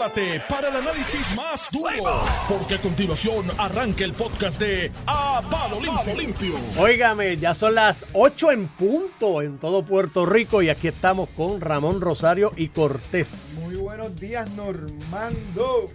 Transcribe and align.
prepárate 0.00 0.42
para 0.48 0.68
el 0.68 0.76
análisis 0.76 1.36
más 1.36 1.68
duro, 1.70 2.22
porque 2.48 2.76
a 2.76 2.78
continuación 2.78 3.46
arranca 3.58 4.04
el 4.04 4.14
podcast 4.14 4.58
de 4.58 4.90
A 5.06 5.42
Palo 5.50 5.78
Limpio. 5.80 6.14
Limpio. 6.14 6.54
Óigame, 6.78 7.36
ya 7.36 7.52
son 7.52 7.74
las 7.74 8.06
8 8.14 8.52
en 8.52 8.68
punto 8.68 9.42
en 9.42 9.58
todo 9.58 9.84
Puerto 9.84 10.24
Rico 10.24 10.62
y 10.62 10.70
aquí 10.70 10.88
estamos 10.88 11.28
con 11.30 11.60
Ramón 11.60 12.00
Rosario 12.00 12.52
y 12.56 12.68
Cortés. 12.68 13.72
Muy 13.72 13.82
buenos 13.82 14.18
días, 14.18 14.48
Normando. 14.52 15.86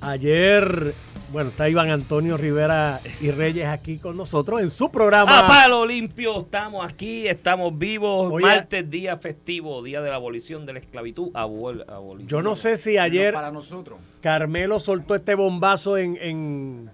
Ayer, 0.00 0.94
bueno, 1.32 1.50
está 1.50 1.68
Iván 1.68 1.90
Antonio 1.90 2.36
Rivera 2.36 3.00
y 3.20 3.30
Reyes 3.30 3.66
aquí 3.66 3.98
con 3.98 4.16
nosotros 4.16 4.60
en 4.60 4.70
su 4.70 4.90
programa. 4.90 5.38
A 5.40 5.46
palo 5.48 5.86
limpio, 5.86 6.40
estamos 6.40 6.84
aquí, 6.84 7.26
estamos 7.28 7.76
vivos. 7.78 8.32
Oye. 8.32 8.44
martes, 8.44 8.90
día 8.90 9.16
festivo, 9.16 9.82
día 9.82 10.00
de 10.00 10.10
la 10.10 10.16
abolición 10.16 10.66
de 10.66 10.72
la 10.74 10.78
esclavitud. 10.80 11.30
Abol- 11.32 11.84
abolición 11.88 12.28
Yo 12.28 12.42
no 12.42 12.54
sé 12.54 12.76
si 12.76 12.98
ayer 12.98 13.32
Para 13.34 13.50
nosotros. 13.50 13.98
Carmelo 14.20 14.80
soltó 14.80 15.14
este 15.14 15.34
bombazo 15.34 15.96
en, 15.96 16.16
en, 16.20 16.90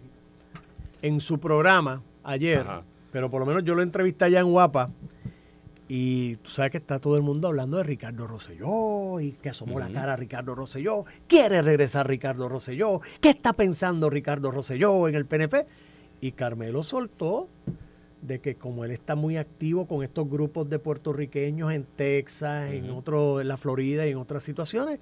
en 1.02 1.20
su 1.20 1.38
programa 1.40 2.02
ayer, 2.22 2.60
Ajá. 2.60 2.82
pero 3.12 3.30
por 3.30 3.40
lo 3.40 3.46
menos 3.46 3.64
yo 3.64 3.74
lo 3.74 3.82
entrevisté 3.82 4.26
allá 4.26 4.40
en 4.40 4.50
Guapa. 4.50 4.90
Y 5.88 6.36
tú 6.36 6.50
sabes 6.50 6.72
que 6.72 6.78
está 6.78 6.98
todo 6.98 7.16
el 7.16 7.22
mundo 7.22 7.46
hablando 7.46 7.76
de 7.76 7.84
Ricardo 7.84 8.26
Rosselló 8.26 9.20
y 9.20 9.32
que 9.32 9.50
asomó 9.50 9.78
la 9.78 9.88
cara 9.88 10.14
a 10.14 10.16
Ricardo 10.16 10.54
Rosselló. 10.54 11.04
¿Quiere 11.28 11.62
regresar 11.62 12.08
Ricardo 12.08 12.48
Rosselló? 12.48 13.00
¿Qué 13.20 13.30
está 13.30 13.52
pensando 13.52 14.10
Ricardo 14.10 14.50
Rosselló 14.50 15.06
en 15.06 15.14
el 15.14 15.26
PNP? 15.26 15.66
Y 16.20 16.32
Carmelo 16.32 16.82
soltó 16.82 17.48
de 18.22 18.40
que 18.40 18.56
como 18.56 18.84
él 18.84 18.90
está 18.90 19.14
muy 19.14 19.36
activo 19.36 19.86
con 19.86 20.02
estos 20.02 20.28
grupos 20.28 20.68
de 20.68 20.80
puertorriqueños 20.80 21.72
en 21.72 21.84
Texas, 21.84 22.72
en 22.72 22.90
otro, 22.90 23.40
en 23.40 23.46
la 23.46 23.56
Florida 23.56 24.06
y 24.06 24.10
en 24.10 24.16
otras 24.16 24.42
situaciones, 24.42 24.98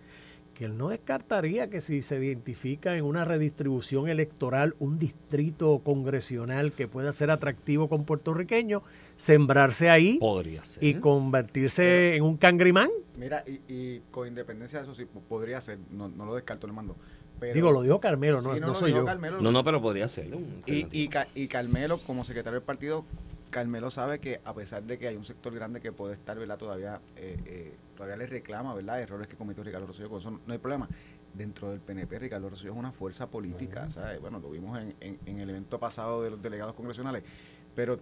que 0.55 0.65
él 0.65 0.79
no 0.79 0.89
descartaría 0.89 1.69
que 1.69 1.81
si 1.81 2.01
se 2.01 2.17
identifica 2.25 2.97
en 2.97 3.05
una 3.05 3.25
redistribución 3.25 4.09
electoral 4.09 4.75
un 4.79 4.99
distrito 4.99 5.81
congresional 5.85 6.73
que 6.73 6.89
pueda 6.89 7.13
ser 7.13 7.31
atractivo 7.31 7.89
con 7.89 8.05
puertorriqueños, 8.05 8.83
sembrarse 9.17 9.91
ahí 9.91 10.19
Podría 10.19 10.65
ser. 10.65 10.83
y 10.83 10.95
convertirse 10.95 12.17
en 12.17 12.23
un 12.23 12.37
cangrimán. 12.37 12.91
Mira, 13.19 13.45
y, 13.47 13.61
y 13.73 14.03
con 14.11 14.27
independencia 14.29 14.79
de 14.79 14.85
eso, 14.85 14.95
sí, 14.95 15.07
podría 15.29 15.61
ser. 15.61 15.79
No, 15.91 16.09
no 16.09 16.25
lo 16.27 16.35
descarto, 16.35 16.67
le 16.67 16.73
mando. 16.73 16.97
Pero, 17.41 17.55
Digo, 17.55 17.73
lo 17.73 17.83
dijo 17.83 18.01
Carmelo, 18.01 18.41
no, 18.41 18.55
Sí, 18.55 18.61
no 18.61 18.69
lo 18.69 18.75
soy 18.75 18.91
dijo 18.93 19.01
yo. 19.01 19.07
Carmelo. 19.07 19.41
No, 19.41 19.51
no, 19.53 19.65
pero 19.65 19.83
podría 19.83 20.09
ser. 20.09 20.35
un 20.35 20.63
Y, 20.67 20.87
y, 20.93 21.11
y 21.35 21.49
Carmelo, 21.49 21.99
como 21.99 22.25
secretario 22.25 22.61
del 22.61 22.65
partido, 22.67 23.05
Carmelo 23.51 23.91
sabe 23.91 24.19
que 24.21 24.41
a 24.45 24.55
pesar 24.55 24.83
de 24.85 24.99
que 24.99 25.09
hay 25.09 25.17
un 25.17 25.25
sector 25.25 25.53
grande 25.55 25.81
que 25.81 25.93
puede 25.93 26.15
estar, 26.15 26.39
¿verdad? 26.39 26.59
Todavía, 26.59 27.01
eh, 27.17 27.37
eh, 27.47 27.73
todavía 28.05 28.17
le 28.17 28.27
reclama, 28.31 28.75
¿verdad? 28.75 29.01
Errores 29.01 29.29
que 29.29 29.37
cometió 29.37 29.65
Ricardo 29.65 29.87
Rosselló, 29.87 30.09
con 30.11 30.19
eso 30.19 30.31
no 30.31 30.53
hay 30.53 30.59
problema. 30.59 30.89
Dentro 31.33 31.71
del 31.71 31.81
PNP, 31.81 32.19
Ricardo 32.19 32.49
Rosselló 32.51 32.73
es 32.73 32.79
una 32.79 32.93
fuerza 32.93 33.27
política, 33.29 33.89
¿sabes? 33.91 34.21
Bueno, 34.21 34.39
lo 34.39 34.51
vimos 34.51 34.79
en, 34.79 34.95
en- 35.01 35.19
en 35.27 35.41
el 35.41 35.51
evento 35.51 35.79
pasado 35.81 36.23
de 36.23 36.31
los 36.31 36.41
delegados 36.43 36.75
congresionales, 36.75 37.25
pero 37.75 37.99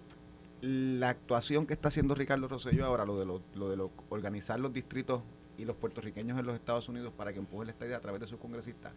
la 0.61 1.09
actuación 1.11 1.67
que 1.67 1.73
está 1.75 1.89
haciendo 1.89 2.15
Ricardo 2.15 2.47
Rosselló 2.49 2.85
ahora, 2.85 3.05
lo 3.05 3.19
de, 3.19 3.25
lo, 3.27 3.41
lo 3.55 3.71
de 3.71 3.77
lo- 3.77 3.91
organizar 4.11 4.61
los 4.61 4.73
distritos 4.73 5.23
y 5.57 5.65
los 5.65 5.77
puertorriqueños 5.77 6.39
en 6.39 6.47
los 6.47 6.55
Estados 6.55 6.89
Unidos 6.89 7.13
para 7.17 7.33
que 7.33 7.39
empujen 7.39 7.69
esta 7.71 7.87
idea 7.87 7.97
a 7.97 8.01
través 8.01 8.21
de 8.21 8.27
sus 8.27 8.39
congresistas, 8.39 8.93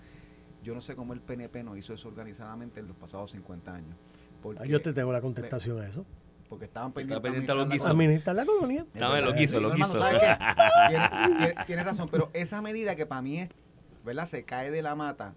yo 0.64 0.74
no 0.74 0.82
sé 0.82 0.96
cómo 0.96 1.14
el 1.14 1.22
PNP 1.22 1.64
no 1.64 1.78
hizo 1.78 1.94
eso 1.94 2.08
organizadamente 2.08 2.80
en 2.80 2.88
los 2.88 2.98
pasados 2.98 3.32
50 3.32 3.74
años. 3.74 3.96
Porque, 4.42 4.62
Ah, 4.64 4.66
Yo 4.66 4.82
te 4.82 4.94
tengo 4.94 5.12
la 5.14 5.22
contestación 5.22 5.80
a 5.80 5.88
eso. 5.88 6.06
Porque 6.50 6.66
estaban 6.66 6.92
pendientes, 6.94 7.22
pendiente 7.24 7.52
a 7.52 7.56
administrar 7.56 7.88
la- 7.96 8.04
Administrar 8.04 8.36
la 8.36 8.46
colonia. 8.46 8.86
Dame 8.94 9.22
lo 9.22 9.34
quiso, 9.34 9.60
lo 9.60 9.74
quiso. 9.74 9.98
¿sabes 10.00 10.22
qué? 10.22 10.38
Tiene, 10.90 11.10
tiene- 11.38 11.66
tiene 11.66 11.84
razón, 11.84 12.08
pero 12.12 12.30
esa 12.34 12.62
medida 12.62 12.96
que 12.96 13.06
para 13.06 13.22
mí 13.22 13.40
es, 13.42 13.50
¿verdad? 14.04 14.26
Se 14.26 14.44
cae 14.44 14.72
de 14.72 14.82
la 14.82 14.96
mata. 14.96 15.34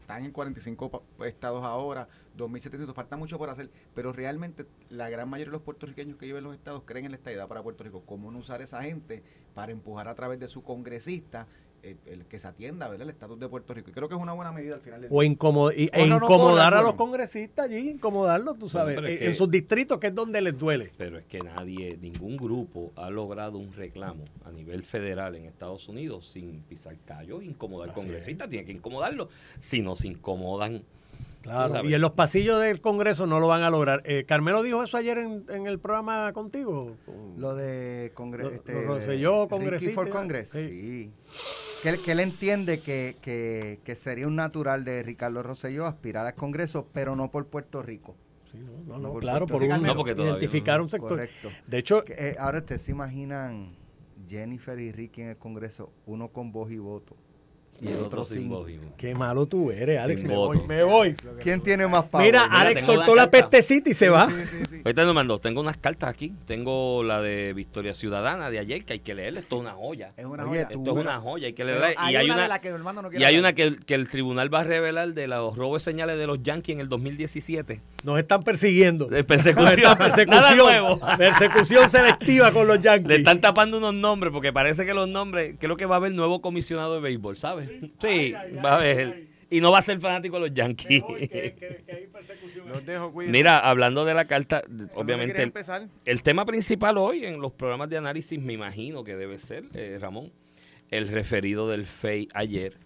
Están 0.00 0.22
en 0.24 0.32
45 0.32 0.90
pa- 0.90 1.26
estados 1.26 1.64
ahora, 1.64 2.08
2.700, 2.36 2.92
falta 2.92 3.16
mucho 3.16 3.38
por 3.38 3.48
hacer, 3.48 3.70
pero 3.94 4.12
realmente 4.12 4.66
la 4.90 5.08
gran 5.08 5.30
mayoría 5.30 5.50
de 5.50 5.56
los 5.56 5.62
puertorriqueños 5.62 6.18
que 6.18 6.26
viven 6.26 6.40
en 6.40 6.44
los 6.44 6.54
estados 6.54 6.82
creen 6.84 7.06
en 7.06 7.12
la 7.12 7.16
estadidad 7.16 7.48
para 7.48 7.62
Puerto 7.62 7.84
Rico. 7.84 8.02
¿Cómo 8.04 8.30
no 8.30 8.38
usar 8.38 8.60
esa 8.60 8.82
gente 8.82 9.22
para 9.54 9.72
empujar 9.72 10.08
a 10.08 10.14
través 10.14 10.38
de 10.40 10.48
su 10.48 10.62
congresista 10.62 11.46
el, 11.84 11.98
el 12.06 12.24
que 12.26 12.38
se 12.38 12.48
atienda, 12.48 12.88
¿verdad? 12.88 13.02
El 13.04 13.10
estatus 13.10 13.38
de 13.38 13.48
Puerto 13.48 13.74
Rico. 13.74 13.90
Y 13.90 13.92
creo 13.92 14.08
que 14.08 14.14
es 14.14 14.20
una 14.20 14.32
buena 14.32 14.52
medida 14.52 14.74
al 14.74 14.80
final 14.80 15.00
del 15.02 15.10
O 15.12 15.22
y- 15.72 15.90
e 15.92 16.02
O 16.02 16.06
no, 16.06 16.18
no 16.20 16.26
incomodar 16.26 16.74
a 16.74 16.82
los 16.82 16.94
congresistas 16.94 17.66
allí, 17.66 17.90
incomodarlos, 17.90 18.58
tú 18.58 18.68
sabes, 18.68 18.98
en, 18.98 19.04
que- 19.04 19.26
en 19.26 19.34
sus 19.34 19.50
distritos, 19.50 19.98
que 19.98 20.08
es 20.08 20.14
donde 20.14 20.40
les 20.42 20.58
duele. 20.58 20.92
Pero 20.96 21.18
es 21.18 21.24
que 21.26 21.38
nadie, 21.40 21.98
ningún 22.00 22.36
grupo 22.36 22.92
ha 22.96 23.10
logrado 23.10 23.58
un 23.58 23.72
reclamo 23.72 24.24
a 24.44 24.50
nivel 24.50 24.82
federal 24.82 25.34
en 25.36 25.44
Estados 25.46 25.88
Unidos 25.88 26.26
sin 26.26 26.60
pisar 26.62 26.96
callo, 27.04 27.42
incomodar 27.42 27.88
al 27.90 27.94
Así 27.94 28.00
congresista, 28.02 28.48
tiene 28.48 28.64
que 28.64 28.72
incomodarlo. 28.72 29.28
Si 29.58 29.82
no 29.82 29.96
se 29.96 30.08
incomodan, 30.08 30.82
Claro, 31.42 31.84
y 31.86 31.92
en 31.92 32.00
los 32.00 32.12
pasillos 32.12 32.58
del 32.58 32.80
Congreso 32.80 33.26
no 33.26 33.38
lo 33.38 33.46
van 33.48 33.62
a 33.62 33.68
lograr. 33.70 34.00
Eh, 34.06 34.24
Carmelo 34.26 34.62
dijo 34.62 34.82
eso 34.82 34.96
ayer 34.96 35.18
en, 35.18 35.44
en 35.50 35.66
el 35.66 35.78
programa 35.78 36.32
contigo. 36.32 36.96
con- 37.04 37.34
Lo 37.38 37.54
de 37.54 38.12
Congreso. 38.14 38.48
Lo- 38.48 38.56
Este, 38.56 38.72
lo 38.72 38.80
Ricky 39.82 39.88
for 39.92 40.08
Congress, 40.08 40.48
sí. 40.48 40.68
sí. 40.68 41.10
Que, 41.84 41.90
él- 41.90 42.00
que 42.02 42.12
él 42.12 42.20
entiende 42.20 42.80
que, 42.80 43.16
que, 43.20 43.78
que 43.84 43.94
sería 43.94 44.26
un 44.26 44.36
natural 44.36 44.84
de 44.84 45.02
Ricardo 45.02 45.42
Rosselló 45.42 45.84
aspirar 45.86 46.26
al 46.26 46.34
Congreso, 46.34 46.88
pero 46.94 47.14
no 47.14 47.30
por 47.30 47.46
Puerto 47.48 47.82
Rico. 47.82 48.16
Sí, 48.50 48.56
no, 48.58 48.72
no, 48.94 48.98
no, 48.98 49.12
Por 49.12 49.20
claro, 49.20 49.46
Puerto 49.46 49.68
por 49.68 49.78
un- 49.78 50.16
No, 50.16 50.24
identificar 50.38 50.78
no. 50.78 50.84
un 50.84 50.88
sector. 50.88 51.10
Correcto. 51.10 51.50
De 51.66 51.76
hecho, 51.78 52.02
Que, 52.02 52.14
eh, 52.14 52.36
ahora 52.38 52.60
ustedes 52.60 52.80
se 52.80 52.92
imaginan 52.92 53.76
Jennifer 54.26 54.78
y 54.80 54.92
Ricky 54.92 55.20
en 55.22 55.28
el 55.28 55.36
Congreso, 55.36 55.92
uno 56.06 56.28
con 56.28 56.52
voz 56.52 56.70
y 56.72 56.78
voto. 56.78 57.16
Y 57.80 57.88
el 57.88 57.96
otro 58.02 58.24
sin 58.24 58.50
qué 58.96 59.14
malo 59.14 59.46
tú 59.46 59.70
eres, 59.70 60.00
Alex. 60.00 60.20
Sin 60.20 60.28
Me 60.30 60.36
voto. 60.36 60.58
voy, 60.58 60.68
me 60.68 60.82
voy. 60.84 61.14
¿Quién 61.42 61.60
tiene 61.60 61.86
más 61.86 62.04
power? 62.04 62.26
Mira, 62.26 62.44
mira, 62.44 62.60
Alex 62.60 62.82
soltó 62.82 63.14
la 63.14 63.30
pestecita 63.30 63.90
y 63.90 63.94
se 63.94 64.08
va. 64.08 64.26
Sí, 64.28 64.34
sí, 64.46 64.62
sí. 64.70 64.76
Ahorita 64.84 65.04
nos 65.04 65.14
mandó, 65.14 65.38
tengo 65.38 65.60
unas 65.60 65.76
cartas 65.76 66.08
aquí. 66.08 66.32
Tengo 66.46 67.02
la 67.02 67.20
de 67.20 67.52
Victoria 67.52 67.94
Ciudadana 67.94 68.50
de 68.50 68.58
ayer, 68.58 68.84
que 68.84 68.94
hay 68.94 68.98
que 69.00 69.14
leerla. 69.14 69.40
Esto 69.40 69.56
es 69.56 69.62
una 69.62 69.72
joya. 69.72 70.12
Es 70.16 70.24
una 70.24 70.44
Oye, 70.44 70.64
joya. 70.64 70.76
Esto 70.76 70.90
es 70.90 70.96
una 70.96 71.20
joya, 71.20 71.46
hay 71.48 71.52
que 71.52 71.64
leerla. 71.64 71.90
hay 71.96 72.14
Y 72.14 72.16
hay 72.16 72.24
una 72.26 72.34
de 72.34 72.40
una, 72.40 72.48
la 72.48 72.60
que 72.60 72.70
no 72.70 73.10
y 73.12 73.24
hay 73.24 73.38
una 73.38 73.52
que, 73.52 73.76
que 73.76 73.94
el 73.94 74.08
tribunal 74.08 74.52
va 74.52 74.60
a 74.60 74.64
revelar 74.64 75.12
de 75.12 75.26
los 75.26 75.56
robos 75.56 75.84
de 75.84 75.90
señales 75.90 76.18
de 76.18 76.26
los 76.26 76.42
Yankees 76.42 76.74
en 76.74 76.80
el 76.80 76.88
2017. 76.88 77.80
Nos 78.04 78.18
están 78.18 78.42
persiguiendo. 78.42 79.06
De 79.06 79.18
Nos 79.18 79.26
persecución. 79.26 79.98
persecución. 79.98 80.58
nuevo. 80.58 81.00
persecución 81.18 81.88
selectiva 81.90 82.52
con 82.52 82.66
los 82.66 82.80
Yankees. 82.80 83.08
Le 83.08 83.16
están 83.16 83.40
tapando 83.40 83.78
unos 83.78 83.94
nombres 83.94 84.32
porque 84.32 84.52
parece 84.52 84.86
que 84.86 84.94
los 84.94 85.08
nombres, 85.08 85.56
creo 85.58 85.76
que 85.76 85.86
va 85.86 85.96
a 85.96 85.98
haber 85.98 86.12
nuevo 86.12 86.40
comisionado 86.40 86.94
de 86.94 87.00
béisbol, 87.00 87.36
¿sabes? 87.36 87.73
Sí, 88.00 88.32
va 88.64 88.70
a 88.70 88.74
haber. 88.76 89.34
Y 89.50 89.60
no 89.60 89.70
va 89.70 89.78
a 89.78 89.82
ser 89.82 90.00
fanático 90.00 90.36
de 90.36 90.48
los 90.48 90.54
Yankees. 90.54 91.02
Los 92.66 92.84
dejo. 92.84 93.12
Mira, 93.12 93.58
hablando 93.58 94.04
de 94.04 94.14
la 94.14 94.26
carta, 94.26 94.62
¿Por 94.62 94.70
dónde 94.70 94.92
obviamente 94.94 95.36
el, 95.38 95.48
empezar? 95.48 95.88
el 96.04 96.22
tema 96.22 96.44
principal 96.44 96.98
hoy 96.98 97.24
en 97.24 97.40
los 97.40 97.52
programas 97.52 97.88
de 97.90 97.98
análisis, 97.98 98.40
me 98.40 98.52
imagino 98.52 99.04
que 99.04 99.14
debe 99.16 99.38
ser, 99.38 99.64
eh, 99.74 99.98
Ramón, 100.00 100.32
el 100.90 101.08
referido 101.08 101.68
del 101.68 101.86
FEI 101.86 102.28
ayer 102.34 102.78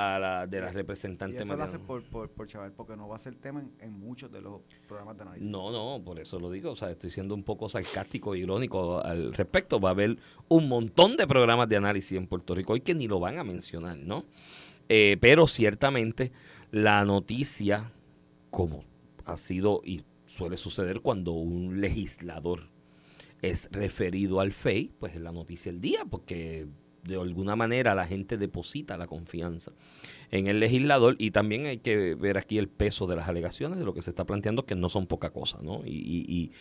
a 0.00 0.18
la 0.18 0.46
de 0.46 0.60
la 0.60 0.70
Y 0.70 0.72
representante 0.72 1.42
eso 1.42 1.56
lo 1.56 1.62
hace 1.62 1.78
por, 1.78 2.02
por, 2.04 2.30
por 2.30 2.46
chaval, 2.46 2.72
porque 2.72 2.96
no 2.96 3.08
va 3.08 3.16
a 3.16 3.18
ser 3.18 3.34
tema 3.34 3.60
en, 3.60 3.72
en 3.80 3.92
muchos 3.92 4.30
de 4.32 4.40
los 4.40 4.62
programas 4.88 5.16
de 5.16 5.22
análisis. 5.22 5.50
No, 5.50 5.70
no, 5.70 6.02
por 6.02 6.18
eso 6.18 6.38
lo 6.38 6.50
digo. 6.50 6.70
O 6.70 6.76
sea, 6.76 6.90
estoy 6.90 7.10
siendo 7.10 7.34
un 7.34 7.42
poco 7.42 7.68
sarcástico 7.68 8.34
e 8.34 8.38
irónico 8.38 9.02
al 9.04 9.32
respecto. 9.34 9.80
Va 9.80 9.90
a 9.90 9.92
haber 9.92 10.18
un 10.48 10.68
montón 10.68 11.16
de 11.16 11.26
programas 11.26 11.68
de 11.68 11.76
análisis 11.76 12.16
en 12.16 12.26
Puerto 12.26 12.54
Rico 12.54 12.72
hoy 12.72 12.80
que 12.80 12.94
ni 12.94 13.08
lo 13.08 13.20
van 13.20 13.38
a 13.38 13.44
mencionar, 13.44 13.98
¿no? 13.98 14.24
Eh, 14.88 15.18
pero 15.20 15.46
ciertamente 15.46 16.32
la 16.70 17.04
noticia, 17.04 17.92
como 18.50 18.84
ha 19.24 19.36
sido 19.36 19.82
y 19.84 20.02
suele 20.26 20.56
suceder 20.56 21.00
cuando 21.00 21.32
un 21.32 21.80
legislador 21.80 22.68
es 23.42 23.68
referido 23.72 24.40
al 24.40 24.52
FEI, 24.52 24.92
pues 24.98 25.14
es 25.14 25.20
la 25.20 25.32
noticia 25.32 25.72
del 25.72 25.80
día, 25.80 26.04
porque 26.08 26.66
de 27.04 27.16
alguna 27.16 27.56
manera 27.56 27.94
la 27.94 28.06
gente 28.06 28.36
deposita 28.36 28.96
la 28.96 29.06
confianza 29.06 29.72
en 30.30 30.46
el 30.46 30.60
legislador 30.60 31.16
y 31.18 31.30
también 31.30 31.66
hay 31.66 31.78
que 31.78 32.14
ver 32.14 32.38
aquí 32.38 32.58
el 32.58 32.68
peso 32.68 33.06
de 33.06 33.16
las 33.16 33.28
alegaciones 33.28 33.78
de 33.78 33.84
lo 33.84 33.94
que 33.94 34.02
se 34.02 34.10
está 34.10 34.24
planteando, 34.24 34.66
que 34.66 34.74
no 34.74 34.88
son 34.88 35.06
poca 35.06 35.30
cosa, 35.30 35.58
¿no? 35.62 35.82
Y, 35.84 36.52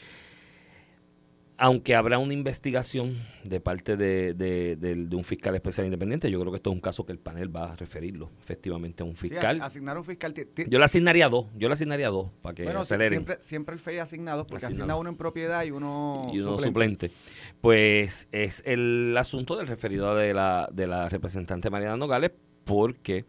aunque 1.61 1.93
habrá 1.93 2.17
una 2.19 2.33
investigación 2.33 3.17
de 3.43 3.59
parte 3.59 3.97
de, 3.97 4.33
de- 4.33 4.75
de- 4.77 4.95
de 4.95 5.15
un 5.15 5.23
fiscal 5.25 5.53
especial 5.55 5.85
independiente, 5.85 6.31
yo 6.31 6.39
creo 6.39 6.51
que 6.51 6.55
esto 6.57 6.69
es 6.69 6.73
un 6.75 6.79
caso 6.81 7.05
que 7.05 7.11
el 7.11 7.19
panel 7.19 7.53
va 7.53 7.73
a 7.73 7.75
referirlo 7.75 8.31
efectivamente 8.41 9.03
a 9.03 9.05
un 9.05 9.15
fiscal. 9.15 9.57
as- 9.59 9.67
asignar 9.67 9.97
un 9.97 10.05
fiscal. 10.05 10.33
yo 10.67 10.79
le 10.79 10.85
asignaría 10.85 11.27
dos, 11.27 11.47
yo 11.57 11.67
le 11.67 11.73
asignaría 11.73 12.07
dos 12.09 12.29
para 12.41 12.55
que 12.55 12.63
bueno, 12.63 12.79
aceleren. 12.79 13.11
siempre, 13.11 13.37
siempre 13.41 13.73
el 13.73 13.79
FEI 13.79 13.97
asignado, 13.99 14.47
porque 14.47 14.65
Asignado. 14.67 14.83
asigna 14.85 14.95
uno 15.01 15.09
en 15.09 15.17
propiedad 15.17 15.63
y 15.65 15.71
uno, 15.71 16.31
y 16.33 16.39
uno 16.39 16.57
suplente. 16.57 17.09
suplente. 17.09 17.11
Pues 17.61 18.27
es 18.31 18.63
el 18.65 19.15
asunto 19.17 19.57
del 19.57 19.67
referido 19.67 20.15
de 20.15 20.33
la, 20.33 20.69
de 20.71 20.87
la 20.87 21.09
representante 21.09 21.69
Mariana 21.69 21.97
Nogales, 21.97 22.31
porque, 22.63 23.25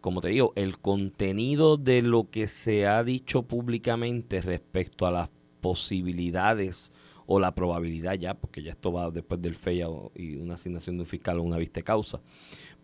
como 0.00 0.20
te 0.20 0.28
digo, 0.28 0.52
el 0.56 0.78
contenido 0.78 1.76
de 1.76 2.02
lo 2.02 2.28
que 2.28 2.48
se 2.48 2.86
ha 2.88 3.04
dicho 3.04 3.42
públicamente 3.42 4.40
respecto 4.42 5.06
a 5.06 5.10
las 5.12 5.30
posibilidades 5.60 6.92
o 7.30 7.38
la 7.38 7.54
probabilidad 7.54 8.14
ya, 8.14 8.32
porque 8.34 8.62
ya 8.62 8.70
esto 8.72 8.90
va 8.90 9.10
después 9.10 9.40
del 9.42 9.54
FEA 9.54 9.88
o- 9.90 10.10
y 10.14 10.36
una 10.36 10.54
asignación 10.54 10.96
de 10.96 11.02
un 11.02 11.06
fiscal 11.06 11.38
o 11.38 11.42
una 11.42 11.58
vista 11.58 11.82
causa, 11.82 12.20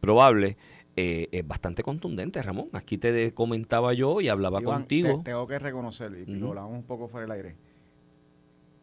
probable, 0.00 0.58
eh, 0.96 1.28
es 1.32 1.48
bastante 1.48 1.82
contundente, 1.82 2.42
Ramón. 2.42 2.68
Aquí 2.74 2.98
te 2.98 3.10
de- 3.10 3.32
comentaba 3.32 3.94
yo 3.94 4.20
y 4.20 4.28
hablaba 4.28 4.60
Iván, 4.60 4.80
contigo. 4.82 5.18
te- 5.18 5.24
tengo 5.30 5.46
que 5.46 5.58
reconocerlo, 5.58 6.18
y 6.18 6.26
lo 6.26 6.50
hablamos 6.50 6.72
un 6.72 6.82
poco 6.84 7.08
fuera 7.08 7.24
del 7.26 7.32
aire. 7.32 7.56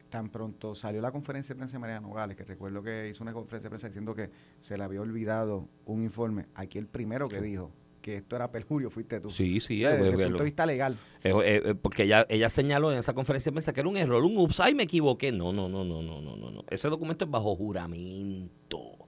Tan 0.10 0.30
pronto 0.30 0.76
salió 0.76 1.00
la 1.00 1.12
conferencia 1.12 1.54
de 1.56 1.60
prensa 1.60 1.74
de 1.78 1.80
Mariana 1.80 2.02
Nogales, 2.08 2.36
que 2.36 2.44
recuerdo 2.44 2.84
que 2.84 3.08
hizo 3.10 3.24
una 3.24 3.32
conferencia 3.32 3.68
de 3.68 3.70
prensa 3.70 3.88
diciendo 3.88 4.14
que 4.14 4.30
se 4.60 4.78
le 4.78 4.84
había 4.84 5.00
olvidado 5.00 5.70
un 5.86 6.04
informe. 6.04 6.48
Aquí 6.56 6.78
el 6.80 6.88
primero 6.88 7.30
que 7.30 7.40
dijo 7.40 7.72
que 8.02 8.18
esto 8.18 8.36
era 8.36 8.52
perjurio 8.52 8.90
fuiste 8.90 9.20
tú. 9.20 9.30
Sí, 9.30 9.60
sí, 9.62 9.86
O 9.86 9.90
sea, 9.90 9.98
desde 9.98 10.08
el 10.10 10.14
eh, 10.14 10.18
punto 10.18 10.30
lo- 10.32 10.38
de 10.40 10.44
vista 10.46 10.66
legal. 10.66 10.98
Eh, 11.24 11.34
eh, 11.66 11.76
porque 11.82 12.04
ella, 12.04 12.26
ella 12.30 12.50
señaló 12.50 12.92
en 12.92 12.98
esa 13.00 13.14
conferencia 13.14 13.52
de 13.52 13.54
prensa 13.54 13.72
que 13.74 13.80
era 13.80 13.90
un 13.90 13.98
error, 13.98 14.24
un 14.24 14.38
ups, 14.38 14.60
ay, 14.60 14.74
me 14.76 14.84
equivoqué. 14.84 15.32
No, 15.32 15.54
no, 15.54 15.70
no, 15.70 15.84
no, 15.86 16.02
no, 16.02 16.22
no, 16.22 16.36
no, 16.36 16.52
no. 16.52 16.64
Ese 16.70 16.90
documento 16.90 17.26
es 17.26 17.32
bajo 17.32 17.56
juramento. 17.56 19.08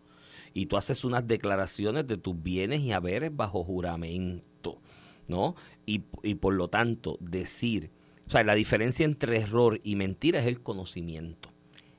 Y 0.53 0.67
tú 0.67 0.77
haces 0.77 1.03
unas 1.03 1.27
declaraciones 1.27 2.05
de 2.07 2.17
tus 2.17 2.41
bienes 2.41 2.81
y 2.81 2.91
haberes 2.91 3.35
bajo 3.35 3.63
juramento, 3.63 4.79
¿no? 5.27 5.55
Y, 5.85 6.03
y 6.21 6.35
por 6.35 6.53
lo 6.53 6.67
tanto, 6.69 7.17
decir, 7.19 7.89
o 8.27 8.29
sea, 8.29 8.43
la 8.43 8.53
diferencia 8.53 9.03
entre 9.05 9.37
error 9.39 9.79
y 9.83 9.95
mentira 9.95 10.39
es 10.39 10.45
el 10.45 10.61
conocimiento. 10.61 11.49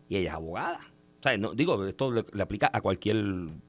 Y 0.09 0.17
ella 0.17 0.31
es 0.31 0.35
abogada. 0.37 0.94
Sea, 1.25 1.39
no, 1.39 1.55
digo, 1.55 1.87
esto 1.87 2.13
le, 2.13 2.43
aplica 2.43 2.71
a 2.71 2.83
cualquier 2.83 3.17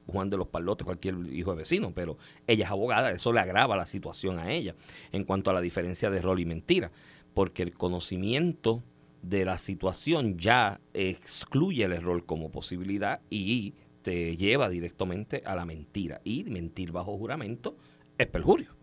Juan 0.08 0.30
de 0.30 0.36
los 0.36 0.50
Palotes, 0.50 0.84
cualquier 0.84 1.16
hijo 1.32 1.52
de 1.52 1.60
vecino, 1.60 1.94
pero 1.96 2.18
ella 2.48 2.66
es 2.66 2.70
abogada, 2.70 3.12
eso 3.12 3.32
le 3.32 3.40
agrava 3.40 3.78
la 3.78 3.86
situación 3.86 4.40
a 4.40 4.52
ella 4.52 4.76
en 5.14 5.24
cuanto 5.24 5.52
a 5.52 5.54
la 5.54 5.62
diferencia 5.62 6.10
de 6.10 6.18
error 6.18 6.38
y 6.38 6.46
mentira, 6.46 6.92
porque 7.34 7.64
el 7.64 7.74
conocimiento 7.74 8.84
de 9.22 9.46
la 9.46 9.58
situación 9.58 10.38
ya 10.38 10.82
excluye 10.94 11.86
el 11.86 11.94
error 11.94 12.26
como 12.26 12.52
posibilidad 12.52 13.22
y 13.30 13.74
te 14.02 14.36
lleva 14.36 14.68
directamente 14.68 15.42
a 15.46 15.56
la 15.56 15.66
mentira. 15.66 16.20
Y 16.26 16.44
mentir 16.44 16.92
bajo 16.92 17.18
juramento 17.18 17.78
es 18.18 18.28
perjurio. 18.28 18.76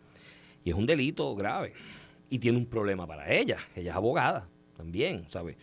Y 0.65 0.71
es 0.71 0.77
un 0.77 0.87
delito 0.87 1.37
grave. 1.37 1.75
Y 2.31 2.39
tiene 2.39 2.57
un 2.57 2.65
problema 2.65 3.07
para 3.07 3.31
ella. 3.31 3.59
Ella 3.77 3.91
es 3.91 3.97
abogada 3.97 4.49
también, 4.79 5.27
¿sabes? 5.29 5.59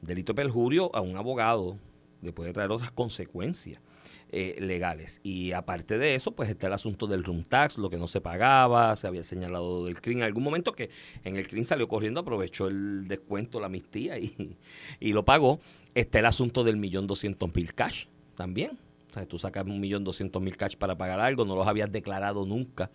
Delito 0.00 0.34
de 0.34 0.36
perjurio 0.36 0.94
a 0.94 1.00
un 1.00 1.16
abogado 1.16 1.80
le 2.24 2.32
puede 2.32 2.52
traer 2.52 2.70
otras 2.70 2.90
consecuencias 2.90 3.80
eh, 4.30 4.56
legales. 4.60 5.20
Y 5.22 5.52
aparte 5.52 5.98
de 5.98 6.14
eso, 6.14 6.32
pues 6.32 6.48
está 6.48 6.66
el 6.66 6.72
asunto 6.72 7.06
del 7.06 7.22
room 7.22 7.44
tax, 7.44 7.78
lo 7.78 7.90
que 7.90 7.96
no 7.96 8.08
se 8.08 8.20
pagaba, 8.20 8.96
se 8.96 9.06
había 9.06 9.22
señalado 9.22 9.84
del 9.84 10.00
CRIM. 10.00 10.18
En 10.18 10.24
algún 10.24 10.42
momento 10.42 10.72
que 10.72 10.90
en 11.22 11.36
el 11.36 11.46
CRIM 11.46 11.64
salió 11.64 11.86
corriendo, 11.86 12.20
aprovechó 12.20 12.66
el 12.66 13.06
descuento, 13.06 13.60
la 13.60 13.66
amnistía 13.66 14.18
y, 14.18 14.56
y 14.98 15.12
lo 15.12 15.24
pagó. 15.24 15.60
Está 15.94 16.18
el 16.18 16.26
asunto 16.26 16.64
del 16.64 16.76
millón 16.76 17.06
doscientos 17.06 17.54
mil 17.54 17.74
cash 17.74 18.06
también. 18.36 18.78
O 19.10 19.12
sea, 19.14 19.26
tú 19.26 19.38
sacas 19.38 19.64
un 19.64 19.78
millón 19.78 20.02
doscientos 20.02 20.42
mil 20.42 20.56
cash 20.56 20.74
para 20.76 20.96
pagar 20.96 21.20
algo, 21.20 21.44
no 21.44 21.54
los 21.54 21.68
habías 21.68 21.92
declarado 21.92 22.44
nunca 22.44 22.90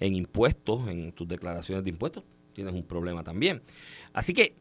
en 0.00 0.16
impuestos, 0.16 0.88
en 0.88 1.12
tus 1.12 1.28
declaraciones 1.28 1.84
de 1.84 1.90
impuestos, 1.90 2.24
tienes 2.54 2.74
un 2.74 2.82
problema 2.82 3.22
también. 3.22 3.62
Así 4.12 4.34
que 4.34 4.56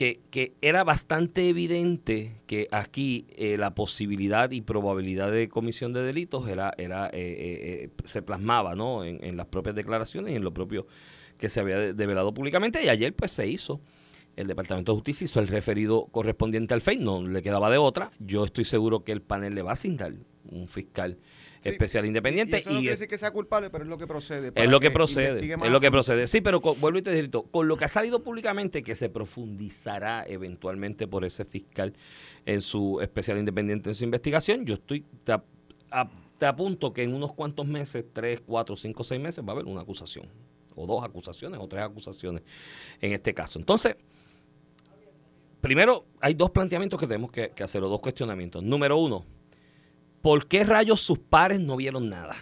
que, 0.00 0.54
era 0.62 0.82
bastante 0.82 1.50
evidente 1.50 2.40
que 2.46 2.68
aquí 2.70 3.26
eh, 3.36 3.58
la 3.58 3.74
posibilidad 3.74 4.50
y 4.50 4.62
probabilidad 4.62 5.30
de 5.30 5.50
comisión 5.50 5.92
de 5.92 6.02
delitos 6.02 6.48
era, 6.48 6.72
era 6.78 7.08
eh, 7.08 7.10
eh, 7.12 7.90
se 8.06 8.22
plasmaba 8.22 8.74
¿no? 8.74 9.04
en, 9.04 9.22
en 9.22 9.36
las 9.36 9.46
propias 9.46 9.74
declaraciones 9.74 10.32
y 10.32 10.36
en 10.36 10.42
lo 10.44 10.54
propio 10.54 10.86
que 11.36 11.50
se 11.50 11.60
había 11.60 11.78
de- 11.78 11.92
develado 11.92 12.32
públicamente 12.32 12.82
y 12.82 12.88
ayer 12.88 13.14
pues 13.14 13.32
se 13.32 13.46
hizo 13.46 13.82
el 14.36 14.46
Departamento 14.46 14.92
de 14.92 14.96
Justicia 14.96 15.26
hizo 15.26 15.40
el 15.40 15.48
referido 15.48 16.06
correspondiente 16.06 16.72
al 16.72 16.80
FEI, 16.80 16.96
no 16.96 17.26
le 17.26 17.42
quedaba 17.42 17.68
de 17.68 17.76
otra. 17.76 18.10
Yo 18.20 18.44
estoy 18.44 18.64
seguro 18.64 19.04
que 19.04 19.12
el 19.12 19.20
panel 19.20 19.54
le 19.54 19.60
va 19.60 19.70
a 19.70 19.72
asignar 19.74 20.14
un 20.48 20.66
fiscal 20.66 21.18
Sí, 21.60 21.68
especial 21.68 22.06
independiente. 22.06 22.56
Y 22.56 22.60
eso 22.60 22.70
no 22.72 22.80
y 22.80 22.86
decir 22.86 23.06
que 23.06 23.18
sea 23.18 23.30
culpable, 23.32 23.68
pero 23.70 23.84
es 23.84 23.90
lo 23.90 23.98
que 23.98 24.06
procede. 24.06 24.50
es 24.54 24.68
lo 24.70 24.80
que 24.80 24.90
procede, 24.90 25.40
es 25.52 25.70
lo 25.70 25.80
que 25.80 25.90
procede. 25.90 26.26
Sí, 26.26 26.40
pero 26.40 26.60
con- 26.62 26.80
vuelvo 26.80 26.98
y 26.98 27.02
te 27.02 27.12
digo, 27.12 27.42
con 27.50 27.68
lo 27.68 27.76
que 27.76 27.84
ha 27.84 27.88
salido 27.88 28.22
públicamente, 28.22 28.82
que 28.82 28.94
se 28.94 29.08
profundizará 29.10 30.24
eventualmente 30.26 31.06
por 31.06 31.24
ese 31.24 31.44
fiscal 31.44 31.92
en 32.46 32.62
su 32.62 33.00
especial 33.02 33.38
independiente 33.38 33.90
en 33.90 33.94
su 33.94 34.04
investigación, 34.04 34.64
yo 34.64 34.74
estoy, 34.74 35.04
a- 35.90 36.08
te 36.38 36.46
apunto 36.46 36.94
que 36.94 37.02
en 37.02 37.12
unos 37.12 37.34
cuantos 37.34 37.66
meses, 37.66 38.04
tres, 38.12 38.40
cuatro, 38.46 38.74
cinco, 38.74 39.04
seis 39.04 39.20
meses, 39.20 39.44
va 39.44 39.48
a 39.50 39.52
haber 39.52 39.66
una 39.66 39.82
acusación, 39.82 40.26
o 40.74 40.86
dos 40.86 41.04
acusaciones, 41.04 41.60
o 41.60 41.68
tres 41.68 41.82
acusaciones 41.82 42.42
en 43.02 43.12
este 43.12 43.34
caso. 43.34 43.58
Entonces, 43.58 43.96
primero, 45.60 46.06
hay 46.20 46.34
dos 46.34 46.50
planteamientos 46.50 46.98
que 46.98 47.06
tenemos 47.06 47.30
que, 47.30 47.50
que 47.50 47.62
hacer, 47.62 47.82
o 47.82 47.88
dos 47.90 48.00
cuestionamientos. 48.00 48.62
Número 48.62 48.96
uno, 48.96 49.24
¿por 50.22 50.46
qué 50.46 50.64
rayos 50.64 51.00
sus 51.00 51.18
pares 51.18 51.60
no 51.60 51.76
vieron 51.76 52.08
nada? 52.08 52.36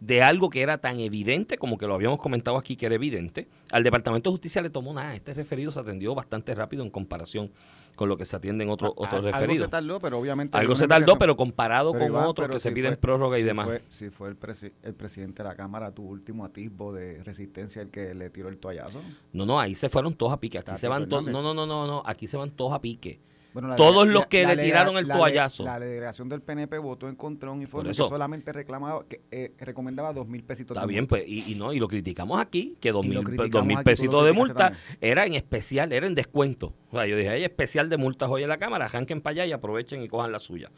de 0.00 0.22
algo 0.22 0.48
que 0.48 0.62
era 0.62 0.78
tan 0.78 0.98
evidente 0.98 1.58
como 1.58 1.76
que 1.76 1.86
lo 1.86 1.92
habíamos 1.94 2.18
comentado 2.20 2.56
aquí 2.56 2.74
que 2.74 2.86
era 2.86 2.94
evidente, 2.94 3.48
al 3.70 3.82
Departamento 3.84 4.30
de 4.30 4.32
Justicia 4.32 4.62
le 4.62 4.70
tomó 4.70 4.94
nada. 4.94 5.14
Este 5.14 5.34
referido 5.34 5.70
se 5.72 5.78
atendió 5.78 6.14
bastante 6.14 6.54
rápido 6.54 6.82
en 6.82 6.88
comparación 6.88 7.52
con 7.96 8.08
lo 8.08 8.16
que 8.16 8.24
se 8.24 8.34
atiende 8.34 8.64
en 8.64 8.70
otro, 8.70 8.88
A- 8.88 8.90
otros 8.92 9.12
algo 9.12 9.26
se 9.28 9.32
referidos. 9.32 9.68
tardó, 9.70 10.00
pero 10.00 10.18
obviamente... 10.18 10.56
Algo 10.56 10.74
se 10.74 10.88
tardó, 10.88 11.18
pero 11.18 11.36
comparado 11.36 11.92
Pero, 11.92 12.02
con 12.06 12.12
Iván, 12.14 12.24
otros 12.28 12.48
que 12.48 12.60
se 12.60 12.72
piden 12.72 12.92
fue- 12.92 12.96
prórroga 12.96 13.36
y 13.38 13.42
si 13.42 13.46
demás. 13.48 13.66
Fue, 13.66 13.82
si 13.90 14.08
fue 14.08 14.30
el, 14.30 14.40
presi- 14.40 14.72
el 14.82 14.94
presidente 14.94 15.42
de 15.42 15.50
la 15.50 15.54
Cámara 15.54 15.92
tu 15.92 16.02
último 16.02 16.46
atisbo 16.46 16.94
de 16.94 17.22
resistencia 17.22 17.82
el 17.82 17.90
que 17.90 18.14
le 18.14 18.30
tiró 18.30 18.48
el 18.48 18.56
toallazo. 18.56 19.02
No, 19.34 19.44
no, 19.44 19.60
ahí 19.60 19.74
se 19.74 19.90
fueron 19.90 20.14
todos 20.14 20.32
a 20.32 20.40
pique. 20.40 20.56
Aquí 20.56 20.78
se 20.78 20.88
van 20.88 21.10
todos. 21.10 21.24
No, 21.26 21.42
no, 21.42 21.52
no, 21.52 21.66
no, 21.66 21.86
no. 21.86 22.02
Aquí 22.06 22.26
se 22.26 22.38
van 22.38 22.48
todos 22.52 22.72
a 22.72 22.80
pique. 22.80 23.20
Bueno, 23.52 23.74
Todos 23.76 24.06
los 24.06 24.26
que 24.26 24.46
le 24.46 24.56
tiraron 24.56 24.96
el 24.96 25.08
toallazo. 25.08 25.64
La 25.64 25.80
delegación 25.80 26.28
del 26.28 26.40
PNP 26.40 26.78
votó 26.78 27.08
en 27.08 27.16
contra 27.16 27.50
un 27.50 27.62
informe 27.62 27.88
que 27.90 27.94
solamente 27.94 28.52
reclamaba, 28.52 29.04
que 29.08 29.20
eh, 29.30 29.52
recomendaba 29.58 30.12
dos 30.12 30.28
mil 30.28 30.44
pesitos. 30.44 30.76
Está 30.76 30.86
de 30.86 30.92
bien, 30.92 31.02
multa. 31.02 31.16
pues, 31.16 31.24
y, 31.26 31.52
y 31.52 31.54
no, 31.56 31.72
y 31.72 31.80
lo 31.80 31.88
criticamos 31.88 32.40
aquí, 32.40 32.76
que 32.80 32.92
dos 32.92 33.04
mil, 33.04 33.22
dos 33.50 33.64
mil 33.66 33.78
pesitos 33.82 34.24
de 34.24 34.32
multa 34.32 34.70
también. 34.70 34.98
era 35.00 35.26
en 35.26 35.34
especial, 35.34 35.92
era 35.92 36.06
en 36.06 36.14
descuento. 36.14 36.74
O 36.90 36.96
sea, 36.96 37.06
yo 37.06 37.16
dije, 37.16 37.30
hay 37.30 37.44
especial 37.44 37.88
de 37.88 37.96
multas 37.96 38.28
hoy 38.30 38.42
en 38.42 38.48
la 38.48 38.58
Cámara, 38.58 38.84
arranquen 38.84 39.20
para 39.20 39.32
allá 39.32 39.46
y 39.46 39.52
aprovechen 39.52 40.02
y 40.02 40.08
cojan 40.08 40.30
la 40.32 40.38
suya. 40.38 40.70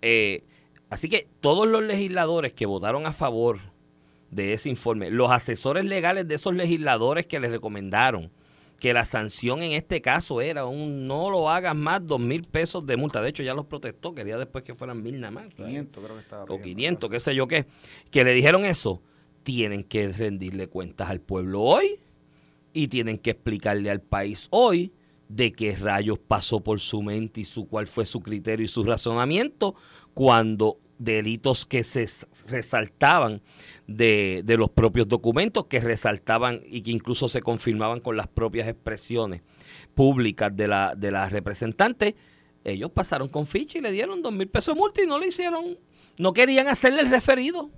Eh, 0.00 0.44
así 0.90 1.08
que 1.08 1.28
todos 1.40 1.66
los 1.66 1.82
legisladores 1.82 2.52
que 2.52 2.66
votaron 2.66 3.06
a 3.06 3.12
favor 3.12 3.58
de 4.30 4.54
ese 4.54 4.68
informe, 4.68 5.10
los 5.10 5.30
asesores 5.30 5.84
legales 5.84 6.26
de 6.26 6.36
esos 6.36 6.54
legisladores 6.54 7.26
que 7.26 7.38
les 7.40 7.50
recomendaron 7.50 8.30
que 8.82 8.92
la 8.92 9.04
sanción 9.04 9.62
en 9.62 9.70
este 9.70 10.02
caso 10.02 10.40
era 10.40 10.66
un 10.66 11.06
no 11.06 11.30
lo 11.30 11.48
hagas 11.48 11.76
más, 11.76 12.04
dos 12.04 12.18
mil 12.18 12.42
pesos 12.42 12.84
de 12.84 12.96
multa. 12.96 13.22
De 13.22 13.28
hecho, 13.28 13.44
ya 13.44 13.54
los 13.54 13.66
protestó, 13.66 14.12
quería 14.12 14.36
después 14.38 14.64
que 14.64 14.74
fueran 14.74 15.00
mil 15.00 15.20
nada 15.20 15.30
más. 15.30 15.46
O 15.46 15.56
sea, 15.56 15.66
500 15.66 16.04
creo 16.04 16.16
que 16.16 16.22
estaba. 16.22 16.42
o 16.42 16.46
pidiendo. 16.60 17.08
500, 17.08 17.10
qué 17.10 17.20
sé 17.20 17.34
yo 17.36 17.46
qué, 17.46 17.66
que 18.10 18.24
le 18.24 18.34
dijeron 18.34 18.64
eso, 18.64 19.00
tienen 19.44 19.84
que 19.84 20.10
rendirle 20.10 20.66
cuentas 20.66 21.10
al 21.10 21.20
pueblo 21.20 21.60
hoy 21.60 22.00
y 22.72 22.88
tienen 22.88 23.18
que 23.18 23.30
explicarle 23.30 23.88
al 23.88 24.00
país 24.00 24.48
hoy 24.50 24.92
de 25.28 25.52
qué 25.52 25.76
rayos 25.76 26.18
pasó 26.18 26.58
por 26.58 26.80
su 26.80 27.02
mente 27.02 27.42
y 27.42 27.44
su 27.44 27.68
cuál 27.68 27.86
fue 27.86 28.04
su 28.04 28.20
criterio 28.20 28.64
y 28.64 28.68
su 28.68 28.82
razonamiento 28.82 29.76
cuando 30.12 30.80
delitos 31.04 31.66
que 31.66 31.84
se 31.84 32.06
resaltaban 32.48 33.42
de, 33.86 34.42
de 34.44 34.56
los 34.56 34.70
propios 34.70 35.08
documentos, 35.08 35.66
que 35.66 35.80
resaltaban 35.80 36.60
y 36.64 36.82
que 36.82 36.90
incluso 36.90 37.28
se 37.28 37.42
confirmaban 37.42 38.00
con 38.00 38.16
las 38.16 38.28
propias 38.28 38.68
expresiones 38.68 39.42
públicas 39.94 40.54
de 40.54 40.68
la, 40.68 40.94
de 40.96 41.10
la 41.10 41.28
representante, 41.28 42.14
ellos 42.64 42.90
pasaron 42.92 43.28
con 43.28 43.46
ficha 43.46 43.78
y 43.78 43.80
le 43.80 43.90
dieron 43.90 44.22
dos 44.22 44.32
mil 44.32 44.48
pesos 44.48 44.74
de 44.74 44.80
multa 44.80 45.02
y 45.02 45.06
no 45.06 45.18
le 45.18 45.28
hicieron, 45.28 45.78
no 46.18 46.32
querían 46.32 46.68
hacerle 46.68 47.00
el 47.00 47.10
referido 47.10 47.70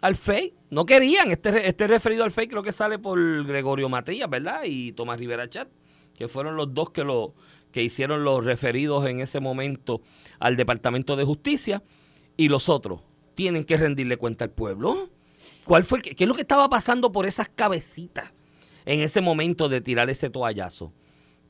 al 0.00 0.16
FEI, 0.16 0.54
no 0.70 0.86
querían, 0.86 1.30
este, 1.30 1.68
este 1.68 1.86
referido 1.86 2.24
al 2.24 2.30
FEI 2.30 2.48
creo 2.48 2.62
que 2.62 2.72
sale 2.72 2.98
por 2.98 3.44
Gregorio 3.44 3.88
Matías, 3.90 4.30
¿verdad? 4.30 4.62
Y 4.64 4.92
Tomás 4.92 5.18
Rivera 5.18 5.48
Chat, 5.50 5.68
que 6.14 6.28
fueron 6.28 6.56
los 6.56 6.72
dos 6.72 6.90
que 6.90 7.04
lo 7.04 7.34
que 7.70 7.82
hicieron 7.82 8.24
los 8.24 8.44
referidos 8.44 9.06
en 9.06 9.20
ese 9.20 9.38
momento 9.38 10.00
al 10.38 10.56
Departamento 10.56 11.16
de 11.16 11.24
Justicia 11.24 11.82
y 12.40 12.48
los 12.48 12.70
otros 12.70 13.02
tienen 13.34 13.64
que 13.64 13.76
rendirle 13.76 14.16
cuenta 14.16 14.46
al 14.46 14.50
pueblo. 14.50 15.10
¿Cuál 15.64 15.84
fue 15.84 16.00
qué 16.00 16.14
es 16.24 16.26
lo 16.26 16.34
que 16.34 16.40
estaba 16.40 16.70
pasando 16.70 17.12
por 17.12 17.26
esas 17.26 17.50
cabecitas 17.50 18.32
en 18.86 19.00
ese 19.00 19.20
momento 19.20 19.68
de 19.68 19.82
tirar 19.82 20.08
ese 20.08 20.30
toallazo? 20.30 20.90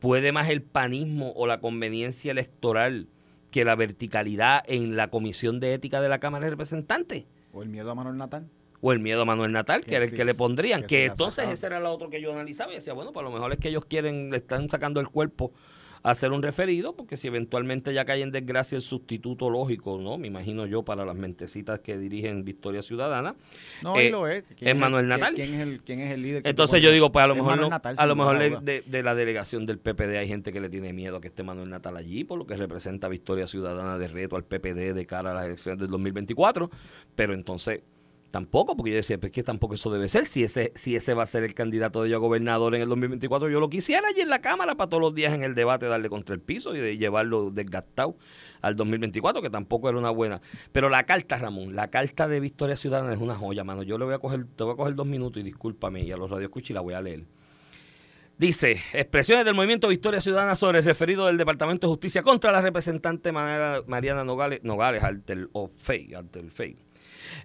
¿Puede 0.01 0.33
más 0.33 0.49
el 0.49 0.63
panismo 0.63 1.33
o 1.37 1.47
la 1.47 1.61
conveniencia 1.61 2.33
electoral 2.33 3.07
que 3.53 3.65
la 3.65 3.77
verticalidad 3.77 4.65
en 4.67 4.97
la 4.97 5.11
Comisión 5.11 5.61
de 5.61 5.75
Ética 5.75 6.01
de 6.01 6.09
la 6.09 6.19
Cámara 6.19 6.47
de 6.47 6.51
Representantes? 6.51 7.27
O 7.53 7.63
el 7.63 7.69
miedo 7.69 7.93
a 7.93 7.95
Manuel 7.95 8.17
Natal. 8.17 8.51
O 8.81 8.91
el 8.93 8.99
miedo 8.99 9.23
a 9.23 9.25
Manuel 9.25 9.53
Natal, 9.53 9.83
que 9.83 9.91
Que 9.91 9.95
era 9.95 10.05
el 10.07 10.11
sí, 10.11 10.17
que 10.17 10.25
le 10.25 10.35
pondrían. 10.35 10.83
que 10.89 11.05
entonces 11.05 11.49
ese 11.51 11.67
era 11.67 11.79
el 11.79 11.87
otro 11.87 12.11
que 12.11 12.21
yo 12.21 12.33
analizaba 12.33 12.73
y 12.73 12.77
decía, 12.77 12.95
bueno, 12.95 13.13
pues 13.13 13.25
a 13.25 13.29
lo 13.29 13.33
mejor 13.33 13.53
es 13.53 13.59
que 13.59 13.69
ellos 13.69 13.85
quieren, 13.85 14.31
le 14.31 14.39
están 14.39 14.69
sacando 14.69 14.99
el 14.99 15.07
cuerpo 15.09 15.53
hacer 16.03 16.33
un 16.33 16.43
referido, 16.43 16.95
porque 16.97 17.17
si 17.17 17.27
eventualmente 17.29 17.93
ya 17.93 18.05
cae 18.07 18.23
en 18.23 18.31
desgracia 18.33 18.77
el 18.77 18.83
sustituto 18.83 19.51
lógico, 19.51 19.99
¿no? 20.01 20.17
Me 20.17 20.29
imagino 20.29 20.65
yo 20.67 20.83
para 20.83 21.05
las 21.05 21.15
mentecitas 21.15 21.81
que 21.81 21.99
dirigen 21.99 22.45
Victoria 22.45 22.83
Ciudadana. 22.83 23.35
No, 23.83 23.97
Eh, 23.99 24.07
y 24.07 24.11
lo 24.11 24.27
es. 24.27 24.45
¿Quién 24.57 24.71
es 24.71 24.77
Manuel 24.77 25.05
el- 25.05 25.09
Natal. 25.11 25.35
¿quién, 25.35 25.55
es 25.55 25.61
el, 25.61 25.83
¿Quién 25.83 26.01
es 26.01 26.13
el 26.13 26.23
líder? 26.23 26.43
Entonces 26.47 26.81
yo 26.83 26.91
digo, 26.91 27.13
pues 27.13 27.23
a 27.25 27.29
lo 27.29 27.35
mejor, 27.35 27.51
Manuel 27.51 27.65
no- 27.67 27.71
Natal, 27.71 27.95
a 27.99 28.07
lo 28.07 28.17
mejor 28.17 28.39
le- 28.39 28.57
de, 28.63 28.83
de 28.87 29.03
la 29.03 29.15
delegación 29.15 29.67
del 29.67 29.79
PPD 29.79 30.17
hay 30.19 30.29
gente 30.29 30.53
que 30.53 30.61
le 30.61 30.71
tiene 30.71 30.93
miedo 30.93 31.17
a 31.19 31.21
que 31.21 31.29
esté 31.29 31.43
Manuel 31.43 31.69
Natal 31.69 31.97
allí, 31.97 32.25
por 32.25 32.39
lo 32.39 32.47
que 32.47 32.57
representa 32.57 33.09
Victoria 33.09 33.47
Ciudadana 33.47 33.99
de 33.99 34.09
reto 34.09 34.37
al 34.37 34.45
PPD 34.45 34.95
de 34.95 35.07
cara 35.07 35.33
a 35.33 35.35
las 35.35 35.45
elecciones 35.47 35.81
del 35.81 35.91
2024, 35.91 36.71
pero 37.15 37.35
entonces 37.35 37.81
Tampoco, 38.31 38.77
porque 38.77 38.93
yo 38.93 38.97
decía, 38.97 39.19
pues 39.19 39.33
que 39.33 39.43
tampoco 39.43 39.75
eso 39.75 39.91
debe 39.91 40.09
ser. 40.09 40.27
Si 40.27 40.45
ese, 40.45 40.73
si 40.77 40.95
ese 40.95 41.15
va 41.15 41.25
a 41.25 41.27
ser 41.27 41.43
el 41.43 41.53
candidato 41.53 42.03
de 42.03 42.11
yo 42.11 42.17
a 42.17 42.21
gobernador 42.21 42.77
en 42.77 42.83
el 42.83 42.89
2024, 42.89 43.49
yo 43.49 43.59
lo 43.59 43.69
quisiera 43.69 44.07
allí 44.07 44.21
en 44.21 44.29
la 44.29 44.41
Cámara 44.41 44.77
para 44.77 44.89
todos 44.89 45.01
los 45.01 45.15
días 45.15 45.35
en 45.35 45.43
el 45.43 45.57
debate 45.57 45.87
darle 45.87 46.09
contra 46.09 46.35
el 46.35 46.41
piso 46.41 46.77
y 46.77 46.79
de 46.79 46.97
llevarlo 46.97 47.51
desgastado 47.51 48.17
al 48.61 48.77
2024, 48.77 49.43
que 49.43 49.51
tampoco 49.51 49.89
era 49.89 49.99
una 49.99 50.11
buena. 50.11 50.41
Pero 50.71 50.89
la 50.89 51.05
carta, 51.07 51.39
Ramón, 51.39 51.75
la 51.75 51.89
carta 51.89 52.29
de 52.29 52.39
Victoria 52.39 52.77
Ciudadana 52.77 53.13
es 53.13 53.21
una 53.21 53.35
joya, 53.35 53.65
mano. 53.65 53.83
Yo 53.83 53.99
le 53.99 54.05
voy 54.05 54.15
a 54.15 54.19
coger, 54.19 54.45
te 54.45 54.63
voy 54.63 54.75
a 54.75 54.77
coger 54.77 54.95
dos 54.95 55.07
minutos 55.07 55.41
y 55.41 55.45
discúlpame, 55.45 56.03
y 56.05 56.13
a 56.13 56.17
los 56.17 56.31
radioescuchos 56.31 56.73
la 56.73 56.83
voy 56.83 56.95
a 56.95 57.03
leer. 57.03 57.25
Dice, 58.39 58.81
expresiones 58.93 59.45
del 59.45 59.55
movimiento 59.55 59.89
Victoria 59.89 60.21
Ciudadana 60.21 60.55
sobre 60.55 60.79
el 60.79 60.85
referido 60.85 61.27
del 61.27 61.37
Departamento 61.37 61.89
de 61.89 61.91
Justicia 61.91 62.23
contra 62.23 62.53
la 62.53 62.63
representante 62.63 63.33
Mariana 63.33 64.25
Nogales, 64.25 64.61
Nogales 64.63 65.03
Altel, 65.03 65.51
Fey, 65.77 66.15
Altel 66.15 66.51
Fey. 66.51 66.90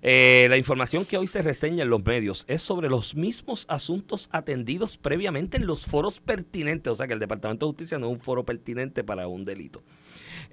Eh, 0.02 0.48
la 0.50 0.58
información 0.58 1.06
que 1.06 1.18
hoy 1.18 1.28
se 1.28 1.42
reseña 1.42 1.84
en 1.84 1.90
los 1.90 2.04
medios 2.04 2.46
es 2.48 2.62
sobre 2.62 2.90
los 2.90 3.16
mismos 3.16 3.66
asuntos 3.70 4.30
atendidos 4.32 4.98
previamente 4.98 5.58
en 5.58 5.66
los 5.66 5.86
foros 5.86 6.20
pertinentes, 6.20 6.92
o 6.92 6.96
sea 6.96 7.08
que 7.08 7.14
el 7.14 7.20
Departamento 7.20 7.66
de 7.66 7.72
Justicia 7.72 8.00
no 8.00 8.08
es 8.08 8.14
un 8.14 8.20
foro 8.20 8.46
pertinente 8.46 9.04
para 9.04 9.28
un 9.28 9.44
delito. 9.44 9.84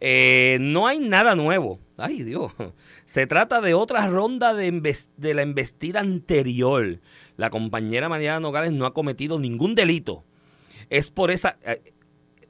Eh, 0.01 0.59
no 0.61 0.87
hay 0.87 0.99
nada 0.99 1.35
nuevo. 1.35 1.79
Ay 1.97 2.23
Dios. 2.23 2.53
Se 3.05 3.27
trata 3.27 3.61
de 3.61 3.75
otra 3.75 4.07
ronda 4.09 4.55
de, 4.55 4.73
la 5.35 5.43
embestida 5.43 6.01
anterior. 6.01 7.01
La 7.37 7.51
compañera 7.51 8.09
Mariana 8.09 8.41
Nogales 8.41 8.73
no 8.73 8.87
ha 8.87 8.95
cometido 8.95 9.39
ningún 9.39 9.75
delito. 9.75 10.25
Es 10.91 11.11
por 11.11 11.31
esa... 11.31 11.57
Eh, 11.65 11.93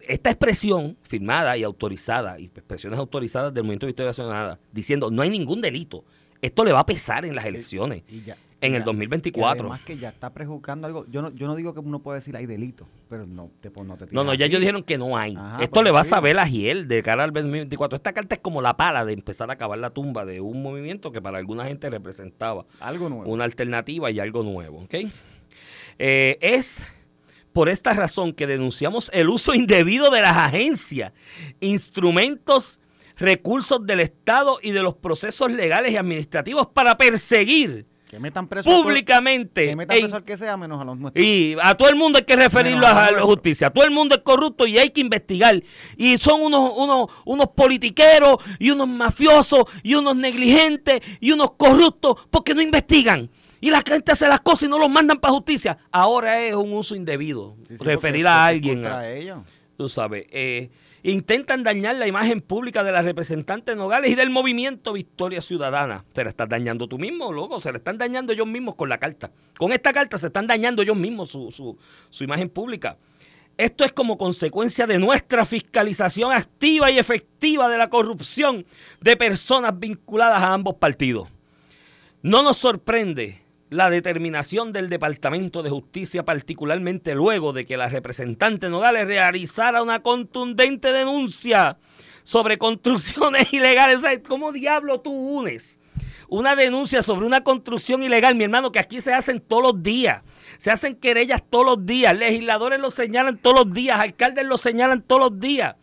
esta 0.09 0.31
expresión 0.31 0.99
firmada 1.03 1.57
y 1.57 1.63
autorizada, 1.63 2.41
y 2.41 2.47
expresiones 2.47 2.99
autorizadas 2.99 3.55
del 3.55 3.63
Movimiento 3.63 3.87
de 3.87 3.91
Victoria 3.91 4.13
Ciudadana, 4.13 4.59
diciendo 4.73 5.13
no 5.13 5.23
hay 5.23 5.31
ningún 5.31 5.61
delito, 5.61 6.05
esto 6.43 6.65
le 6.65 6.73
va 6.73 6.81
a 6.81 6.87
pesar 6.87 7.25
en 7.25 7.35
las 7.35 7.47
elecciones. 7.47 8.03
en 8.61 8.75
el 8.75 8.85
2024. 8.85 9.63
además 9.63 9.81
que 9.81 9.97
ya 9.97 10.11
está 10.11 10.31
prejuzgando 10.31 10.87
algo. 10.87 11.07
Yo 11.09 11.23
no, 11.23 11.31
yo 11.31 11.47
no 11.47 11.57
digo 11.57 11.73
que 11.73 11.81
uno 11.81 12.01
puede 12.01 12.19
decir 12.19 12.37
hay 12.37 12.47
delito, 12.47 12.87
pero 13.09 13.27
no 13.27 13.51
te, 13.61 13.71
pues, 13.71 13.87
no 13.87 13.97
te 13.97 14.07
No, 14.11 14.23
no, 14.23 14.35
ya 14.35 14.47
ellos 14.47 14.61
dijeron 14.61 14.83
que 14.83 14.99
no 14.99 15.17
hay. 15.17 15.37
Esto 15.61 15.83
le 15.83 15.91
va 15.91 16.01
a 16.01 16.05
saber 16.05 16.39
a 16.39 16.47
Giel 16.47 16.89
de 16.89 17.03
cara 17.03 17.25
al 17.25 17.33
2024. 17.33 17.97
Esta 17.97 18.13
carta 18.13 18.35
es 18.35 18.41
como 18.41 18.61
la 18.61 18.77
pala 18.77 19.05
de 19.05 19.13
empezar 19.13 19.51
a 19.51 19.55
acabar 19.55 19.79
la 19.79 19.91
tumba 19.91 20.25
de 20.25 20.41
un 20.41 20.63
movimiento 20.63 21.13
que 21.13 21.23
para 21.23 21.39
alguna 21.39 21.65
gente 21.65 21.89
representaba 21.89 22.67
algo 22.81 23.09
nuevo. 23.09 23.31
una 23.31 23.45
alternativa 23.45 24.11
y 24.11 24.21
algo 24.21 24.43
nuevo. 24.43 24.81
¿okay? 24.81 25.11
Eh, 25.99 26.39
es 26.41 26.85
por 27.53 27.69
esta 27.69 27.93
razón 27.93 28.33
que 28.33 28.47
denunciamos 28.47 29.11
el 29.13 29.29
uso 29.29 29.55
indebido 29.55 30.11
de 30.11 30.23
las 30.23 30.37
agencias, 30.37 31.13
instrumentos 31.61 32.81
recursos 33.23 33.87
del 33.87 34.01
Estado 34.01 34.59
y 34.63 34.73
de 34.73 34.83
los 34.83 34.95
procesos 34.97 35.51
legales 35.51 35.93
y 35.93 35.97
administrativos 35.97 36.67
para 36.67 36.97
perseguir 36.97 37.87
públicamente. 38.65 39.69
que 39.69 39.77
metan 39.77 39.99
preso 39.99 40.17
al 40.17 40.25
que 40.25 40.37
sea 40.37 40.57
menos 40.57 40.81
a 40.81 40.85
los 40.85 40.99
nuestros. 40.99 41.25
Y 41.25 41.57
a 41.63 41.75
todo 41.75 41.89
el 41.89 41.97
mundo 41.97 42.19
hay 42.19 42.25
que 42.25 42.37
referirlo 42.37 42.87
a, 42.87 43.11
la 43.11 43.23
justicia. 43.23 43.71
Todo 43.71 43.85
el 43.85 43.91
mundo 43.91 44.15
es 44.15 44.23
corrupto 44.23 44.67
y 44.67 44.79
hay 44.79 44.91
que 44.91 45.01
investigar. 45.01 45.63
Y 45.97 46.19
son 46.19 46.43
unos, 46.43 46.73
unos, 46.77 47.07
unos 47.25 47.47
politiqueros 47.55 48.37
y 48.59 48.71
unos 48.71 48.89
mafiosos 48.89 49.65
y 49.83 49.95
unos 49.95 50.17
negligentes 50.17 51.01
y 51.21 51.33
unos 51.33 51.53
corruptos 51.53 52.17
porque 52.31 52.55
no 52.55 52.61
investigan. 52.61 53.31
Y 53.61 53.71
la 53.71 53.83
gente 53.87 54.13
hace 54.13 54.27
las 54.27 54.41
cosas 54.41 54.65
y 54.65 54.69
no 54.69 54.79
los 54.79 54.91
mandan 54.91 55.21
para 55.21 55.33
justicia. 55.33 55.79
Ahora 55.91 56.41
es 56.43 56.55
un 56.55 56.73
uso 56.73 56.95
indebido. 56.97 57.57
referir 57.79 58.27
a 58.27 58.47
alguien. 58.47 58.85
A, 58.85 59.05
tú 59.77 59.89
sabes. 59.89 60.27
Eh, 60.31 60.71
intentan 61.03 61.65
dañar 61.65 61.97
la 61.97 62.07
imagen 62.07 62.41
pública 62.41 62.85
de 62.85 62.93
la 62.93 63.03
representante 63.03 63.75
Nogales 63.75 64.11
y 64.11 64.15
del 64.15 64.31
movimiento 64.31 64.93
Victoria 64.93 65.41
Ciudadana. 65.41 66.05
Se 66.15 66.23
la 66.25 66.31
estás 66.31 66.49
dañando 66.49 66.89
tú 66.89 66.99
mismo, 66.99 67.33
loco. 67.33 67.61
Se 67.61 67.73
la 67.73 67.79
están 67.79 67.99
dañando 67.99 68.33
ellos 68.33 68.47
mismos 68.47 68.77
con 68.77 68.89
la 68.89 68.99
carta. 68.99 69.33
Con 69.59 69.73
esta 69.73 69.93
carta 69.93 70.19
se 70.19 70.29
están 70.29 70.47
dañando 70.47 70.83
ellos 70.83 70.97
mismos 70.97 71.31
su, 71.31 71.51
su, 71.51 71.77
su 72.11 72.25
imagen 72.25 72.49
pública. 72.49 72.99
Esto 73.59 73.85
es 73.85 73.93
como 73.93 74.17
consecuencia 74.17 74.87
de 74.87 74.99
nuestra 74.99 75.45
fiscalización 75.45 76.33
activa 76.33 76.91
y 76.91 76.99
efectiva 76.99 77.69
de 77.69 77.77
la 77.77 77.91
corrupción 77.91 78.65
de 79.01 79.17
personas 79.17 79.79
vinculadas 79.79 80.43
a 80.43 80.55
ambos 80.55 80.77
partidos. 80.77 81.29
No 82.23 82.43
nos 82.43 82.57
sorprende 82.57 83.42
la 83.73 83.89
determinación 83.89 84.71
del 84.73 84.91
Departamento 84.91 85.63
de 85.63 85.71
Justicia, 85.71 86.27
particularmente 86.27 87.15
luego 87.15 87.55
de 87.55 87.65
que 87.65 87.79
la 87.79 87.89
representante 87.89 88.69
Nogales 88.69 89.07
realizara 89.07 89.83
una 89.83 90.03
contundente 90.03 90.93
denuncia 90.93 91.79
sobre 92.23 92.59
construcciones 92.59 93.51
ilegales. 93.53 93.97
O 93.97 94.01
sea, 94.03 94.23
¿cómo 94.23 94.53
diablo 94.53 95.01
tú 95.01 95.11
unes 95.11 95.81
una 96.29 96.55
denuncia 96.55 97.03
sobre 97.03 97.25
una 97.27 97.45
construcción 97.45 98.03
ilegal, 98.03 98.35
mi 98.35 98.45
hermano, 98.45 98.73
que 98.73 98.79
aquí 98.79 99.01
se 99.01 99.15
hacen 99.15 99.41
todos 99.41 99.63
los 99.63 99.83
días? 99.83 100.23
Se 100.59 100.71
hacen 100.71 100.95
querellas 100.95 101.43
todos 101.49 101.65
los 101.65 101.87
días, 101.87 102.15
legisladores 102.15 102.79
lo 102.79 102.91
señalan 102.91 103.39
todos 103.39 103.65
los 103.65 103.75
días, 103.75 103.99
alcaldes 103.99 104.45
lo 104.45 104.59
señalan 104.59 105.01
todos 105.01 105.31
los 105.31 105.41
días. 105.41 105.77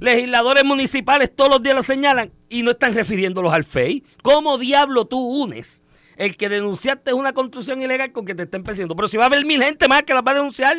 Legisladores 0.00 0.64
municipales 0.64 1.34
todos 1.34 1.50
los 1.50 1.62
días 1.62 1.76
lo 1.76 1.82
señalan 1.84 2.32
y 2.48 2.62
no 2.62 2.72
están 2.72 2.94
refiriéndolos 2.94 3.52
al 3.52 3.62
FEI. 3.62 4.02
¿Cómo 4.22 4.58
diablo 4.58 5.06
tú 5.06 5.20
unes 5.20 5.84
el 6.18 6.36
que 6.36 6.48
denunciaste 6.48 7.12
es 7.12 7.16
una 7.16 7.32
construcción 7.32 7.80
ilegal 7.80 8.10
con 8.10 8.26
que 8.26 8.34
te 8.34 8.42
estén 8.42 8.64
persiguiendo. 8.64 8.96
Pero 8.96 9.06
si 9.06 9.16
va 9.16 9.22
a 9.22 9.26
haber 9.26 9.46
mil 9.46 9.62
gente 9.62 9.86
más 9.86 10.02
que 10.02 10.12
las 10.12 10.24
va 10.24 10.32
a 10.32 10.34
denunciar, 10.34 10.76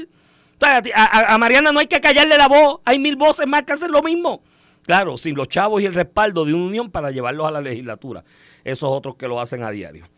a, 0.61 1.37
Mariana 1.37 1.71
no 1.71 1.79
hay 1.79 1.87
que 1.87 2.01
callarle 2.01 2.37
la 2.37 2.49
voz, 2.49 2.81
hay 2.83 2.99
mil 2.99 3.15
voces 3.15 3.47
más 3.47 3.63
que 3.63 3.71
hacen 3.71 3.89
lo 3.89 4.03
mismo. 4.03 4.43
Claro, 4.83 5.17
sin 5.17 5.35
los 5.35 5.47
chavos 5.47 5.81
y 5.81 5.85
el 5.85 5.93
respaldo 5.93 6.43
de 6.43 6.53
una 6.53 6.65
unión 6.65 6.91
para 6.91 7.11
llevarlos 7.11 7.47
a 7.47 7.51
la 7.51 7.61
legislatura. 7.61 8.25
Esos 8.65 8.89
otros 8.91 9.15
que 9.15 9.29
lo 9.29 9.39
hacen 9.39 9.63
a 9.63 9.71
diario. 9.71 10.09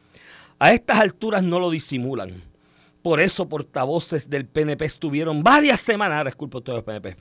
A 0.57 0.73
estas 0.73 0.99
alturas 0.99 1.43
no 1.43 1.59
lo 1.59 1.69
disimulan. 1.69 2.41
Por 3.03 3.19
eso 3.21 3.47
portavoces 3.47 4.27
del 4.27 4.47
PNP 4.47 4.85
estuvieron 4.85 5.43
varias 5.43 5.81
semanas, 5.81 6.17
ahora 6.17 6.33
ustedes 6.35 6.77
del 6.77 6.83
PNP, 6.83 7.17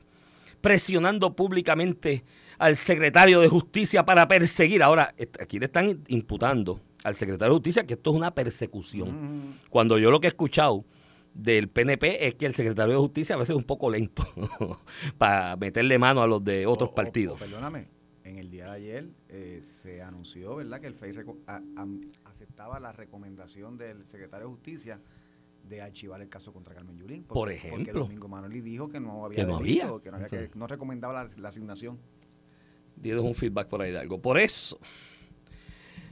presionando 0.62 1.36
públicamente 1.36 2.24
al 2.58 2.76
secretario 2.76 3.40
de 3.40 3.48
Justicia 3.48 4.06
para 4.06 4.26
perseguir. 4.26 4.82
Ahora, 4.82 5.14
aquí 5.38 5.58
le 5.58 5.66
están 5.66 6.02
imputando 6.08 6.80
al 7.04 7.14
secretario 7.14 7.54
de 7.54 7.58
Justicia 7.58 7.86
que 7.86 7.94
esto 7.94 8.10
es 8.10 8.16
una 8.16 8.34
persecución. 8.34 9.58
Cuando 9.68 9.98
yo 9.98 10.10
lo 10.10 10.20
que 10.20 10.26
he 10.26 10.28
escuchado 10.28 10.84
del 11.34 11.68
PNP 11.68 12.26
es 12.26 12.34
que 12.34 12.46
el 12.46 12.54
secretario 12.54 12.94
de 12.94 13.00
Justicia 13.00 13.36
a 13.36 13.38
veces 13.38 13.50
es 13.50 13.56
un 13.56 13.64
poco 13.64 13.90
lento 13.90 14.24
para 15.18 15.56
meterle 15.56 15.98
mano 15.98 16.22
a 16.22 16.26
los 16.26 16.42
de 16.42 16.66
otros 16.66 16.90
partidos. 16.90 17.38
perdóname, 17.38 17.86
en 18.24 18.38
el 18.38 18.50
día 18.50 18.64
de 18.66 18.70
ayer 18.70 19.08
eh, 19.28 19.62
se 19.64 20.02
anunció, 20.02 20.56
¿verdad?, 20.56 20.80
que 20.80 20.86
el 20.86 20.94
FEI 20.94 21.14
aceptaba 22.24 22.80
la 22.80 22.92
recomendación 22.92 23.76
del 23.76 24.04
secretario 24.06 24.46
de 24.48 24.52
Justicia 24.52 25.00
de 25.68 25.82
archivar 25.82 26.20
el 26.20 26.28
caso 26.28 26.52
contra 26.52 26.74
Carmen 26.74 26.96
Yulín. 26.96 27.24
Por 27.24 27.50
ejemplo. 27.50 27.78
Porque 27.78 27.92
Domingo 27.92 28.28
Manoli 28.28 28.60
dijo 28.60 28.88
que 28.88 28.98
no 28.98 29.24
había, 29.24 29.36
que 29.36 29.46
no, 29.46 29.56
había. 29.56 29.82
Que, 30.02 30.10
no, 30.10 30.26
que 30.28 30.50
no 30.54 30.66
recomendaba 30.66 31.28
la, 31.36 31.48
asignación. 31.48 31.98
Dieron 32.96 33.26
un 33.26 33.34
feedback 33.34 33.68
por 33.68 33.82
ahí 33.82 33.92
de 33.92 33.98
algo. 33.98 34.20
Por 34.20 34.38
eso, 34.38 34.78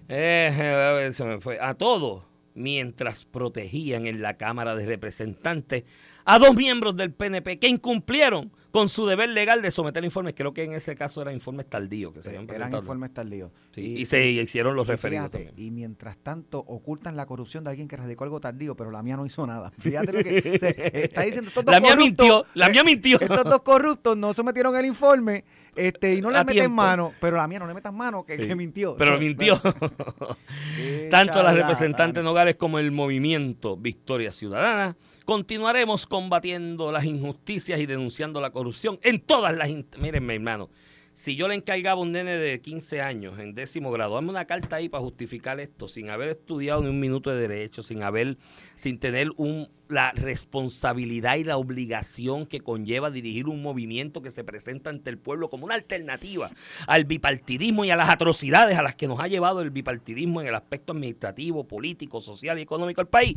se 0.08 1.24
me 1.24 1.40
fue. 1.40 1.58
A 1.60 1.74
todos, 1.74 2.24
mientras 2.54 3.24
protegían 3.24 4.06
en 4.06 4.22
la 4.22 4.36
Cámara 4.36 4.74
de 4.74 4.86
Representantes 4.86 5.84
a 6.24 6.38
dos 6.38 6.54
miembros 6.54 6.96
del 6.96 7.12
PNP 7.12 7.58
que 7.58 7.68
incumplieron 7.68 8.52
con 8.70 8.88
su 8.88 9.06
deber 9.06 9.28
legal 9.30 9.62
de 9.62 9.70
someter 9.70 10.04
informes. 10.04 10.34
Creo 10.34 10.52
que 10.52 10.64
en 10.64 10.72
ese 10.72 10.94
caso 10.94 11.22
eran 11.22 11.34
informes 11.34 11.66
tardíos 11.66 12.12
que 12.12 12.22
se 12.22 12.30
habían 12.30 12.46
presentado. 12.46 12.76
Eran 12.76 12.84
informes 12.84 13.14
tardíos. 13.14 13.50
y, 13.76 14.04
se 14.06 14.26
hicieron 14.28 14.76
los 14.76 14.87
referidos 14.87 15.30
Y 15.56 15.70
mientras 15.70 16.16
tanto 16.18 16.58
ocultan 16.58 17.16
la 17.16 17.26
corrupción 17.26 17.64
de 17.64 17.70
alguien 17.70 17.88
que 17.88 17.96
radicó 17.96 18.25
algo 18.25 18.40
tardío, 18.40 18.75
pero 18.76 18.90
la 18.90 19.02
mía 19.02 19.16
no 19.16 19.26
hizo 19.26 19.46
nada. 19.46 19.70
Fíjate 19.78 20.12
lo 20.12 20.22
que 20.22 20.58
se, 20.58 21.04
está 21.04 21.22
diciendo. 21.22 21.48
Estos 21.48 21.64
dos 21.64 21.75
la 21.75 21.80
mía 21.80 21.96
mintió, 21.96 22.46
la 22.54 22.68
mía 22.68 22.84
mintió. 22.84 23.20
Estos 23.20 23.44
dos 23.44 23.62
corruptos 23.62 24.16
no 24.16 24.32
sometieron 24.32 24.76
el 24.76 24.87
informe 24.87 25.44
este, 25.75 26.14
y 26.14 26.20
no 26.20 26.30
le 26.30 26.44
meten 26.44 26.72
mano, 26.72 27.12
pero 27.20 27.37
la 27.37 27.48
mía 27.48 27.60
no 27.60 27.66
le 27.66 27.75
metas 27.75 27.92
mano, 27.92 28.25
que, 28.25 28.37
que 28.37 28.54
mintió. 28.54 28.96
Pero 28.96 29.18
mintió. 29.18 29.60
Tanto 31.10 31.42
la 31.42 31.52
representante 31.52 32.22
Nogales 32.22 32.56
como 32.56 32.78
el 32.78 32.90
movimiento 32.90 33.76
Victoria 33.76 34.32
Ciudadana 34.32 34.96
continuaremos 35.28 36.06
combatiendo 36.06 36.90
las 36.90 37.04
injusticias 37.04 37.78
y 37.80 37.85
denunciando 37.85 38.40
la 38.40 38.50
corrupción 38.50 38.99
en 39.02 39.20
todas 39.20 39.54
las... 39.54 39.68
Miren, 39.99 40.25
mi 40.25 40.37
hermano, 40.37 40.70
si 41.12 41.37
yo 41.37 41.49
le 41.49 41.54
encargaba 41.54 42.00
a 42.00 42.02
un 42.02 42.12
nene 42.12 42.38
de 42.38 42.62
15 42.62 43.02
años 43.02 43.38
en 43.38 43.54
décimo 43.54 43.90
grado, 43.90 44.14
dame 44.14 44.30
una 44.30 44.47
carta 44.47 44.76
ahí 44.76 44.88
para 44.88 45.04
justificar 45.04 45.61
esto, 45.61 45.87
sin 45.87 46.08
haber 46.08 46.30
estudiado 46.30 46.80
ni 46.80 46.88
un 46.88 46.99
minuto 46.99 47.28
de 47.28 47.47
derecho, 47.47 47.82
sin 47.82 48.02
haber, 48.02 48.38
sin 48.75 48.99
tener 48.99 49.28
un, 49.37 49.68
la 49.88 50.12
responsabilidad 50.12 51.37
y 51.37 51.45
la 51.45 51.57
obligación 51.57 52.47
que 52.47 52.61
conlleva 52.61 53.11
dirigir 53.11 53.49
un 53.49 53.62
movimiento 53.62 54.23
que 54.23 54.30
se 54.30 54.45
presenta 54.45 54.90
ante 54.90 55.11
el 55.11 55.18
pueblo 55.18 55.50
como 55.50 55.64
una 55.64 55.75
alternativa 55.75 56.50
al 56.87 57.04
bipartidismo 57.04 57.85
y 57.85 57.90
a 57.90 57.97
las 57.97 58.11
atrocidades 58.11 58.78
a 58.78 58.83
las 58.83 58.95
que 58.95 59.09
nos 59.09 59.21
ha 59.21 59.28
llevado 59.28 59.61
el 59.62 59.71
bipartidismo 59.71 60.40
en 60.40 60.49
el 60.49 60.54
aspecto 60.54 60.92
administrativo, 60.92 61.64
político, 61.64 62.21
social 62.21 62.59
y 62.59 62.62
económico 62.62 63.00
del 63.00 63.09
país. 63.09 63.37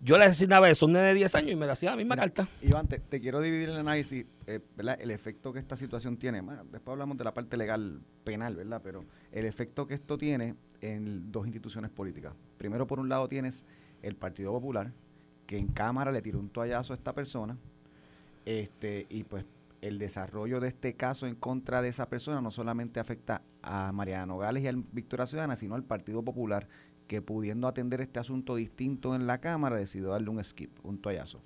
Yo 0.00 0.18
le 0.18 0.24
asignaba 0.24 0.68
eso 0.68 0.86
a 0.86 0.88
un 0.88 0.94
nene 0.94 1.08
de 1.08 1.14
10 1.14 1.34
años 1.34 1.50
y 1.52 1.56
me 1.56 1.66
le 1.66 1.72
hacía 1.72 1.90
la 1.90 1.96
misma 1.96 2.16
carta. 2.16 2.48
Iván, 2.62 2.88
te, 2.88 3.20
quiero 3.20 3.40
dividir 3.40 3.68
el 3.68 3.76
análisis, 3.76 4.26
eh, 4.46 4.60
el 4.98 5.10
efecto 5.10 5.52
que 5.52 5.58
esta 5.58 5.76
situación 5.76 6.16
tiene. 6.16 6.42
después 6.70 6.92
hablamos 6.92 7.16
de 7.16 7.24
la 7.24 7.34
parte 7.34 7.56
legal 7.56 8.00
penal, 8.24 8.56
¿verdad? 8.56 8.80
Pero 8.82 9.04
el 9.30 9.46
efecto 9.46 9.86
que 9.86 9.94
esto 9.94 10.18
tiene 10.18 10.54
en 10.80 11.30
dos 11.30 11.46
instituciones 11.46 11.90
políticas. 11.90 12.34
Primero, 12.58 12.86
por 12.86 12.98
un 12.98 13.08
lado, 13.08 13.28
tienes 13.28 13.64
el 14.02 14.16
Partido 14.16 14.52
Popular, 14.52 14.92
que 15.52 15.58
en 15.58 15.66
Cámara 15.66 16.10
le 16.10 16.22
tiró 16.22 16.38
un 16.38 16.48
toallazo 16.48 16.94
a 16.94 16.96
esta 16.96 17.12
persona, 17.12 17.58
este, 18.46 19.06
y 19.10 19.24
pues 19.24 19.44
el 19.82 19.98
desarrollo 19.98 20.60
de 20.60 20.68
este 20.68 20.94
caso 20.94 21.26
en 21.26 21.34
contra 21.34 21.82
de 21.82 21.90
esa 21.90 22.08
persona 22.08 22.40
no 22.40 22.50
solamente 22.50 23.00
afecta 23.00 23.42
a 23.60 23.92
Mariana 23.92 24.24
Nogales 24.24 24.62
y 24.62 24.68
a 24.68 24.72
Victoria 24.92 25.26
Ciudadana, 25.26 25.54
sino 25.54 25.74
al 25.74 25.84
Partido 25.84 26.22
Popular, 26.22 26.68
que 27.06 27.20
pudiendo 27.20 27.68
atender 27.68 28.00
este 28.00 28.18
asunto 28.18 28.54
distinto 28.54 29.14
en 29.14 29.26
la 29.26 29.42
Cámara, 29.42 29.76
decidió 29.76 30.08
darle 30.08 30.30
un 30.30 30.42
skip, 30.42 30.70
un 30.84 30.96
toallazo. 30.96 31.42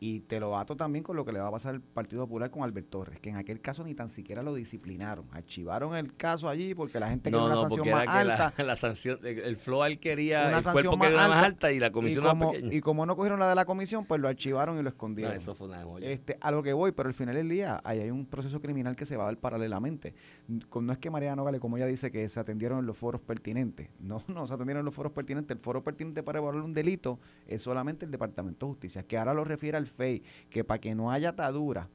Y 0.00 0.20
te 0.20 0.38
lo 0.38 0.56
ato 0.56 0.76
también 0.76 1.02
con 1.02 1.16
lo 1.16 1.24
que 1.24 1.32
le 1.32 1.40
va 1.40 1.48
a 1.48 1.50
pasar 1.50 1.74
al 1.74 1.80
Partido 1.80 2.22
Popular 2.22 2.50
con 2.50 2.62
Albert 2.62 2.88
Torres, 2.88 3.20
que 3.20 3.30
en 3.30 3.36
aquel 3.36 3.60
caso 3.60 3.82
ni 3.82 3.94
tan 3.94 4.08
siquiera 4.08 4.42
lo 4.42 4.54
disciplinaron. 4.54 5.26
Archivaron 5.32 5.96
el 5.96 6.14
caso 6.14 6.48
allí 6.48 6.74
porque 6.74 7.00
la 7.00 7.08
gente 7.10 7.30
quería 7.30 7.44
una 7.44 7.56
sanción 7.56 7.90
más 7.90 8.06
alta. 8.06 8.52
La, 8.68 8.76
sanción, 8.76 9.18
el 9.24 9.56
FLOAL 9.56 9.98
quería 9.98 10.56
el 10.56 10.62
cuerpo 10.62 10.96
más 10.96 11.08
quería 11.08 11.28
más 11.28 11.44
alta 11.44 11.72
y 11.72 11.78
la 11.78 11.90
comisión 11.90 12.24
y 12.24 12.28
como. 12.28 12.54
Y 12.54 12.80
como 12.80 13.06
no 13.06 13.16
cogieron 13.16 13.40
la 13.40 13.48
de 13.48 13.54
la 13.54 13.64
comisión, 13.64 14.04
pues 14.04 14.20
lo 14.20 14.28
archivaron 14.28 14.78
y 14.78 14.82
lo 14.82 14.88
escondieron. 14.88 15.34
eso 15.34 15.54
fue 15.54 15.68
una 15.68 15.78
este, 16.00 16.36
a 16.40 16.50
lo 16.50 16.62
que 16.62 16.72
voy, 16.72 16.92
pero 16.92 17.08
al 17.08 17.14
final 17.14 17.34
del 17.34 17.48
día, 17.48 17.80
ahí 17.84 18.00
hay 18.00 18.10
un 18.10 18.26
proceso 18.26 18.60
criminal 18.60 18.94
que 18.96 19.06
se 19.06 19.16
va 19.16 19.24
a 19.24 19.26
dar 19.26 19.38
paralelamente. 19.38 20.14
No 20.46 20.92
es 20.92 20.98
que 20.98 21.10
María 21.10 21.34
Nogales, 21.34 21.60
como 21.60 21.76
ella 21.76 21.86
dice, 21.86 22.10
que 22.10 22.28
se 22.28 22.40
atendieron 22.40 22.78
en 22.80 22.86
los 22.86 22.96
foros 22.96 23.20
pertinentes. 23.20 23.88
No, 23.98 24.22
no 24.28 24.46
se 24.46 24.54
atendieron 24.54 24.80
en 24.80 24.84
los 24.84 24.94
foros 24.94 25.12
pertinentes. 25.12 25.56
El 25.56 25.62
foro 25.62 25.82
pertinente 25.82 26.22
para 26.22 26.38
evaluar 26.38 26.64
un 26.64 26.74
delito 26.74 27.18
es 27.46 27.62
solamente 27.62 28.04
el 28.04 28.10
Departamento 28.10 28.66
de 28.66 28.72
Justicia, 28.72 29.02
que 29.02 29.18
ahora 29.18 29.34
lo 29.34 29.44
refiere 29.44 29.76
al 29.76 29.87
FEI, 29.90 30.22
que 30.50 30.64
para 30.64 30.80
que 30.80 30.94
no 30.94 31.10
haya 31.10 31.30
atadura, 31.30 31.88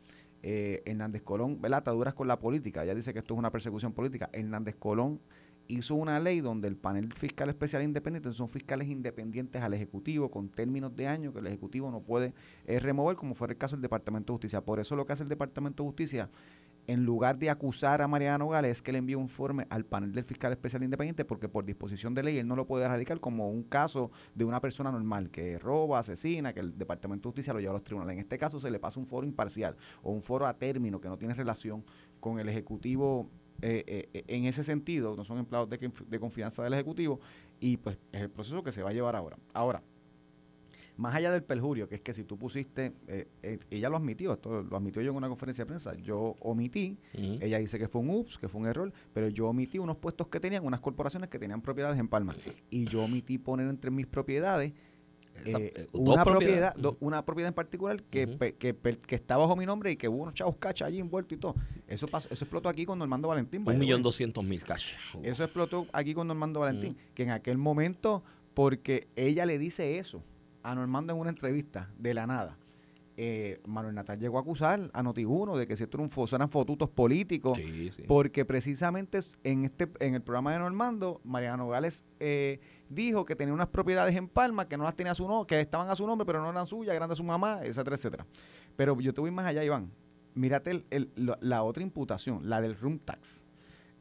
eh, 0.46 0.82
Hernández 0.86 1.22
Colón, 1.22 1.62
¿verdad? 1.62 1.80
Ataduras 1.80 2.14
con 2.14 2.28
la 2.28 2.38
política. 2.38 2.84
Ella 2.84 2.94
dice 2.94 3.14
que 3.14 3.20
esto 3.20 3.34
es 3.34 3.38
una 3.38 3.50
persecución 3.50 3.94
política. 3.94 4.30
Hernández 4.34 4.76
Colón 4.76 5.22
hizo 5.68 5.96
una 5.96 6.20
ley 6.20 6.42
donde 6.42 6.68
el 6.68 6.76
panel 6.76 7.14
fiscal 7.14 7.48
especial 7.50 7.82
independiente 7.84 8.32
son 8.34 8.50
fiscales 8.50 8.90
independientes 8.90 9.62
al 9.62 9.74
Ejecutivo 9.74 10.30
con 10.30 10.50
términos 10.50 10.96
de 10.96 11.08
año 11.08 11.32
que 11.32 11.40
el 11.40 11.48
Ejecutivo 11.48 11.90
no 11.92 12.02
puede 12.02 12.34
eh, 12.66 12.80
remover, 12.80 13.16
como 13.16 13.36
fue 13.36 13.48
el 13.48 13.58
caso 13.58 13.76
del 13.78 13.84
Departamento 13.84 14.34
de 14.34 14.36
Justicia. 14.36 14.62
Por 14.62 14.80
eso 14.80 14.96
lo 14.96 15.06
que 15.06 15.14
hace 15.14 15.24
el 15.24 15.30
Departamento 15.30 15.84
de 15.84 15.88
Justicia 15.88 16.30
en 16.88 17.06
lugar 17.06 17.38
de 17.38 17.50
acusar 17.50 18.02
a 18.02 18.08
Mariana 18.08 18.40
Nogales, 18.40 18.72
es 18.72 18.82
que 18.82 18.92
le 18.92 18.98
envíe 18.98 19.16
un 19.16 19.24
informe 19.24 19.68
al 19.70 19.86
panel 19.86 20.12
del 20.12 20.24
fiscal 20.24 20.52
especial 20.52 20.84
independiente 20.84 21.26
porque 21.26 21.48
por 21.48 21.66
disposición 21.66 22.14
de 22.14 22.24
ley 22.24 22.38
él 22.38 22.48
no 22.48 22.56
lo 22.56 22.68
puede 22.68 22.86
erradicar 22.86 23.20
como 23.20 23.50
un 23.50 23.64
caso 23.64 24.12
de 24.36 24.46
una 24.46 24.60
persona 24.60 24.92
normal 24.92 25.30
que 25.30 25.58
roba, 25.60 26.00
asesina, 26.00 26.54
que 26.54 26.60
el 26.60 26.78
Departamento 26.78 27.30
de 27.30 27.32
Justicia 27.32 27.54
lo 27.54 27.60
lleva 27.60 27.72
a 27.72 27.76
los 27.76 27.84
tribunales. 27.84 28.14
En 28.14 28.20
este 28.20 28.38
caso 28.38 28.60
se 28.60 28.70
le 28.70 28.80
pasa 28.80 29.00
un 29.00 29.08
foro 29.08 29.26
imparcial 29.26 29.76
o 30.02 30.12
un 30.12 30.22
foro 30.22 30.46
a 30.46 30.58
término 30.58 31.00
que 31.00 31.08
no 31.08 31.18
tiene 31.18 31.34
relación 31.34 31.86
con 32.20 32.40
el 32.40 32.50
Ejecutivo 32.50 33.30
eh, 33.62 33.84
eh, 33.88 34.10
eh, 34.14 34.24
en 34.28 34.46
ese 34.46 34.64
sentido, 34.64 35.16
no 35.16 35.24
son 35.24 35.38
empleados 35.38 35.70
de, 35.70 35.92
de 36.08 36.20
confianza 36.20 36.64
del 36.64 36.74
Ejecutivo 36.74 37.22
y 37.62 37.78
pues 37.78 37.98
es 38.12 38.22
el 38.22 38.30
proceso 38.30 38.62
que 38.62 38.74
se 38.74 38.84
va 38.84 38.90
a 38.90 38.94
llevar 38.94 39.16
ahora. 39.16 39.38
Ahora, 39.54 39.82
más 40.98 41.16
allá 41.16 41.32
del 41.32 41.44
perjurio, 41.44 41.88
que 41.88 41.96
es 41.96 42.02
que 42.02 42.14
si 42.14 42.24
tú 42.24 42.38
pusiste, 42.38 42.94
eh, 43.08 43.28
eh, 43.42 43.60
ella 43.72 43.90
lo 43.90 43.98
admitió, 43.98 44.34
esto 44.34 44.62
lo 44.62 44.78
admitió 44.78 45.02
yo 45.02 45.12
en 45.12 45.18
una 45.18 45.28
conferencia 45.28 45.64
de 45.64 45.68
prensa, 45.68 45.96
yo 45.96 46.36
omití, 46.40 46.98
ella 47.14 47.58
dice 47.58 47.80
que 47.80 47.88
fue 47.88 48.02
un 48.02 48.10
ups, 48.10 48.38
que 48.38 48.48
fue 48.48 48.62
un 48.62 48.68
error, 48.68 48.94
pero 49.14 49.28
yo 49.28 49.48
omití 49.48 49.80
unos 49.80 49.98
puestos 49.98 50.28
que 50.28 50.40
tenían, 50.40 50.66
unas 50.66 50.82
corporaciones 50.82 51.30
que 51.30 51.40
tenían 51.40 51.62
propiedades 51.62 52.00
en 52.00 52.08
Palma, 52.08 52.36
y 52.70 52.86
yo 52.86 53.04
omití 53.04 53.38
poner 53.38 53.68
entre 53.68 53.92
mis 53.92 54.06
propiedades 54.06 54.74
eh, 55.46 55.88
una 55.92 56.24
propiedad, 56.24 56.76
una 57.00 57.26
propiedad 57.26 57.50
en 57.50 57.54
particular 57.54 58.04
que, 58.04 58.56
que, 58.58 59.16
está 59.16 59.38
bajo 59.38 59.56
mi 59.56 59.66
nombre 59.66 59.92
y 59.92 59.96
que 59.96 60.08
hubo 60.08 60.22
unos 60.24 60.36
chavos 60.36 60.58
cacha 60.58 60.86
allí 60.86 61.00
envueltos 61.00 61.38
y 61.38 61.40
todo. 61.40 61.56
Eso 61.88 62.08
pasó, 62.08 62.30
eso 62.32 62.46
explotó 62.46 62.70
aquí 62.70 62.86
con 62.86 63.00
Normando 63.00 63.28
Valentín. 63.28 63.64
Un 63.66 63.78
millón 63.78 64.04
doscientos 64.04 64.44
mil 64.44 64.64
cash. 64.64 64.94
Eso 65.22 65.44
explotó 65.44 65.88
aquí 65.92 66.14
con 66.14 66.28
Normando 66.28 66.60
Valentín, 66.60 66.96
que 67.14 67.24
en 67.24 67.32
aquel 67.32 67.58
momento, 67.58 68.24
porque 68.54 69.08
ella 69.16 69.46
le 69.46 69.58
dice 69.58 69.98
eso, 69.98 70.24
a 70.64 70.76
Normando 70.76 71.14
en 71.14 71.20
una 71.20 71.30
entrevista 71.30 71.92
de 71.98 72.14
la 72.14 72.26
nada. 72.26 72.58
Eh, 73.16 73.62
Manuel 73.68 73.94
Natal 73.94 74.20
llegó 74.20 74.40
a 74.40 74.42
acusar 74.42 74.90
a 74.92 75.04
Notiuno 75.04 75.56
de 75.56 75.68
que 75.68 75.76
si 75.76 75.84
un, 75.84 76.10
eran 76.32 76.50
fotutos 76.50 76.90
políticos, 76.90 77.60
porque 78.08 78.44
precisamente 78.44 79.20
en 79.44 79.66
este 79.66 79.88
en 80.00 80.16
el 80.16 80.22
programa 80.22 80.52
de 80.54 80.60
Normando, 80.60 81.22
Mariano 81.24 81.58
Nogales 81.58 82.06
eh, 82.20 82.60
dijo 82.90 83.24
que 83.24 83.36
tenía 83.36 83.54
unas 83.54 83.68
propiedades 83.68 84.16
en 84.16 84.28
Palma 84.28 84.68
que 84.68 84.78
no 84.78 84.84
las 84.84 84.96
tenía 84.96 85.12
a 85.12 85.16
su 85.16 85.28
nombre, 85.28 85.46
que 85.46 85.62
estaban 85.62 85.90
a 85.92 85.96
su 85.96 86.08
nombre, 86.08 86.26
pero 86.26 86.42
no 86.42 86.50
eran 86.50 86.66
suyas, 86.66 86.96
eran 86.96 87.08
de 87.08 87.16
su 87.16 87.24
mamá, 87.24 87.60
etcétera, 87.62 87.96
etcétera. 87.96 88.26
Pero 88.76 89.00
yo 89.00 89.14
te 89.14 89.22
voy 89.22 89.30
más 89.30 89.46
allá, 89.46 89.64
Iván. 89.64 89.92
Mírate 90.34 90.84
la 91.16 91.62
otra 91.62 91.84
imputación, 91.84 92.50
la 92.50 92.62
del 92.62 92.76
room 92.76 92.98
tax. 92.98 93.43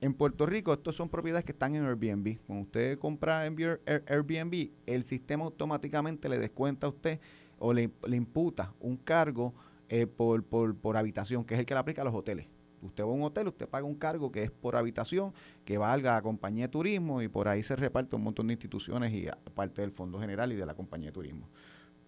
En 0.03 0.15
Puerto 0.15 0.47
Rico, 0.47 0.73
estos 0.73 0.97
son 0.97 1.09
propiedades 1.09 1.45
que 1.45 1.53
están 1.53 1.77
en 1.77 1.85
Airbnb. 1.85 2.41
Cuando 2.45 2.65
usted 2.65 2.99
compra 2.99 3.47
en 3.47 3.57
Airbnb, 3.87 4.73
el 4.85 5.05
sistema 5.05 5.45
automáticamente 5.45 6.29
le 6.29 6.41
descuenta 6.41 6.89
a 6.89 6.91
usted 6.91 7.21
o 7.61 7.73
le, 7.73 7.89
imputa 8.09 8.75
un 8.81 8.97
cargo 8.97 9.55
eh, 9.89 10.09
por, 10.09 10.43
por, 10.43 10.97
habitación, 10.97 11.45
que 11.45 11.55
es 11.55 11.61
el 11.61 11.67
que 11.67 11.75
le 11.75 11.79
aplica 11.79 12.03
a 12.03 12.05
los 12.05 12.15
hoteles. 12.15 12.49
Usted 12.83 13.05
va 13.05 13.11
a 13.11 13.13
un 13.13 13.23
hotel, 13.23 13.47
usted 13.47 13.69
paga 13.69 13.87
un 13.87 13.95
cargo 13.95 14.33
que 14.33 14.43
es 14.43 14.51
por 14.51 14.75
habitación, 14.75 15.35
que 15.65 15.79
valga 15.79 16.17
a 16.17 16.23
compañía 16.23 16.65
de 16.65 16.73
turismo 16.73 17.23
y 17.23 17.29
por 17.29 17.47
ahí 17.47 17.63
se 17.63 17.77
reparte 17.77 18.17
un 18.17 18.25
montón 18.25 18.49
de 18.49 18.55
instituciones 18.55 19.13
y 19.13 19.29
parte 19.55 19.83
del 19.83 19.93
Fondo 19.93 20.19
General 20.19 20.51
y 20.51 20.57
de 20.57 20.67
la 20.67 20.75
compañía 20.75 21.11
de 21.11 21.13
turismo. 21.13 21.49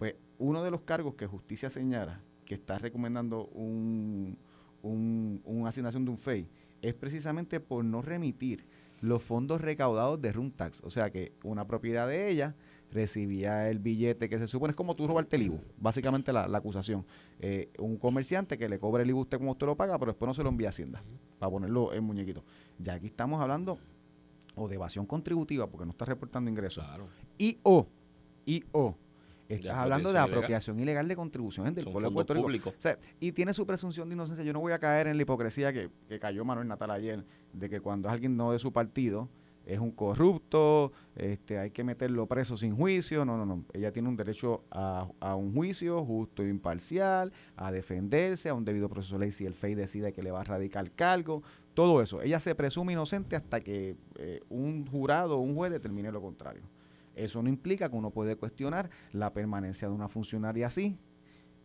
Pues 0.01 0.17
uno 0.39 0.65
de 0.65 0.73
los 0.73 0.81
cargos 0.81 1.15
que 1.15 1.29
justicia 1.29 1.71
señala 1.71 2.21
que 2.45 2.55
está 2.57 2.77
recomendando 2.77 3.47
un, 3.53 4.37
un, 4.83 5.41
una 5.45 5.69
asignación 5.69 6.05
de 6.05 6.11
un 6.11 6.19
FEI 6.19 6.49
es 6.83 6.95
precisamente 6.95 7.61
por 7.61 7.85
no 7.85 8.03
remitir 8.03 8.67
los 9.01 9.23
fondos 9.23 9.61
recaudados 9.61 10.21
de 10.21 10.33
room 10.33 10.51
tax. 10.51 10.81
O 10.83 10.91
sea 10.91 11.11
que 11.11 11.33
una 11.43 11.67
propiedad 11.67 12.09
de 12.09 12.29
ella 12.29 12.55
recibía 12.93 13.69
el 13.69 13.79
billete 13.79 14.29
que 14.29 14.39
se 14.39 14.47
supone 14.47 14.71
es 14.71 14.77
como 14.77 14.95
tú 14.95 15.07
robarte 15.07 15.37
el 15.37 15.43
IBU, 15.43 15.61
básicamente 15.79 16.33
la, 16.33 16.45
acusación. 16.45 17.05
Eh, 17.41 17.71
un 17.79 17.97
comerciante 17.97 18.57
que 18.57 18.69
le 18.69 18.79
cobra 18.79 19.03
el 19.03 19.11
IBU 19.11 19.21
usted 19.21 19.39
como 19.39 19.53
usted 19.53 19.67
lo 19.67 19.77
paga, 19.77 19.99
pero 19.99 20.13
después 20.13 20.27
no 20.27 20.35
se 20.35 20.43
lo 20.43 20.49
envía 20.49 20.69
a 20.69 20.71
Hacienda, 20.71 21.03
para 21.39 21.51
ponerlo 21.51 21.93
en 21.93 22.05
muñequito. 22.05 22.45
Ya 22.79 22.95
aquí 22.95 23.07
estamos 23.07 23.41
hablando 23.41 23.79
o 24.55 24.69
de 24.69 24.77
evasión 24.77 25.07
contributiva, 25.07 25.67
porque 25.67 25.85
no 25.85 25.91
está 25.91 26.05
reportando 26.05 26.51
ingresos. 26.51 26.85
Y 27.39 27.59
o, 27.63 27.87
y 28.47 28.65
o, 28.73 28.97
Estás 29.49 29.77
hablando 29.77 30.13
de 30.13 30.19
apropiación 30.19 30.81
ilegal, 30.81 31.07
de 31.07 31.17
contribuciones 31.17 31.75
del 31.75 31.85
pueblo 31.85 32.09
de 32.09 32.15
Puerto 32.15 32.49
Rico. 32.49 32.75
y 33.21 33.33
tiene 33.33 33.53
su 33.53 33.67
presunción 33.67 34.09
de 34.09 34.15
inocencia. 34.15 34.45
Yo 34.45 34.53
no 34.53 34.61
voy 34.61 34.73
a 34.73 34.79
caer 34.79 35.07
en 35.07 35.17
la 35.17 35.23
hipocresía 35.23 35.73
que, 35.73 35.91
cayó 36.19 36.45
Manuel 36.45 36.69
Natal 36.69 36.91
ayer, 36.91 37.25
de 37.53 37.69
que 37.69 37.81
cuando 37.81 38.09
alguien 38.09 38.37
no 38.37 38.53
de 38.53 38.59
su 38.59 38.73
partido, 38.73 39.29
es 39.67 39.79
un 39.79 39.93
corrupto, 39.93 40.93
este, 41.17 41.59
hay 41.59 41.71
que 41.71 41.85
meterlo 41.85 42.27
preso 42.27 42.57
sin 42.57 42.77
juicio. 42.77 43.25
No, 43.25 43.37
no, 43.37 43.47
no. 43.47 43.65
Ella 43.73 43.93
tiene 43.93 44.09
un 44.09 44.17
derecho 44.17 44.65
a, 44.71 45.07
un 45.37 45.55
juicio 45.55 46.05
justo 46.05 46.43
e 46.43 46.49
imparcial, 46.49 47.33
a 47.57 47.73
defenderse, 47.73 48.49
a 48.51 48.55
un 48.55 48.65
debido 48.65 48.89
proceso 48.89 49.15
de 49.15 49.21
ley 49.21 49.31
si 49.31 49.47
el 49.47 49.55
FEI 49.55 49.75
decide 49.75 50.13
que 50.13 50.23
le 50.23 50.31
va 50.31 50.43
a 50.43 50.45
radicar 50.45 50.91
cargo. 50.93 51.43
Todo 51.73 52.03
eso. 52.03 52.23
Ella 52.23 52.41
se 52.41 52.55
presume 52.55 52.93
inocente 52.93 53.37
hasta 53.37 53.61
que 53.61 53.97
eh, 54.17 54.41
un 54.49 54.87
jurado 54.87 55.39
o 55.39 55.41
un 55.41 55.55
juez 55.55 55.73
determine 55.73 56.13
lo 56.13 56.21
contrario. 56.21 56.63
Eso 57.15 57.43
no 57.43 57.49
implica 57.49 57.89
que 57.89 57.97
uno 57.97 58.11
puede 58.11 58.37
cuestionar 58.37 58.91
la 59.13 59.33
permanencia 59.33 59.89
de 59.89 59.95
una 59.95 60.09
funcionaria 60.09 60.67
así 60.67 60.99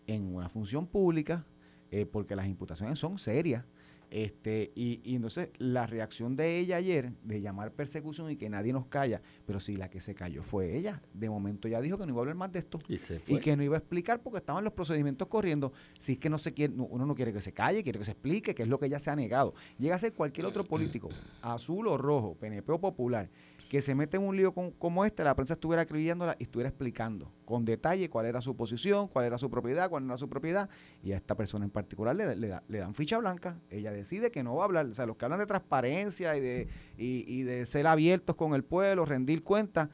en 0.08 0.36
una 0.36 0.50
función 0.50 0.88
pública, 0.88 1.46
eh, 1.92 2.06
porque 2.06 2.36
las 2.36 2.48
imputaciones 2.48 3.00
son 3.00 3.18
serias. 3.18 3.66
Este, 4.12 4.72
y, 4.74 5.02
y, 5.04 5.16
entonces 5.16 5.50
la 5.60 5.86
reacción 5.86 6.36
de 6.36 6.58
ella 6.58 6.78
ayer 6.78 7.14
de 7.24 7.42
llamar 7.42 7.74
persecución 7.74 8.32
y 8.32 8.38
que 8.38 8.50
nadie 8.50 8.74
nos 8.74 8.88
calla, 8.88 9.22
pero 9.46 9.60
si 9.60 9.78
la 9.78 9.92
que 9.92 10.00
se 10.00 10.16
cayó 10.16 10.42
fue 10.42 10.76
ella. 10.76 11.04
De 11.14 11.30
momento 11.30 11.68
ya 11.68 11.80
dijo 11.80 11.96
que 11.98 12.08
no 12.08 12.14
iba 12.14 12.20
a 12.20 12.22
hablar 12.22 12.36
más 12.36 12.52
de 12.52 12.60
esto 12.60 12.80
y, 12.88 13.38
que 13.38 13.56
no 13.56 13.62
iba 13.62 13.76
a 13.76 13.80
explicar 13.80 14.24
porque 14.24 14.40
estaban 14.40 14.64
los 14.64 14.74
procedimientos 14.74 15.28
corriendo. 15.28 15.74
Si 16.00 16.14
es 16.14 16.18
que 16.18 16.30
no 16.30 16.40
se 16.40 16.56
quiere, 16.56 16.74
uno 16.76 17.06
no 17.06 17.14
quiere 17.14 17.32
que 17.32 17.42
se 17.42 17.52
calle, 17.52 17.84
quiere 17.84 18.00
que 18.00 18.06
se 18.06 18.12
explique, 18.12 18.56
que 18.56 18.64
es 18.64 18.70
lo 18.70 18.80
que 18.80 18.88
ella 18.88 18.98
se 18.98 19.12
ha 19.12 19.16
negado. 19.16 19.54
Llega 19.78 19.96
a 19.96 20.00
ser 20.00 20.14
cualquier 20.14 20.48
otro 20.48 20.64
político, 20.68 21.10
azul 21.44 21.88
o 21.88 21.96
rojo, 21.96 22.36
PNP 22.36 22.72
o 22.72 22.80
popular, 22.80 23.30
que 23.70 23.82
se 23.82 23.94
mete 23.94 24.18
en 24.18 24.24
un 24.24 24.36
lío 24.36 24.52
como 24.52 25.06
este, 25.06 25.24
la 25.24 25.36
prensa 25.36 25.54
estuviera 25.54 25.84
escribiéndola 25.84 26.36
y 26.40 26.44
estuviera 26.44 26.70
explicando 26.70 27.32
con 27.46 27.66
detalle 27.66 28.10
cuál 28.10 28.26
era 28.26 28.42
su 28.42 28.56
posición, 28.56 29.08
cuál 29.08 29.26
era 29.26 29.38
su 29.38 29.52
propiedad, 29.52 29.92
cuál 29.92 30.08
no 30.08 30.14
era 30.14 30.18
su 30.18 30.28
propiedad, 30.28 30.70
y 31.04 31.12
a 31.12 31.18
esta 31.18 31.36
persona 31.36 31.66
en 31.66 31.72
particular 31.72 32.16
le, 32.16 32.36
le, 32.36 32.78
dan 32.80 32.96
ficha 32.96 33.20
blanca, 33.20 33.60
ella 33.70 33.92
decide 33.92 34.32
que 34.32 34.42
no 34.42 34.56
va 34.56 34.64
a 34.64 34.66
hablar, 34.66 34.88
o 34.88 34.96
sea, 34.96 35.06
los 35.06 35.18
que 35.18 35.26
hablan 35.26 35.40
de 35.40 35.46
transparencia 35.46 36.36
y 36.36 36.40
de, 36.40 36.68
y, 36.98 37.44
de 37.44 37.68
ser 37.68 37.86
abiertos 37.86 38.36
con 38.36 38.56
el 38.56 38.64
pueblo, 38.64 39.06
rendir 39.06 39.44
cuentas, 39.44 39.90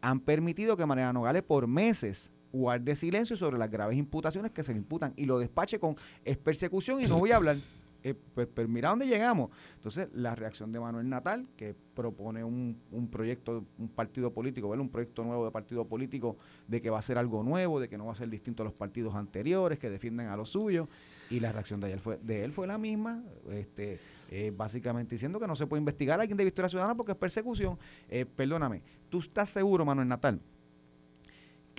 han 0.00 0.18
permitido 0.18 0.76
que 0.76 0.84
Mariana 0.84 1.12
Nogales 1.12 1.44
por 1.44 1.68
meses 1.68 2.32
guarde 2.50 2.96
silencio 2.96 3.36
sobre 3.36 3.56
las 3.56 3.70
graves 3.70 3.96
imputaciones 3.96 4.50
que 4.50 4.64
se 4.64 4.72
le 4.72 4.78
imputan 4.78 5.12
y 5.16 5.26
lo 5.26 5.38
despache 5.38 5.78
con 5.78 5.96
es 6.24 6.36
persecución 6.38 7.00
y 7.00 7.06
no 7.06 7.20
voy 7.20 7.30
a 7.30 7.36
hablar. 7.36 7.58
Eh, 8.02 8.14
pues, 8.34 8.48
pues, 8.52 8.68
mira 8.68 8.90
dónde 8.90 9.06
llegamos. 9.06 9.50
Entonces, 9.76 10.08
la 10.12 10.34
reacción 10.34 10.72
de 10.72 10.80
Manuel 10.80 11.08
Natal, 11.08 11.46
que 11.56 11.74
propone 11.94 12.42
un, 12.42 12.80
un 12.90 13.08
proyecto, 13.08 13.64
un 13.78 13.88
partido 13.88 14.32
político, 14.32 14.68
un 14.68 14.88
proyecto 14.88 15.24
nuevo 15.24 15.44
de 15.44 15.50
partido 15.50 15.86
político 15.86 16.36
de 16.66 16.80
que 16.80 16.90
va 16.90 16.98
a 16.98 17.02
ser 17.02 17.18
algo 17.18 17.42
nuevo, 17.42 17.80
de 17.80 17.88
que 17.88 17.96
no 17.98 18.06
va 18.06 18.12
a 18.12 18.16
ser 18.16 18.28
distinto 18.28 18.62
a 18.62 18.64
los 18.64 18.74
partidos 18.74 19.14
anteriores, 19.14 19.78
que 19.78 19.90
defienden 19.90 20.28
a 20.28 20.36
los 20.36 20.50
suyos, 20.50 20.88
y 21.30 21.40
la 21.40 21.52
reacción 21.52 21.80
de 21.80 21.92
él 21.92 22.00
fue, 22.00 22.18
de 22.18 22.44
él 22.44 22.52
fue 22.52 22.66
la 22.66 22.78
misma. 22.78 23.22
Este, 23.50 24.00
eh, 24.30 24.52
básicamente 24.54 25.14
diciendo 25.14 25.38
que 25.38 25.46
no 25.46 25.54
se 25.54 25.66
puede 25.66 25.80
investigar 25.80 26.18
a 26.18 26.22
alguien 26.22 26.36
de 26.38 26.44
Victoria 26.44 26.68
Ciudadana 26.68 26.94
porque 26.94 27.12
es 27.12 27.18
persecución. 27.18 27.78
Eh, 28.08 28.24
perdóname, 28.24 28.82
¿tú 29.08 29.18
estás 29.18 29.48
seguro, 29.50 29.84
Manuel 29.84 30.08
Natal, 30.08 30.40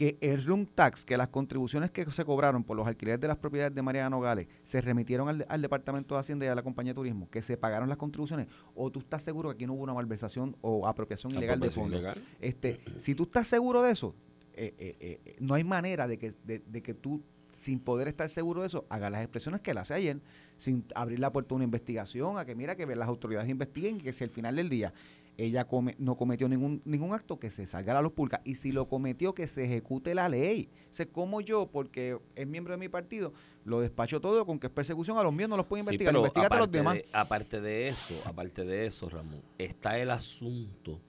que 0.03 0.17
el 0.19 0.43
room 0.43 0.65
tax, 0.65 1.05
que 1.05 1.15
las 1.15 1.29
contribuciones 1.29 1.89
que 1.89 2.09
se 2.11 2.25
cobraron 2.25 2.63
por 2.65 2.75
los 2.75 2.85
alquileres 2.85 3.21
de 3.21 3.27
las 3.29 3.37
propiedades 3.37 3.73
de 3.73 3.81
María 3.81 4.09
Nogales 4.09 4.47
se 4.63 4.81
remitieron 4.81 5.29
al, 5.29 5.45
al 5.47 5.61
Departamento 5.61 6.15
de 6.15 6.19
Hacienda 6.19 6.45
y 6.45 6.49
a 6.49 6.55
la 6.55 6.61
compañía 6.61 6.91
de 6.91 6.95
turismo, 6.95 7.29
que 7.29 7.41
se 7.41 7.55
pagaron 7.55 7.87
las 7.87 7.97
contribuciones, 7.97 8.47
o 8.75 8.91
tú 8.91 8.99
estás 8.99 9.23
seguro 9.23 9.49
que 9.49 9.55
aquí 9.55 9.65
no 9.65 9.73
hubo 9.73 9.83
una 9.83 9.93
malversación 9.93 10.57
o 10.59 10.87
apropiación 10.87 11.31
ilegal 11.31 11.59
de 11.61 11.71
fondos? 11.71 12.03
Este, 12.41 12.81
si 12.97 13.15
tú 13.15 13.23
estás 13.23 13.47
seguro 13.47 13.81
de 13.81 13.91
eso, 13.91 14.13
eh, 14.55 14.73
eh, 14.77 15.19
eh, 15.25 15.35
no 15.39 15.53
hay 15.53 15.63
manera 15.63 16.05
de 16.05 16.17
que, 16.17 16.33
de, 16.43 16.59
de 16.59 16.81
que 16.81 16.93
tú, 16.93 17.23
sin 17.53 17.79
poder 17.79 18.09
estar 18.09 18.27
seguro 18.27 18.59
de 18.59 18.67
eso, 18.67 18.85
hagas 18.89 19.09
las 19.09 19.21
expresiones 19.21 19.61
que 19.61 19.71
él 19.71 19.77
hace 19.77 19.93
ayer, 19.93 20.19
sin 20.57 20.85
abrir 20.95 21.19
la 21.19 21.31
puerta 21.31 21.53
a 21.53 21.55
una 21.55 21.63
investigación, 21.63 22.37
a 22.37 22.43
que 22.43 22.55
mira, 22.55 22.75
que 22.75 22.85
las 22.85 23.07
autoridades 23.07 23.49
investiguen 23.49 23.97
y 23.97 23.99
que 24.01 24.11
si 24.11 24.25
al 24.25 24.31
final 24.31 24.57
del 24.57 24.67
día 24.67 24.93
ella 25.37 25.65
come- 25.65 25.95
no 25.97 26.15
cometió 26.15 26.47
ningún, 26.47 26.81
ningún 26.85 27.13
acto, 27.13 27.39
que 27.39 27.49
se 27.49 27.65
salga 27.65 27.91
a 27.93 27.95
la 27.95 28.01
luz 28.01 28.11
pública. 28.13 28.41
Y 28.45 28.55
si 28.55 28.71
lo 28.71 28.87
cometió, 28.87 29.33
que 29.33 29.47
se 29.47 29.65
ejecute 29.65 30.13
la 30.13 30.29
ley. 30.29 30.69
O 30.91 30.93
sea, 30.93 31.05
como 31.07 31.41
yo, 31.41 31.67
porque 31.71 32.17
es 32.35 32.47
miembro 32.47 32.73
de 32.73 32.77
mi 32.77 32.87
partido, 32.89 33.33
lo 33.65 33.79
despacho 33.81 34.21
todo 34.21 34.45
con 34.45 34.59
que 34.59 34.67
es 34.67 34.73
persecución, 34.73 35.17
a 35.17 35.23
los 35.23 35.33
míos 35.33 35.49
no 35.49 35.57
los 35.57 35.65
puedo 35.65 35.79
investigar, 35.81 36.13
pero 36.13 36.19
investigate 36.27 36.55
a 36.55 36.59
los 36.59 36.71
demás. 36.71 36.93
de- 36.95 37.05
aparte 37.13 37.61
de 37.61 37.87
eso, 37.87 38.13
aparte 38.25 38.63
de 38.63 38.85
eso, 38.85 39.09
Ramón, 39.09 39.41
está 39.57 39.97
el 39.97 40.11
asunto 40.11 40.99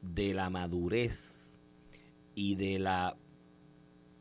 de 0.00 0.34
la 0.34 0.50
madurez 0.50 1.56
y 2.34 2.56
de 2.56 2.78
la 2.80 3.16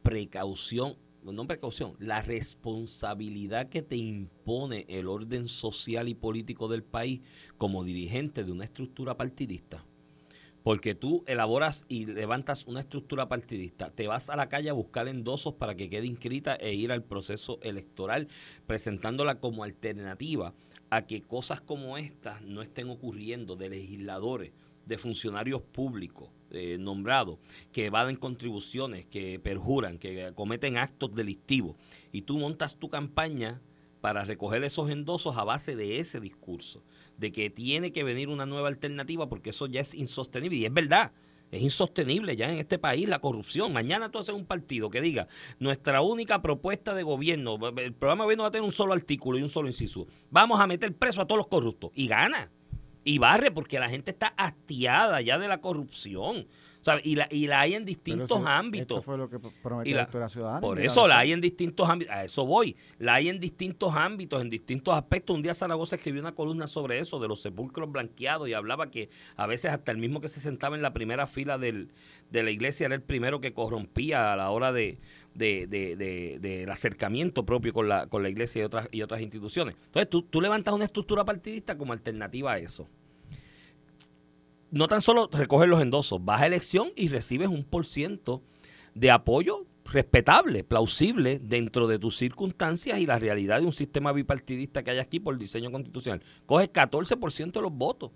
precaución, 0.04 0.96
no 1.24 1.48
precaución, 1.48 1.96
la 2.00 2.22
responsabilidad 2.22 3.70
que 3.70 3.82
te 3.82 3.96
impone 3.96 4.86
el 4.90 5.08
orden 5.08 5.48
social 5.48 6.08
y 6.08 6.16
político 6.16 6.68
del 6.68 6.84
país 6.84 7.22
como 7.58 7.84
dirigente 7.84 8.44
de 8.44 8.52
una 8.52 8.66
estructura 8.66 9.18
partidista. 9.18 9.86
Porque 10.64 10.94
tú 10.94 11.24
elaboras 11.28 11.86
y 11.88 12.06
levantas 12.06 12.68
una 12.68 12.82
estructura 12.82 13.28
partidista, 13.28 13.92
te 13.92 14.08
vas 14.08 14.30
a 14.30 14.36
la 14.36 14.50
calle 14.50 14.70
a 14.70 14.74
buscar 14.74 15.08
endosos 15.08 15.56
para 15.56 15.76
que 15.76 15.90
quede 15.90 16.06
inscrita 16.06 16.56
e 16.56 16.74
ir 16.74 16.92
al 16.92 17.04
proceso 17.04 17.60
electoral, 17.64 18.28
presentándola 18.68 19.40
como 19.40 19.64
alternativa 19.64 20.54
a 20.92 21.08
que 21.08 21.22
cosas 21.22 21.62
como 21.62 21.98
estas 21.98 22.42
no 22.42 22.62
estén 22.62 22.90
ocurriendo 22.90 23.56
de 23.56 23.70
legisladores, 23.70 24.52
de 24.86 24.98
funcionarios 24.98 25.62
públicos 25.62 26.30
eh, 26.52 26.78
nombrados, 26.80 27.40
que 27.72 27.86
evaden 27.86 28.16
contribuciones, 28.16 29.06
que 29.06 29.40
perjuran, 29.40 29.98
que 29.98 30.32
cometen 30.36 30.78
actos 30.78 31.14
delictivos. 31.16 31.76
Y 32.12 32.24
tú 32.24 32.38
montas 32.38 32.78
tu 32.78 32.90
campaña 32.90 33.62
para 34.02 34.26
recoger 34.26 34.64
esos 34.64 34.90
endosos 34.90 35.38
a 35.38 35.44
base 35.44 35.76
de 35.76 36.00
ese 36.00 36.20
discurso, 36.20 36.84
de 37.18 37.32
que 37.32 37.50
tiene 37.50 37.92
que 37.92 38.04
venir 38.04 38.30
una 38.30 38.46
nueva 38.46 38.68
alternativa 38.68 39.30
porque 39.30 39.52
eso 39.52 39.68
ya 39.68 39.82
es 39.82 39.94
insostenible. 39.94 40.58
Y 40.58 40.66
es 40.66 40.74
verdad, 40.74 41.14
es 41.52 41.62
insostenible 41.62 42.36
ya 42.36 42.52
en 42.52 42.58
este 42.58 42.80
país 42.80 43.08
la 43.08 43.20
corrupción. 43.20 43.72
Mañana 43.74 44.10
tú 44.10 44.20
haces 44.20 44.34
un 44.34 44.46
partido 44.46 44.90
que 44.90 45.02
diga, 45.02 45.28
nuestra 45.60 46.02
única 46.02 46.42
propuesta 46.42 46.96
de 46.96 47.04
gobierno, 47.04 47.60
el 47.78 47.94
programa 47.94 48.24
de 48.24 48.26
gobierno 48.26 48.44
va 48.44 48.50
a 48.50 48.52
tener 48.52 48.66
un 48.66 48.72
solo 48.72 48.94
artículo 48.94 49.38
y 49.38 49.44
un 49.44 49.50
solo 49.50 49.68
inciso. 49.68 50.08
Vamos 50.30 50.60
a 50.60 50.68
meter 50.68 50.96
preso 50.96 51.22
a 51.22 51.28
todos 51.28 51.38
los 51.38 51.48
corruptos. 51.48 51.92
Y 51.94 52.08
gana. 52.08 52.50
Y 53.04 53.18
barre 53.18 53.52
porque 53.52 53.80
la 53.80 53.90
gente 53.90 54.12
está 54.12 54.28
hastiada 54.38 55.22
ya 55.22 55.38
de 55.40 55.48
la 55.48 55.60
corrupción. 55.62 56.48
¿sabe? 56.84 57.02
Y, 57.04 57.14
la, 57.16 57.28
y 57.30 57.46
la 57.46 57.60
hay 57.62 57.76
en 57.76 57.86
distintos 57.86 58.40
eso- 58.40 58.48
ámbitos. 58.48 58.98
Esto 58.98 59.02
fue 59.04 59.16
lo 59.16 59.30
que 59.30 59.38
prometió 59.38 59.96
la- 59.96 60.10
la 60.12 60.30
Ciudadana. 60.30 60.62
Por 60.62 60.80
eso 60.80 61.08
la 61.08 61.20
hay 61.20 61.32
en 61.32 61.40
distintos 61.40 61.88
ámbitos, 61.88 62.12
a 62.16 62.24
eso 62.26 62.44
voy, 62.44 62.76
la 62.98 63.14
hay 63.14 63.30
en 63.30 63.40
distintos 63.40 63.94
ámbitos, 63.96 64.42
en 64.42 64.50
distintos 64.50 64.96
aspectos. 64.96 65.36
Un 65.36 65.44
día 65.44 65.54
Zaragoza 65.54 65.96
escribió 65.98 66.22
una 66.22 66.32
columna 66.34 66.66
sobre 66.66 66.98
eso, 66.98 67.20
de 67.20 67.28
los 67.28 67.40
sepulcros 67.40 67.92
blanqueados, 67.92 68.50
y 68.50 68.54
hablaba 68.56 68.90
que 68.90 69.10
a 69.36 69.46
veces 69.46 69.72
hasta 69.72 69.92
el 69.92 70.00
mismo 70.00 70.22
que 70.22 70.28
se 70.28 70.40
sentaba 70.40 70.76
en 70.76 70.82
la 70.82 70.92
primera 70.92 71.28
fila 71.28 71.60
del, 71.60 71.92
de 72.32 72.42
la 72.42 72.50
iglesia 72.50 72.88
era 72.88 72.96
el 72.96 73.04
primero 73.04 73.42
que 73.42 73.54
corrompía 73.54 74.34
a 74.34 74.36
la 74.36 74.50
hora 74.50 74.72
de, 74.72 74.98
de- 75.34 75.68
de- 75.68 75.96
de- 75.96 76.40
del 76.40 76.70
acercamiento 76.70 77.46
propio 77.46 77.74
con 77.74 77.88
la, 77.88 78.08
con 78.08 78.24
la 78.24 78.30
iglesia 78.30 78.62
y 78.62 78.66
otras, 78.66 78.88
y 78.92 79.02
otras 79.02 79.22
instituciones. 79.22 79.76
Entonces 79.86 80.10
tú, 80.10 80.24
tú 80.24 80.42
levantas 80.42 80.74
una 80.74 80.86
estructura 80.86 81.24
partidista 81.26 81.78
como 81.78 81.94
alternativa 81.94 82.54
a 82.54 82.58
eso 82.60 82.88
no 84.72 84.88
tan 84.88 85.02
solo 85.02 85.30
recoges 85.32 85.68
los 85.70 85.82
endosos, 85.82 86.24
vas 86.24 86.42
a 86.42 86.48
elección 86.48 86.92
y 86.96 87.10
recibes 87.10 87.50
un 87.50 87.64
por 87.64 87.86
ciento 87.86 88.42
de 88.96 89.12
apoyo 89.12 89.66
respetable, 89.86 90.64
plausible 90.64 91.40
dentro 91.40 91.88
de 91.88 92.00
tus 92.00 92.16
circunstancias 92.16 93.00
y 93.00 93.06
la 93.06 93.20
realidad 93.20 93.60
de 93.60 93.66
un 93.66 93.74
sistema 93.74 94.14
bipartidista 94.14 94.84
que 94.84 94.92
hay 94.92 95.00
aquí 95.00 95.20
por 95.20 95.38
diseño 95.38 95.72
constitucional. 95.72 96.22
Coges 96.46 96.70
14% 96.72 97.52
de 97.52 97.62
los 97.62 97.74
votos. 97.74 98.12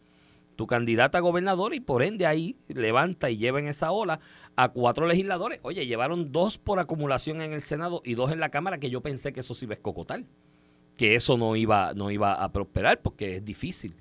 Tu 0.56 0.68
candidata 0.68 1.18
a 1.18 1.22
gobernador 1.22 1.74
y 1.74 1.80
por 1.80 2.04
ende 2.04 2.26
ahí 2.26 2.56
levanta 2.68 3.30
y 3.30 3.38
lleva 3.38 3.60
en 3.60 3.68
esa 3.68 3.92
ola 3.92 4.20
a 4.56 4.70
cuatro 4.70 5.06
legisladores. 5.06 5.60
Oye, 5.64 5.86
llevaron 5.86 6.32
dos 6.32 6.58
por 6.58 6.80
acumulación 6.80 7.42
en 7.42 7.54
el 7.54 7.62
Senado 7.62 8.02
y 8.06 8.16
dos 8.16 8.32
en 8.32 8.40
la 8.40 8.50
Cámara 8.50 8.80
que 8.80 8.90
yo 8.90 9.02
pensé 9.02 9.34
que 9.34 9.42
eso 9.42 9.54
se 9.54 9.66
iba 9.66 9.74
a 9.74 9.76
escocotar. 9.76 10.24
Que 10.96 11.16
eso 11.16 11.38
no 11.38 11.56
iba, 11.56 11.94
no 11.94 12.10
iba 12.10 12.34
a 12.34 12.52
prosperar 12.52 13.02
porque 13.02 13.38
es 13.38 13.46
difícil. 13.46 13.96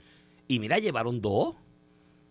Y 0.47 0.61
mira, 0.61 0.79
llevaron 0.79 1.21
dos 1.21 1.57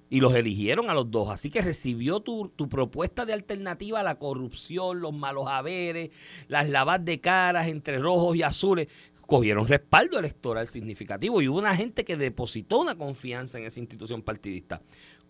y 0.09 0.19
los 0.19 0.35
eligieron 0.35 0.91
a 0.91 0.93
los 0.93 1.09
dos. 1.09 1.29
Así 1.29 1.49
que 1.49 1.61
recibió 1.61 2.19
tu, 2.19 2.47
tu 2.49 2.69
propuesta 2.69 3.25
de 3.25 3.33
alternativa 3.33 3.99
a 3.99 4.03
la 4.03 4.19
corrupción, 4.19 5.01
los 5.01 5.11
malos 5.11 5.47
haberes, 5.47 6.11
las 6.47 6.69
lavas 6.69 7.03
de 7.03 7.19
caras 7.19 7.67
entre 7.67 7.97
rojos 7.97 8.35
y 8.35 8.43
azules. 8.43 8.87
Cogieron 9.25 9.67
respaldo 9.67 10.19
electoral 10.19 10.67
significativo 10.67 11.41
y 11.41 11.47
hubo 11.47 11.59
una 11.59 11.75
gente 11.75 12.03
que 12.05 12.17
depositó 12.17 12.79
una 12.81 12.95
confianza 12.95 13.57
en 13.57 13.65
esa 13.65 13.79
institución 13.79 14.21
partidista. 14.21 14.81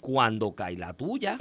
Cuando 0.01 0.53
cae 0.55 0.75
la 0.77 0.93
tuya, 0.93 1.37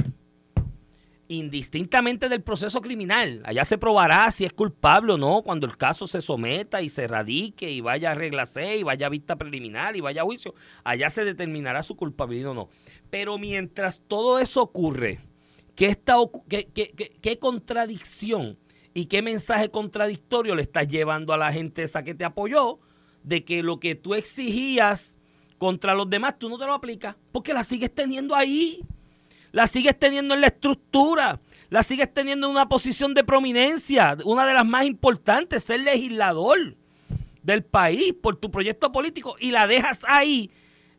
indistintamente 1.29 2.29
del 2.29 2.43
proceso 2.43 2.81
criminal. 2.83 3.43
Allá 3.45 3.65
se 3.65 3.79
probará 3.79 4.31
si 4.31 4.45
es 4.45 4.53
culpable 4.53 5.15
o 5.15 5.19
no 5.19 5.43
cuando 5.43 5.67
el 5.67 5.77
caso 5.77 6.07
se 6.07 6.21
someta 6.21 6.83
y 6.83 6.89
se 6.89 7.07
radique 7.09 7.71
y 7.71 7.81
vaya 7.81 8.11
a 8.11 8.15
regla 8.15 8.45
C 8.45 8.77
y 8.77 8.83
vaya 8.83 9.07
a 9.07 9.11
vista 9.11 9.37
preliminar 9.37 9.97
y 9.97 10.01
vaya 10.01 10.23
a 10.23 10.25
juicio. 10.25 10.55
Allá 10.85 11.09
se 11.11 11.25
determinará 11.25 11.83
su 11.83 11.97
culpabilidad 11.97 12.51
o 12.51 12.55
no. 12.55 12.69
Pero 13.11 13.39
mientras 13.39 14.03
todo 14.07 14.39
eso 14.39 14.63
ocurre, 14.63 15.21
¿qué, 15.75 15.87
está, 15.87 16.17
qué- 16.49 16.67
qué 17.21 17.39
contradicción 17.39 18.59
y 18.95 19.07
qué 19.07 19.23
mensaje 19.23 19.71
contradictorio 19.71 20.55
le 20.55 20.63
estás 20.63 20.89
llevando 20.89 21.33
a 21.33 21.37
la 21.37 21.53
gente 21.53 21.83
esa 21.83 22.03
que 22.03 22.15
te 22.15 22.25
apoyó 22.25 22.79
de 23.23 23.45
que 23.45 23.63
lo 23.63 23.81
que 23.81 23.95
tú 23.95 24.15
exigías 24.15 25.19
contra 25.59 25.95
los 25.95 26.11
demás 26.11 26.39
tú 26.39 26.49
no 26.49 26.59
te 26.59 26.67
lo 26.67 26.75
aplicas 26.75 27.17
porque 27.31 27.55
la 27.55 27.65
sigues 27.65 27.95
teniendo 27.95 28.35
ahí? 28.35 28.85
la 29.53 29.67
sigues 29.67 29.99
teniendo 29.99 30.35
en 30.35 30.41
la 30.41 30.49
estructura, 30.49 31.41
la 31.69 31.83
sigues 31.83 32.13
teniendo 32.13 32.47
en 32.47 32.53
una 32.53 32.69
posición 32.69 33.15
de 33.15 33.23
prominencia, 33.23 34.17
una 34.25 34.47
de 34.47 34.55
las 34.55 34.67
más 34.67 34.87
importantes, 34.87 35.63
ser 35.63 35.81
legislador 35.81 36.75
del 37.43 37.63
país 37.63 38.15
por 38.15 38.37
tu 38.37 38.51
proyecto 38.51 38.91
político 38.91 39.37
y 39.39 39.51
la 39.51 39.67
dejas 39.67 40.05
ahí 40.09 40.51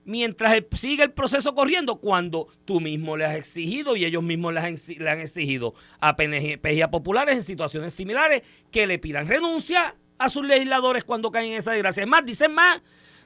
mientras 0.06 0.54
el- 0.54 0.68
sigue 0.76 1.04
el 1.04 1.12
proceso 1.12 1.56
corriendo 1.56 1.96
cuando 1.98 2.48
tú 2.66 2.80
mismo 2.82 3.16
le 3.18 3.26
has 3.26 3.36
exigido 3.36 3.96
y 3.96 4.06
ellos 4.06 4.24
mismos 4.24 4.54
le 4.54 4.60
han, 4.60 4.74
exi- 4.76 4.98
le 4.98 5.10
han 5.10 5.20
exigido 5.22 5.74
a 6.00 6.16
PNG 6.16 6.60
populares 6.92 7.36
en 7.38 7.44
situaciones 7.44 7.94
similares 7.94 8.42
que 8.72 8.86
le 8.88 9.00
pidan 9.00 9.28
renuncia 9.28 9.96
a 10.18 10.30
sus 10.30 10.46
legisladores 10.46 11.04
cuando 11.04 11.32
caen 11.32 11.54
en 11.54 11.60
esa 11.60 11.72
desgracia. 11.72 12.04
Es 12.04 12.10
más, 12.10 12.26
dicen 12.26 12.54
más, 12.54 12.82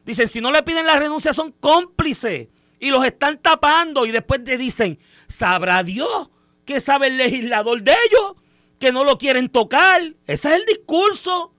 dicen 0.06 0.28
si 0.28 0.40
no 0.42 0.52
le 0.52 0.64
piden 0.64 0.86
la 0.86 0.98
renuncia 1.00 1.34
son 1.34 1.52
cómplices 1.52 2.48
y 2.80 2.90
los 2.92 3.04
están 3.06 3.40
tapando 3.40 4.06
y 4.06 4.12
después 4.12 4.44
te 4.44 4.58
dicen, 4.58 5.00
sabrá 5.28 5.84
Dios 5.84 6.30
que 6.66 6.80
sabe 6.80 7.08
el 7.08 7.18
legislador 7.18 7.82
de 7.82 7.92
ellos, 7.92 8.36
que 8.80 8.92
no 8.92 9.04
lo 9.04 9.18
quieren 9.18 9.50
tocar. 9.50 10.02
Ese 10.28 10.50
es 10.50 10.56
el 10.56 10.66
discurso. 10.66 11.54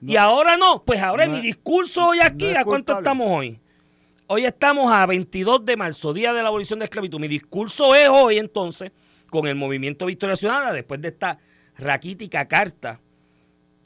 y 0.00 0.16
ahora 0.16 0.56
no, 0.56 0.84
pues 0.84 1.00
ahora 1.00 1.26
no 1.26 1.36
mi 1.36 1.40
discurso 1.42 2.08
hoy 2.08 2.18
aquí, 2.20 2.50
¿a 2.56 2.64
cuánto 2.64 2.94
culpable. 2.94 2.98
estamos 3.00 3.26
hoy? 3.30 3.60
Hoy 4.26 4.46
estamos 4.46 4.90
a 4.90 5.04
22 5.04 5.66
de 5.66 5.76
marzo, 5.76 6.14
día 6.14 6.32
de 6.32 6.40
la 6.40 6.48
abolición 6.48 6.78
de 6.78 6.86
esclavitud. 6.86 7.20
Mi 7.20 7.28
discurso 7.28 7.94
es 7.94 8.08
hoy 8.08 8.38
entonces, 8.38 8.90
con 9.28 9.46
el 9.46 9.54
movimiento 9.54 10.06
Victoria 10.06 10.34
Ciudadana, 10.34 10.72
después 10.72 10.98
de 11.02 11.08
esta 11.08 11.38
raquítica 11.76 12.48
carta 12.48 13.00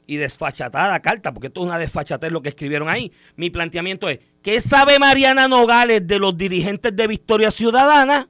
y 0.07 0.15
desfachatada 0.15 0.97
carta, 1.01 1.33
porque 1.33 1.47
esto 1.47 1.59
es 1.59 1.67
una 1.67 1.77
desfachatez 1.77 2.31
lo 2.31 2.41
que 2.41 2.49
escribieron 2.49 2.87
ahí. 2.87 3.11
Mi 3.35 3.49
planteamiento 3.49 4.07
es, 4.07 4.19
¿qué 4.41 4.61
sabe 4.61 4.97
Mariana 4.97 5.49
Nogales 5.49 6.07
de 6.07 6.19
los 6.19 6.37
dirigentes 6.37 6.95
de 6.95 7.07
Victoria 7.07 7.51
Ciudadana 7.51 8.29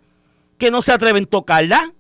que 0.58 0.72
no 0.72 0.82
se 0.82 0.92
atreven 0.92 1.26
a 1.26 1.28
tocarla? 1.28 1.94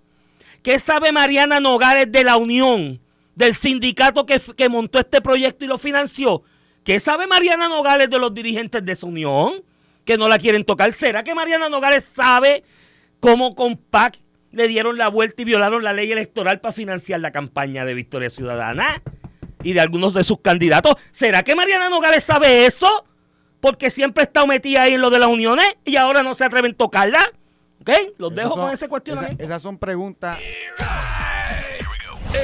¿Qué 0.63 0.79
sabe 0.79 1.11
Mariana 1.11 1.59
Nogales 1.59 2.11
de 2.11 2.23
la 2.23 2.37
Unión, 2.37 2.99
del 3.35 3.53
sindicato 3.53 4.25
que, 4.25 4.41
que 4.57 4.69
montó 4.69 4.97
este 4.97 5.21
proyecto 5.21 5.65
y 5.65 5.67
lo 5.67 5.77
financió? 5.77 6.41
¿Qué 6.83 6.99
sabe 6.99 7.27
Mariana 7.27 7.69
Nogales 7.69 8.09
de 8.09 8.17
los 8.17 8.33
dirigentes 8.33 8.83
de 8.83 8.93
esa 8.93 9.05
unión 9.05 9.68
que 10.09 10.17
no 10.17 10.27
la 10.27 10.39
quieren 10.39 10.63
tocar? 10.65 10.91
¿Será 10.93 11.23
que 11.23 11.35
Mariana 11.35 11.69
Nogales 11.69 12.03
sabe 12.03 12.63
cómo 13.19 13.53
con 13.53 13.77
PAC 13.77 14.17
le 14.51 14.67
dieron 14.67 14.97
la 14.97 15.07
vuelta 15.07 15.43
y 15.43 15.45
violaron 15.45 15.83
la 15.83 15.93
ley 15.93 16.11
electoral 16.11 16.59
para 16.61 16.73
financiar 16.73 17.19
la 17.19 17.31
campaña 17.31 17.85
de 17.85 17.93
Victoria 17.93 18.31
Ciudadana 18.31 19.03
y 19.61 19.73
de 19.73 19.81
algunos 19.81 20.15
de 20.15 20.23
sus 20.23 20.41
candidatos? 20.41 20.95
¿Será 21.11 21.43
que 21.43 21.53
Mariana 21.55 21.89
Nogales 21.89 22.23
sabe 22.23 22.65
eso? 22.65 23.05
porque 23.61 23.89
siempre 23.89 24.23
estado 24.23 24.47
metida 24.47 24.83
ahí 24.83 24.93
en 24.93 25.01
lo 25.01 25.09
de 25.09 25.19
las 25.19 25.27
uniones 25.27 25.65
y 25.83 25.97
ahora 25.97 26.23
no 26.23 26.33
se 26.33 26.45
atreven 26.45 26.71
a 26.71 26.77
tocarla. 26.77 27.19
¿Ok? 27.81 27.89
Los 28.17 28.33
dejo 28.33 28.51
son- 28.53 28.61
con 28.61 28.71
ese 28.71 28.87
cuestionamiento. 28.87 29.43
esa- 29.43 29.53
esas 29.53 29.61
son 29.61 29.77
preguntas. 29.77 30.39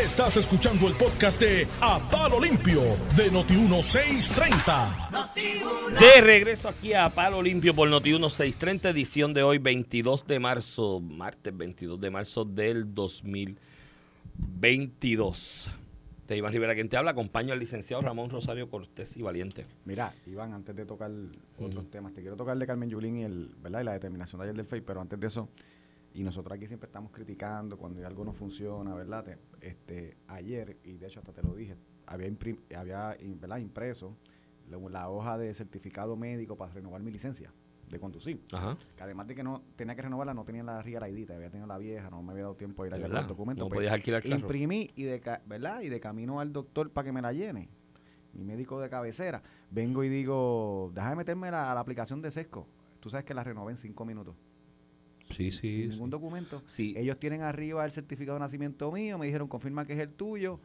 Estás 0.03 0.35
escuchando 0.37 0.87
el 0.87 0.93
podcast 0.93 1.41
de 1.41 1.67
A 1.81 1.99
Palo 2.11 2.39
Limpio 2.39 2.81
de 3.15 3.31
Noti1630. 3.31 5.99
De 5.99 6.21
regreso 6.21 6.69
aquí 6.69 6.93
a 6.93 7.09
Palo 7.09 7.41
Limpio 7.41 7.73
por 7.73 7.89
Noti 7.89 8.09
1630, 8.09 8.89
edición 8.89 9.33
de 9.33 9.41
hoy, 9.43 9.57
22 9.57 10.27
de 10.27 10.39
marzo, 10.39 10.99
martes 10.99 11.55
22 11.55 11.99
de 11.99 12.09
marzo 12.11 12.45
del 12.45 12.93
2022. 12.93 15.69
De 16.27 16.37
Iván 16.37 16.53
Rivera, 16.53 16.75
quien 16.75 16.89
te 16.89 16.97
habla, 16.97 17.11
acompaño 17.11 17.53
al 17.53 17.59
licenciado 17.59 18.01
Ramón 18.03 18.29
Rosario 18.29 18.69
Cortés 18.69 19.17
y 19.17 19.21
Valiente. 19.21 19.65
Mira, 19.85 20.13
Iván, 20.27 20.53
antes 20.53 20.75
de 20.75 20.85
tocar 20.85 21.11
otros 21.59 21.89
temas, 21.89 22.13
te 22.13 22.21
quiero 22.21 22.35
tocar 22.35 22.53
el 22.53 22.59
de 22.59 22.67
Carmen 22.67 22.89
Yulín 22.89 23.17
y, 23.17 23.23
el, 23.23 23.49
¿verdad? 23.61 23.81
y 23.81 23.85
la 23.85 23.93
determinación 23.93 24.39
de 24.39 24.45
ayer 24.45 24.55
del 24.55 24.65
FEI, 24.65 24.81
pero 24.81 25.01
antes 25.01 25.19
de 25.19 25.27
eso, 25.27 25.49
y 26.15 26.23
nosotros 26.23 26.55
aquí 26.57 26.65
siempre 26.67 26.87
estamos 26.87 27.11
criticando 27.11 27.77
cuando 27.77 28.05
algo 28.07 28.23
no 28.25 28.33
funciona, 28.33 28.95
¿verdad? 28.95 29.23
Te- 29.25 29.37
este, 29.67 30.17
ayer, 30.27 30.77
y 30.83 30.97
de 30.97 31.07
hecho 31.07 31.19
hasta 31.19 31.31
te 31.33 31.43
lo 31.43 31.53
dije, 31.53 31.75
había, 32.07 32.27
había 32.75 33.17
¿verdad? 33.39 33.57
impreso 33.57 34.15
la, 34.69 34.77
la 34.89 35.09
hoja 35.09 35.37
de 35.37 35.53
certificado 35.53 36.15
médico 36.15 36.55
para 36.55 36.73
renovar 36.73 37.01
mi 37.03 37.11
licencia 37.11 37.51
de 37.89 37.99
conducir. 37.99 38.41
Ajá. 38.51 38.77
Que 38.95 39.03
además 39.03 39.27
de 39.27 39.35
que 39.35 39.43
no 39.43 39.61
tenía 39.75 39.95
que 39.95 40.01
renovarla, 40.01 40.33
no 40.33 40.43
tenía 40.43 40.63
la 40.63 40.81
ID, 40.87 41.29
había 41.31 41.49
tenido 41.51 41.67
la 41.67 41.77
vieja, 41.77 42.09
no 42.09 42.23
me 42.23 42.31
había 42.31 42.43
dado 42.45 42.55
tiempo 42.55 42.81
a 42.83 42.87
ir 42.87 42.93
a 42.93 42.95
De 42.95 42.99
llevar 43.01 43.11
verdad, 43.11 43.21
los 43.23 43.29
documentos. 43.37 43.63
no 43.65 43.69
pues, 43.69 43.77
podías 43.77 43.93
alquilar 43.93 44.23
carro. 44.23 44.35
Imprimí 44.35 44.89
y 44.95 45.03
de, 45.03 45.21
¿verdad? 45.45 45.81
y 45.81 45.89
de 45.89 45.99
camino 45.99 46.39
al 46.39 46.51
doctor 46.51 46.89
para 46.89 47.05
que 47.05 47.11
me 47.11 47.21
la 47.21 47.31
llene, 47.33 47.69
mi 48.33 48.43
médico 48.43 48.79
de 48.81 48.89
cabecera, 48.89 49.43
vengo 49.69 50.03
y 50.03 50.09
digo, 50.09 50.91
déjame 50.95 51.17
meterme 51.17 51.51
la- 51.51 51.71
a 51.71 51.75
la 51.75 51.81
aplicación 51.81 52.21
de 52.21 52.31
Sesco. 52.31 52.67
Tú 53.01 53.09
sabes 53.11 53.25
que 53.25 53.33
la 53.35 53.43
renové 53.43 53.71
en 53.71 53.77
cinco 53.77 54.03
minutos. 54.05 54.35
Sí, 55.35 55.51
sí. 55.51 55.71
sin 55.71 55.81
sí. 55.83 55.87
ningún 55.89 56.09
documento. 56.09 56.61
Sí. 56.65 56.93
Ellos 56.97 57.17
tienen 57.19 57.41
arriba 57.41 57.83
el 57.85 57.91
certificado 57.91 58.35
de 58.37 58.39
nacimiento 58.41 58.91
mío, 58.91 59.17
me 59.17 59.25
dijeron, 59.25 59.47
confirma 59.47 59.85
que 59.85 59.93
es 59.93 59.99
el 59.99 60.09
tuyo. 60.09 60.59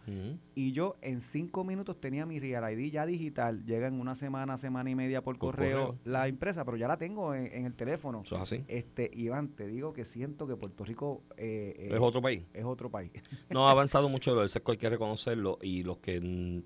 Y 0.55 0.73
yo 0.73 0.97
en 1.03 1.21
cinco 1.21 1.65
minutos 1.65 2.01
tenía 2.01 2.27
mi 2.27 2.39
Real 2.41 2.73
ID 2.79 2.93
ya 2.93 3.07
digital. 3.07 3.65
Llega 3.65 3.89
en 3.89 4.01
una 4.01 4.15
semana, 4.15 4.57
semana 4.59 4.91
y 4.91 4.95
media 4.95 5.23
por, 5.23 5.39
Por 5.39 5.55
correo, 5.55 5.87
correo. 5.89 6.01
la 6.05 6.29
impresa, 6.29 6.65
pero 6.65 6.77
ya 6.77 6.89
la 6.89 6.97
tengo 6.97 7.35
en, 7.35 7.47
en 7.53 7.67
el 7.67 7.75
teléfono. 7.75 8.23
Eso 8.25 8.37
es 8.37 8.43
así. 8.43 8.65
Este, 8.69 9.11
Iván, 9.15 9.49
te 9.49 9.67
digo 9.67 9.93
que 9.93 10.05
siento 10.05 10.47
que 10.47 10.57
Puerto 10.57 10.85
Rico 10.85 11.23
eh, 11.37 11.75
eh, 11.79 11.89
Es 11.93 12.01
otro 12.01 12.23
país. 12.23 12.43
es 12.55 12.65
otro 12.65 12.91
país. 12.91 13.11
No 13.51 13.69
ha 13.69 13.73
avanzado 13.73 14.09
mucho 14.11 14.47
SESCO, 14.49 14.73
hay 14.73 14.79
que 14.79 14.89
reconocerlo. 14.91 15.59
Y 15.63 15.83
los 15.83 15.99
que 15.99 16.63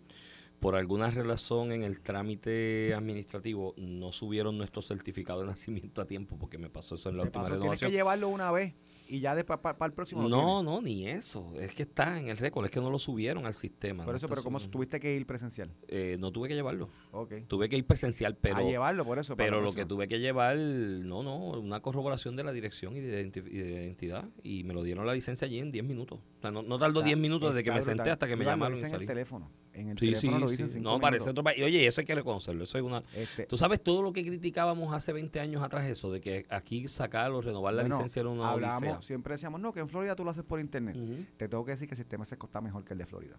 por 0.60 0.76
alguna 0.76 1.10
razón 1.10 1.72
en 1.72 1.82
el 1.82 2.00
trámite 2.00 2.94
administrativo 2.94 3.74
no 3.76 4.12
subieron 4.12 4.56
nuestro 4.58 4.82
certificado 4.82 5.40
de 5.40 5.46
nacimiento 5.48 6.00
a 6.00 6.06
tiempo, 6.06 6.36
porque 6.38 6.58
me 6.58 6.70
pasó 6.70 6.94
eso 6.94 7.10
en 7.10 7.16
la 7.18 7.24
última 7.24 7.44
Tienes 7.44 7.60
renovación. 7.60 7.90
que 7.90 7.96
llevarlo 7.96 8.28
una 8.28 8.50
vez 8.50 8.74
y 9.06 9.20
ya 9.20 9.34
para 9.44 9.86
el 9.86 9.92
próximo 9.92 10.22
No, 10.28 10.28
tienes. 10.28 10.64
no, 10.64 10.80
ni 10.80 11.06
eso. 11.08 11.52
Es 11.60 11.74
que 11.74 11.82
está 11.82 12.18
en 12.18 12.28
el 12.28 12.38
récord, 12.38 12.64
es 12.64 12.70
que 12.70 12.80
no 12.80 12.90
lo 12.90 12.98
subieron 12.98 13.44
al 13.44 13.52
sistema. 13.54 14.04
Por 14.04 14.14
no 14.14 14.16
eso, 14.16 14.28
pero 14.28 14.40
subido. 14.42 14.70
tuviste 14.70 14.98
que 14.98 15.14
ir 15.14 15.26
presencial. 15.26 15.70
Eh, 15.88 16.16
no 16.18 16.32
tuve 16.32 16.48
que 16.48 16.54
llevarlo. 16.54 16.88
Ok. 17.12 17.34
Tuve 17.46 17.68
que 17.68 17.76
ir 17.76 17.86
presencial, 17.86 18.36
pero, 18.36 18.56
a 18.56 18.62
llevarlo, 18.62 19.04
por 19.04 19.18
eso. 19.18 19.36
pero 19.36 19.60
lo 19.60 19.74
que 19.74 19.84
tuve 19.84 20.08
que 20.08 20.20
llevar, 20.20 20.56
no, 20.56 21.22
no, 21.22 21.36
una 21.60 21.80
corroboración 21.80 22.34
de 22.36 22.44
la 22.44 22.52
dirección 22.52 22.96
y 22.96 23.00
de, 23.00 23.20
identidad. 23.20 24.24
Y 24.42 24.64
me 24.64 24.72
lo 24.72 24.82
dieron 24.82 25.06
la 25.06 25.12
licencia 25.12 25.46
allí 25.46 25.58
en 25.58 25.70
10 25.70 25.84
minutos. 25.84 26.20
O 26.38 26.40
sea, 26.40 26.50
no, 26.50 26.62
no 26.62 26.78
tardó 26.78 27.00
Está- 27.00 27.06
10 27.08 27.18
minutos 27.18 27.52
desde 27.54 27.62
que 27.62 27.72
me 27.72 27.82
senté 27.82 28.10
hasta 28.10 28.26
que 28.26 28.36
me 28.36 28.44
llamaron 28.44 28.76
y 28.78 28.80
salí. 28.80 29.02
el 29.04 29.06
teléfono. 29.06 29.50
En 29.74 29.88
el 29.88 29.98
Sí, 29.98 30.06
sí, 30.06 30.12
teléfono 30.14 30.38
lo 30.38 30.48
sí. 30.48 30.52
dicen 30.52 30.70
cinco 30.70 30.84
No, 30.90 31.00
parece 31.00 31.24
minutos. 31.24 31.30
otro 31.32 31.44
país. 31.44 31.58
Y 31.58 31.62
oye, 31.64 31.86
eso 31.86 32.00
hay 32.00 32.06
que 32.06 32.14
reconocerlo. 32.14 32.62
Eso 32.64 32.78
es 32.78 32.84
una. 32.84 33.02
Este, 33.14 33.46
Tú 33.46 33.56
sabes 33.58 33.82
todo 33.82 34.02
lo 34.02 34.12
que 34.12 34.24
criticábamos 34.24 34.94
hace 34.94 35.12
20 35.12 35.40
años 35.40 35.62
atrás, 35.62 35.86
eso, 35.86 36.12
de 36.12 36.20
que 36.20 36.46
aquí 36.48 36.86
sacar 36.88 37.32
o 37.32 37.40
renovar 37.40 37.74
la 37.74 37.82
bueno, 37.82 37.96
licencia 37.96 38.20
era 38.20 38.28
una 38.28 38.50
hablábamos, 38.50 38.82
odisea. 38.82 39.02
siempre 39.02 39.34
decíamos, 39.34 39.60
no, 39.60 39.72
que 39.72 39.80
en 39.80 39.88
Florida 39.88 40.14
tú 40.14 40.24
lo 40.24 40.30
haces 40.30 40.44
por 40.44 40.60
internet. 40.60 40.96
Ujú. 40.96 41.24
Te 41.36 41.48
tengo 41.48 41.64
que 41.64 41.72
decir 41.72 41.88
que 41.88 41.94
el 41.94 41.98
sistema 41.98 42.24
SESCO 42.24 42.46
está 42.46 42.60
mejor 42.60 42.84
que 42.84 42.92
el 42.92 42.98
de 43.00 43.06
Florida. 43.06 43.36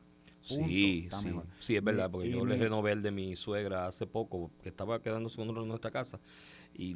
Punto, 0.47 0.65
Sí, 0.67 1.09
sí. 1.21 1.25
mejor. 1.27 1.45
Sí, 1.59 1.75
es 1.75 1.83
verdad, 1.83 2.11
porque 2.11 2.27
Y- 2.27 2.31
yo 2.31 2.43
y 2.43 2.45
le 2.47 2.57
renové 2.57 2.91
el 2.91 3.01
de 3.01 3.11
mi 3.11 3.35
suegra 3.35 3.87
hace 3.87 4.05
poco, 4.05 4.51
que 4.61 4.69
estaba 4.69 5.01
quedándose 5.01 5.37
con 5.37 5.67
nuestra 5.67 5.89
casa, 5.89 6.19
y 6.73 6.95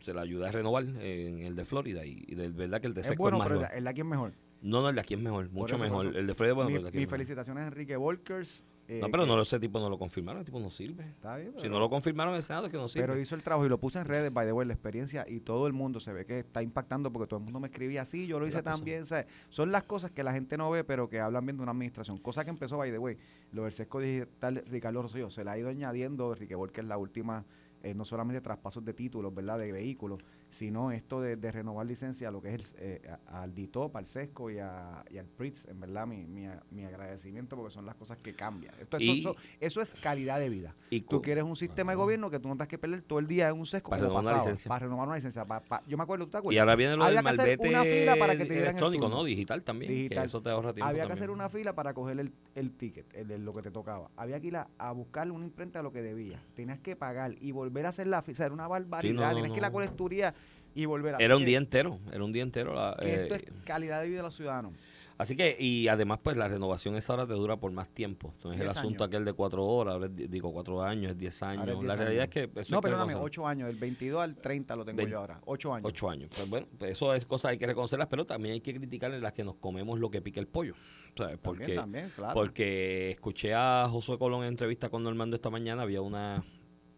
se 0.00 0.12
la 0.12 0.20
ayudé 0.20 0.46
a 0.48 0.52
renovar 0.52 0.84
en 0.84 1.40
el 1.40 1.56
de 1.56 1.64
Florida, 1.64 2.04
y, 2.04 2.22
y 2.28 2.34
de 2.34 2.50
verdad 2.50 2.80
que 2.82 2.86
el 2.86 2.94
de 2.94 3.00
Es 3.00 3.16
bueno, 3.16 3.38
es 3.38 3.42
pero 3.48 3.66
el 3.72 3.84
de 3.84 3.90
aquí 3.90 4.00
es 4.02 4.06
mejor. 4.06 4.32
No, 4.62 4.80
no, 4.80 4.88
el 4.88 4.94
de 4.94 5.00
aquí 5.02 5.12
es 5.14 5.20
mejor, 5.20 5.50
mucho 5.50 5.74
eso, 5.74 5.82
mejor. 5.84 6.16
El 6.16 6.26
de 6.26 6.34
Florida, 6.34 6.54
bueno, 6.54 6.68
Mi- 6.70 6.74
pero 6.76 6.78
el 6.78 6.84
de 6.84 6.88
aquí 6.90 6.98
mis 6.98 7.08
felicitaciones 7.10 7.64
a 7.64 7.66
Enrique 7.66 7.96
Volkers. 7.96 8.62
Eh, 8.88 8.98
No, 9.00 9.10
pero 9.10 9.24
que- 9.24 9.28
no, 9.30 9.40
ese 9.42 9.58
tipo 9.58 9.78
no 9.80 9.88
lo 9.88 9.98
confirmaron, 9.98 10.40
el 10.40 10.44
tipo 10.44 10.60
no 10.60 10.70
sirve. 10.70 11.04
Está 11.04 11.36
bien, 11.36 11.52
Si 11.60 11.68
no 11.68 11.78
lo 11.78 11.88
confirmaron 11.88 12.34
el 12.34 12.42
Senado, 12.42 12.66
es 12.66 12.72
que 12.72 12.78
no 12.78 12.88
sirve. 12.88 13.06
Pero 13.06 13.18
hizo 13.18 13.34
el 13.34 13.42
trabajo 13.42 13.64
y 13.66 13.68
lo 13.68 13.78
puse 13.78 13.98
en 13.98 14.04
redes, 14.04 14.32
by 14.32 14.46
the 14.46 14.52
way, 14.52 14.66
la 14.66 14.74
experiencia 14.74 15.24
y 15.28 15.40
todo 15.40 15.66
el 15.66 15.72
mundo 15.72 16.00
se 16.00 16.12
ve 16.12 16.26
que 16.26 16.40
está 16.40 16.62
impactando 16.62 17.10
porque 17.12 17.26
todo 17.28 17.38
el 17.38 17.44
mundo 17.44 17.60
me 17.60 17.68
escribía 17.68 18.02
así, 18.02 18.26
yo 18.26 18.38
lo 18.38 18.46
hice 18.46 18.58
La 18.58 18.62
también. 18.62 19.06
¿sabes? 19.06 19.26
Son 19.48 19.72
las 19.72 19.84
cosas 19.84 20.10
que 20.10 20.22
la 20.22 20.32
gente 20.32 20.56
no 20.56 20.70
ve, 20.70 20.84
pero 20.84 21.08
que 21.08 21.20
hablan 21.20 21.46
bien 21.46 21.56
de 21.56 21.62
una 21.62 21.72
administración. 21.72 22.18
Cosa 22.18 22.44
que 22.44 22.50
empezó, 22.50 22.76
by 22.76 22.90
the 22.90 22.98
way, 22.98 23.16
lo 23.52 23.64
del 23.64 23.72
sesco 23.72 24.00
digital 24.00 24.62
Ricardo 24.66 25.02
Rosselló, 25.02 25.30
se 25.30 25.44
le 25.44 25.50
ha 25.50 25.58
ido 25.58 25.68
añadiendo 25.68 26.32
Enrique 26.32 26.56
que 26.72 26.80
es 26.80 26.86
la 26.86 26.98
última, 26.98 27.44
eh, 27.82 27.94
no 27.94 28.04
solamente 28.04 28.40
traspasos 28.40 28.84
de 28.84 28.92
títulos, 28.94 29.34
¿verdad?, 29.34 29.58
de 29.58 29.70
vehículos, 29.72 30.20
sino 30.54 30.92
esto 30.92 31.20
de, 31.20 31.36
de 31.36 31.50
renovar 31.50 31.84
licencia, 31.86 32.30
lo 32.30 32.40
que 32.40 32.54
es 32.54 32.74
el, 32.78 32.78
eh, 32.78 33.10
a- 33.28 33.42
al 33.42 33.54
DITOP, 33.54 33.96
al 33.96 34.06
sesco 34.06 34.50
y, 34.50 34.58
a- 34.58 35.04
y 35.10 35.18
al 35.18 35.26
PRITS, 35.26 35.66
en 35.66 35.80
verdad, 35.80 36.06
mi, 36.06 36.26
mi, 36.26 36.46
mi 36.70 36.84
agradecimiento 36.84 37.56
porque 37.56 37.72
son 37.72 37.84
las 37.86 37.96
cosas 37.96 38.18
que 38.18 38.34
cambian. 38.34 38.72
Esto, 38.74 38.96
esto- 38.96 38.98
Y- 39.00 39.18
eso, 39.20 39.36
eso 39.60 39.80
es 39.82 39.94
calidad 39.96 40.38
de 40.38 40.48
vida. 40.48 40.74
Y 40.90 41.00
Tú 41.00 41.20
quieres 41.20 41.42
un 41.44 41.56
sistema 41.56 41.92
de 41.92 41.96
gobierno 41.96 42.30
que 42.30 42.38
tú 42.38 42.48
no 42.48 42.54
tengas 42.54 42.68
que 42.68 42.78
perder 42.78 43.02
todo 43.02 43.18
el 43.18 43.26
día 43.26 43.48
en 43.48 43.58
un 43.58 43.66
sesco 43.66 43.90
Para 43.90 44.02
renovar 44.02 44.22
una 44.22 44.30
pasaba, 44.30 44.44
licencia. 44.44 44.68
Para 44.68 44.84
renovar 44.86 45.06
una 45.08 45.16
licencia. 45.16 45.44
Pa- 45.44 45.60
pa- 45.60 45.82
yo 45.88 45.96
me 45.96 46.02
acuerdo, 46.04 46.24
¿tú 46.26 46.30
te 46.30 46.36
acuerdas? 46.38 46.54
Y 46.56 46.58
ahora 46.60 46.76
viene 46.76 46.96
lo 46.96 47.04
del 47.04 47.16
Había 47.18 47.22
que 47.22 47.28
hacer 47.42 47.58
malvete 47.58 47.68
una 47.68 47.82
fila 47.82 48.16
para 48.16 48.36
que 48.36 48.44
te 48.46 48.56
el 48.56 48.62
electrónico. 48.62 49.08
¿no? 49.08 49.24
Digital 49.24 49.62
también. 49.64 49.90
Digital. 49.92 50.22
Que 50.22 50.26
eso 50.26 50.40
te 50.42 50.50
ahorra 50.50 50.72
tiempo 50.72 50.88
Había 50.88 51.02
que 51.02 51.08
también. 51.08 51.18
hacer 51.18 51.30
una 51.30 51.48
fila 51.48 51.74
para 51.74 51.94
coger 51.94 52.20
el, 52.20 52.32
el 52.54 52.70
ticket, 52.72 53.06
el 53.14 53.26
de 53.28 53.38
lo 53.38 53.52
que 53.54 53.62
te 53.62 53.70
tocaba. 53.70 54.10
Había 54.16 54.38
que 54.40 54.46
ir 54.46 54.56
a, 54.56 54.68
a 54.78 54.92
buscarle 54.92 55.32
una 55.32 55.44
imprenta 55.44 55.80
de 55.80 55.82
lo 55.82 55.92
que 55.92 56.00
debía. 56.02 56.40
Tenías 56.54 56.78
que 56.78 56.94
pagar 56.96 57.34
y 57.40 57.50
volver 57.52 57.86
a 57.86 57.88
hacer 57.88 58.06
la 58.06 58.22
fila. 58.22 58.34
O 58.34 58.36
sea, 58.36 58.46
era 58.46 58.54
una 58.54 58.68
barbaridad. 58.68 59.10
Sí, 59.12 59.16
no, 59.16 59.22
no, 59.28 59.32
Tienes 59.34 59.52
que 59.52 59.58
ir 59.58 59.64
a 59.64 59.66
la 59.66 59.70
no. 59.70 59.74
colecturía 59.74 60.34
y 60.74 60.84
volver 60.86 61.14
a 61.14 61.18
Era 61.18 61.36
un 61.36 61.42
que- 61.42 61.46
día 61.50 61.58
entero, 61.58 61.98
era 62.12 62.24
un 62.24 62.32
día 62.32 62.42
entero. 62.42 62.74
la- 62.74 62.96
que 63.00 63.14
esto 63.14 63.34
eh, 63.36 63.44
es 63.46 63.52
calidad 63.64 64.00
de 64.02 64.08
vida 64.08 64.16
de 64.18 64.22
los 64.24 64.34
ciudadanos. 64.36 64.72
Así 65.16 65.36
que, 65.36 65.56
y 65.60 65.86
además, 65.86 66.18
pues 66.24 66.36
la 66.36 66.48
renovación 66.48 66.96
esa 66.96 67.12
ahora 67.12 67.24
te 67.24 67.34
dura 67.34 67.56
por 67.56 67.70
más 67.70 67.88
tiempo. 67.88 68.32
Entonces, 68.34 68.60
el 68.60 68.66
10 68.66 68.76
asunto 68.78 69.04
años. 69.04 69.14
aquel 69.14 69.24
de 69.24 69.32
cuatro 69.32 69.64
horas, 69.64 69.94
ahora 69.94 70.06
es, 70.06 70.28
digo 70.28 70.52
cuatro 70.52 70.82
años, 70.82 71.12
es 71.12 71.16
diez 71.18 71.40
años. 71.40 71.60
Ahora 71.60 71.72
es 71.74 71.78
10 71.78 71.86
la 71.86 71.96
realidad 71.96 72.22
años. 72.24 72.36
es 72.36 72.48
que 72.52 72.60
eso 72.60 72.74
No, 72.74 72.80
que 72.80 72.88
perdóname. 72.88 73.14
8 73.14 73.46
años. 73.46 73.68
Del 73.68 73.76
22 73.76 74.20
al 74.20 74.34
30 74.34 74.74
lo 74.74 74.84
tengo 74.84 75.06
yo 75.06 75.18
ahora. 75.20 75.38
8 75.46 75.72
años. 75.72 75.86
Ocho 75.88 76.10
años. 76.10 76.30
Pues 76.34 76.50
bueno, 76.50 76.66
pues 76.76 76.90
eso 76.90 77.14
es 77.14 77.24
cosas 77.26 77.52
hay 77.52 77.58
que 77.58 77.66
reconocerlas, 77.66 78.08
pero 78.08 78.26
también 78.26 78.54
hay 78.54 78.60
que 78.60 78.74
criticarle 78.74 79.20
las 79.20 79.32
que 79.32 79.44
nos 79.44 79.54
comemos 79.54 80.00
lo 80.00 80.10
que 80.10 80.20
pica 80.20 80.40
el 80.40 80.48
pollo. 80.48 80.74
¿sabes? 81.16 81.38
También, 81.38 81.40
Porque, 81.42 81.74
también, 81.76 82.10
claro. 82.16 82.34
porque 82.34 83.10
escuché 83.12 83.54
a 83.54 83.86
Josué 83.88 84.18
Colón 84.18 84.42
en 84.42 84.48
entrevista 84.48 84.88
con 84.88 85.04
Normando 85.04 85.36
esta 85.36 85.48
mañana, 85.48 85.82
había 85.82 86.00
una 86.00 86.42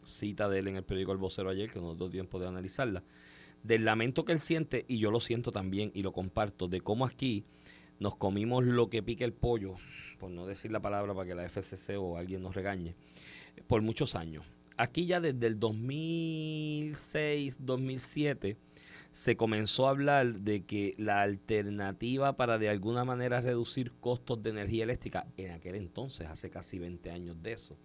cita 0.06 0.48
de 0.48 0.60
él 0.60 0.68
en 0.68 0.76
el 0.76 0.84
periódico 0.84 1.12
El 1.12 1.18
Vocero 1.18 1.50
ayer, 1.50 1.70
que 1.70 1.80
nos 1.80 1.98
dio 1.98 2.08
tiempo 2.08 2.38
de 2.38 2.46
analizarla, 2.48 3.02
del 3.66 3.84
lamento 3.84 4.24
que 4.24 4.32
él 4.32 4.40
siente, 4.40 4.84
y 4.88 4.98
yo 4.98 5.10
lo 5.10 5.20
siento 5.20 5.52
también 5.52 5.90
y 5.94 6.02
lo 6.02 6.12
comparto, 6.12 6.68
de 6.68 6.80
cómo 6.80 7.04
aquí 7.04 7.44
nos 7.98 8.16
comimos 8.16 8.64
lo 8.64 8.88
que 8.90 9.02
pica 9.02 9.24
el 9.24 9.32
pollo, 9.32 9.74
por 10.18 10.30
no 10.30 10.46
decir 10.46 10.70
la 10.70 10.80
palabra 10.80 11.14
para 11.14 11.28
que 11.28 11.34
la 11.34 11.48
FCC 11.48 11.98
o 11.98 12.16
alguien 12.16 12.42
nos 12.42 12.54
regañe, 12.54 12.94
por 13.66 13.82
muchos 13.82 14.14
años. 14.14 14.44
Aquí 14.76 15.06
ya 15.06 15.20
desde 15.20 15.46
el 15.46 15.58
2006, 15.58 17.64
2007, 17.64 18.58
se 19.12 19.36
comenzó 19.36 19.86
a 19.86 19.90
hablar 19.90 20.40
de 20.40 20.64
que 20.64 20.94
la 20.98 21.22
alternativa 21.22 22.36
para 22.36 22.58
de 22.58 22.68
alguna 22.68 23.04
manera 23.04 23.40
reducir 23.40 23.92
costos 23.92 24.42
de 24.42 24.50
energía 24.50 24.84
eléctrica, 24.84 25.26
en 25.38 25.52
aquel 25.52 25.76
entonces, 25.76 26.28
hace 26.28 26.50
casi 26.50 26.78
20 26.78 27.10
años 27.10 27.42
de 27.42 27.52
eso, 27.52 27.78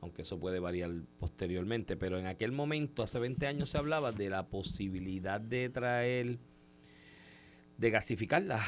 aunque 0.00 0.22
eso 0.22 0.38
puede 0.38 0.60
variar 0.60 0.90
posteriormente, 1.18 1.96
pero 1.96 2.18
en 2.18 2.26
aquel 2.26 2.52
momento, 2.52 3.02
hace 3.02 3.18
20 3.18 3.46
años, 3.46 3.70
se 3.70 3.78
hablaba 3.78 4.12
de 4.12 4.30
la 4.30 4.48
posibilidad 4.48 5.40
de 5.40 5.68
traer, 5.68 6.38
de 7.78 7.90
gasificar 7.90 8.42
las 8.42 8.66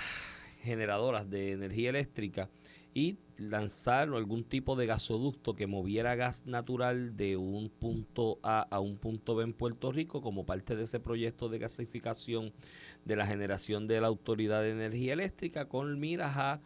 generadoras 0.62 1.30
de 1.30 1.52
energía 1.52 1.90
eléctrica 1.90 2.50
y 2.94 3.18
lanzar 3.36 4.08
algún 4.08 4.42
tipo 4.42 4.74
de 4.74 4.86
gasoducto 4.86 5.54
que 5.54 5.68
moviera 5.68 6.16
gas 6.16 6.46
natural 6.46 7.16
de 7.16 7.36
un 7.36 7.70
punto 7.70 8.40
A 8.42 8.62
a 8.62 8.80
un 8.80 8.96
punto 8.96 9.36
B 9.36 9.44
en 9.44 9.52
Puerto 9.52 9.92
Rico 9.92 10.20
como 10.20 10.44
parte 10.44 10.74
de 10.74 10.84
ese 10.84 10.98
proyecto 10.98 11.48
de 11.48 11.58
gasificación 11.58 12.52
de 13.04 13.16
la 13.16 13.26
generación 13.26 13.86
de 13.86 14.00
la 14.00 14.08
Autoridad 14.08 14.62
de 14.62 14.72
Energía 14.72 15.12
Eléctrica 15.12 15.68
con 15.68 16.00
miras 16.00 16.36
a 16.36 16.60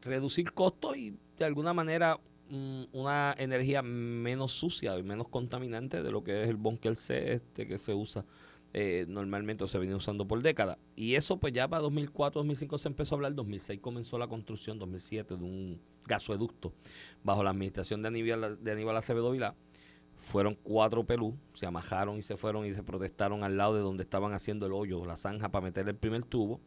reducir 0.00 0.52
costos 0.52 0.96
y 0.96 1.16
de 1.38 1.44
alguna 1.44 1.72
manera 1.72 2.20
una 2.92 3.34
energía 3.38 3.82
menos 3.82 4.52
sucia 4.52 4.98
y 4.98 5.02
menos 5.02 5.28
contaminante 5.28 6.02
de 6.02 6.10
lo 6.10 6.22
que 6.22 6.42
es 6.42 6.48
el 6.48 6.56
bunker 6.56 6.96
C 6.96 7.34
este 7.34 7.66
que 7.66 7.78
se 7.78 7.94
usa 7.94 8.24
eh, 8.74 9.04
normalmente 9.08 9.64
o 9.64 9.68
se 9.68 9.78
viene 9.78 9.94
usando 9.94 10.26
por 10.26 10.42
décadas. 10.42 10.78
Y 10.96 11.14
eso 11.14 11.38
pues 11.38 11.52
ya 11.52 11.68
para 11.68 11.82
2004, 11.82 12.40
2005 12.40 12.78
se 12.78 12.88
empezó 12.88 13.14
a 13.14 13.16
hablar, 13.16 13.34
2006 13.34 13.80
comenzó 13.80 14.18
la 14.18 14.28
construcción, 14.28 14.78
2007 14.78 15.36
de 15.36 15.44
un 15.44 15.80
gasoducto 16.06 16.72
bajo 17.22 17.42
la 17.42 17.50
administración 17.50 18.02
de 18.02 18.08
Aníbal, 18.08 18.62
de 18.62 18.72
Aníbal 18.72 18.96
Acevedo 18.96 19.30
Vilá. 19.30 19.54
fueron 20.16 20.56
cuatro 20.62 21.04
pelú, 21.04 21.36
se 21.52 21.66
amajaron 21.66 22.18
y 22.18 22.22
se 22.22 22.36
fueron 22.36 22.66
y 22.66 22.72
se 22.72 22.82
protestaron 22.82 23.44
al 23.44 23.56
lado 23.56 23.74
de 23.74 23.80
donde 23.80 24.04
estaban 24.04 24.32
haciendo 24.32 24.66
el 24.66 24.72
hoyo, 24.72 25.04
la 25.04 25.16
zanja 25.16 25.50
para 25.50 25.64
meter 25.64 25.88
el 25.88 25.96
primer 25.96 26.22
tubo. 26.24 26.60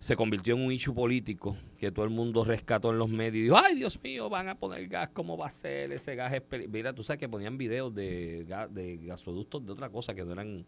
Se 0.00 0.14
convirtió 0.14 0.54
en 0.54 0.64
un 0.64 0.70
issue 0.72 0.94
político 0.94 1.56
que 1.76 1.90
todo 1.90 2.04
el 2.04 2.10
mundo 2.12 2.44
rescató 2.44 2.90
en 2.92 2.98
los 2.98 3.08
medios 3.10 3.34
y 3.34 3.42
dijo, 3.42 3.56
ay 3.58 3.74
Dios 3.74 4.00
mío, 4.02 4.28
van 4.30 4.48
a 4.48 4.56
poner 4.58 4.86
gas, 4.86 5.10
¿cómo 5.12 5.36
va 5.36 5.48
a 5.48 5.50
ser? 5.50 5.90
Ese 5.92 6.14
gas 6.14 6.32
es 6.32 6.40
peli-". 6.42 6.68
Mira, 6.68 6.92
tú 6.94 7.02
sabes 7.02 7.18
que 7.18 7.28
ponían 7.28 7.58
videos 7.58 7.92
de, 7.94 8.46
ga- 8.46 8.68
de 8.68 8.96
gasoductos 8.98 9.66
de 9.66 9.72
otra 9.72 9.90
cosa 9.90 10.14
que 10.14 10.24
no 10.24 10.32
eran 10.32 10.64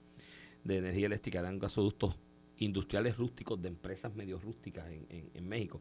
de 0.64 0.76
energía 0.78 1.06
eléctrica, 1.06 1.38
eran 1.38 1.58
gasoductos 1.60 2.18
industriales 2.58 3.16
rústicos 3.16 3.60
de 3.62 3.68
empresas 3.68 4.14
medio 4.14 4.38
rústicas 4.38 4.86
en, 4.90 5.30
en- 5.32 5.48
México 5.48 5.80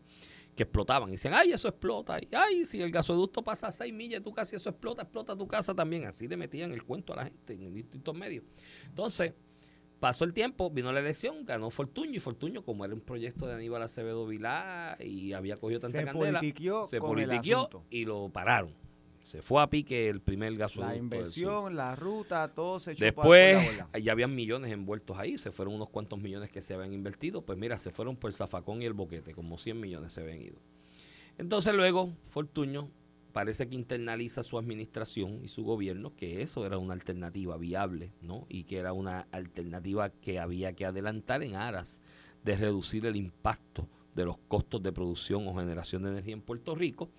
que 0.56 0.64
explotaban 0.64 1.10
y 1.10 1.14
decían, 1.14 1.34
ay, 1.36 1.52
eso 1.52 1.68
explota, 1.70 2.20
y 2.20 2.28
ay, 2.34 2.66
si 2.66 2.82
el 2.82 2.92
gasoducto 2.92 3.44
pasa 3.44 3.68
a 3.68 3.72
6 3.72 3.94
millas 3.94 4.24
de 4.24 4.32
tu 4.32 4.34
eso 4.40 4.70
explota, 4.70 5.04
explota 5.04 5.36
tu 5.36 5.48
casa 5.48 5.74
también. 5.74 6.06
Así 6.06 6.28
le 6.28 6.36
metían 6.38 6.72
el 6.74 6.84
cuento 6.84 7.14
a 7.14 7.18
la 7.18 7.26
gente 7.26 7.54
en 7.54 7.74
distintos 7.74 8.16
medios. 8.16 8.44
Entonces, 8.86 9.34
pasó 10.00 10.24
el 10.24 10.34
tiempo, 10.34 10.70
vino 10.70 10.92
la 10.92 11.00
elección, 11.00 11.46
ganó 11.46 11.70
Fortuño 11.70 12.14
y 12.16 12.20
Fortuño, 12.20 12.64
como 12.64 12.86
era 12.86 12.94
un 12.94 13.02
proyecto 13.02 13.48
de 13.48 13.56
Aníbal 13.56 13.84
Acevedo 13.84 14.26
Vilá 14.26 14.98
y 15.00 15.34
había 15.34 15.58
cogido 15.58 15.80
tanta 15.80 16.00
Se 16.00 16.06
candela, 16.06 16.42
se 16.88 17.00
con 17.00 17.20
el 17.20 17.32
asunto. 17.32 17.84
y 17.90 18.06
lo 18.06 18.30
pararon. 18.30 18.74
Se 19.26 19.44
fue 19.44 19.62
a 19.62 19.68
pique 19.68 20.10
el 20.10 20.22
primer 20.22 20.56
gasoducto. 20.56 20.92
La 20.92 20.98
inversión, 20.98 21.76
la 21.76 21.96
ruta, 21.96 22.48
todo 22.48 22.80
se 22.80 22.94
echó 22.94 23.06
Después, 23.06 23.64
por 23.64 23.90
la 23.94 24.00
ya 24.00 24.12
habían 24.12 24.34
millones 24.34 24.72
envueltos 24.72 25.20
ahí, 25.20 25.38
se 25.38 25.52
fueron 25.52 25.76
unos 25.76 25.90
cuantos 25.90 26.20
millones 26.20 26.50
que 26.50 26.64
se 26.64 26.74
habían 26.74 26.94
invertido, 26.94 27.44
pues 27.44 27.56
mira, 27.56 27.78
se 27.78 27.92
fueron 27.92 28.16
por 28.16 28.32
el 28.32 28.36
zafacón 28.36 28.82
y 28.82 28.86
el 28.86 28.94
boquete, 28.94 29.36
como 29.36 29.60
100 29.60 29.80
millones 29.80 30.14
se 30.14 30.22
habían 30.22 30.42
ido. 30.42 30.56
Entonces 31.38 31.76
luego, 31.76 32.12
Fortuño 32.30 32.90
parece 33.34 33.68
que 33.70 33.76
internaliza 33.76 34.44
su 34.44 34.58
administración 34.58 35.40
y 35.44 35.48
su 35.48 35.64
gobierno, 35.64 36.16
que 36.16 36.42
eso 36.42 36.66
era 36.66 36.78
una 36.78 36.94
alternativa 36.94 37.58
viable, 37.58 38.12
¿no? 38.22 38.46
Y 38.50 38.64
que 38.64 38.78
era 38.78 38.94
una 38.94 39.28
alternativa 39.32 40.10
que 40.10 40.40
había 40.40 40.74
que 40.74 40.86
adelantar 40.86 41.44
en 41.44 41.56
aras 41.56 42.02
de 42.44 42.56
reducir 42.58 43.06
el 43.06 43.16
impacto 43.16 43.88
de 44.16 44.26
los 44.26 44.38
costos 44.48 44.82
de 44.82 44.92
producción 44.92 45.48
o 45.48 45.56
generación 45.56 46.04
de 46.04 46.10
energía 46.10 46.34
en 46.34 46.42
Puerto 46.42 46.74
Rico 46.76 47.10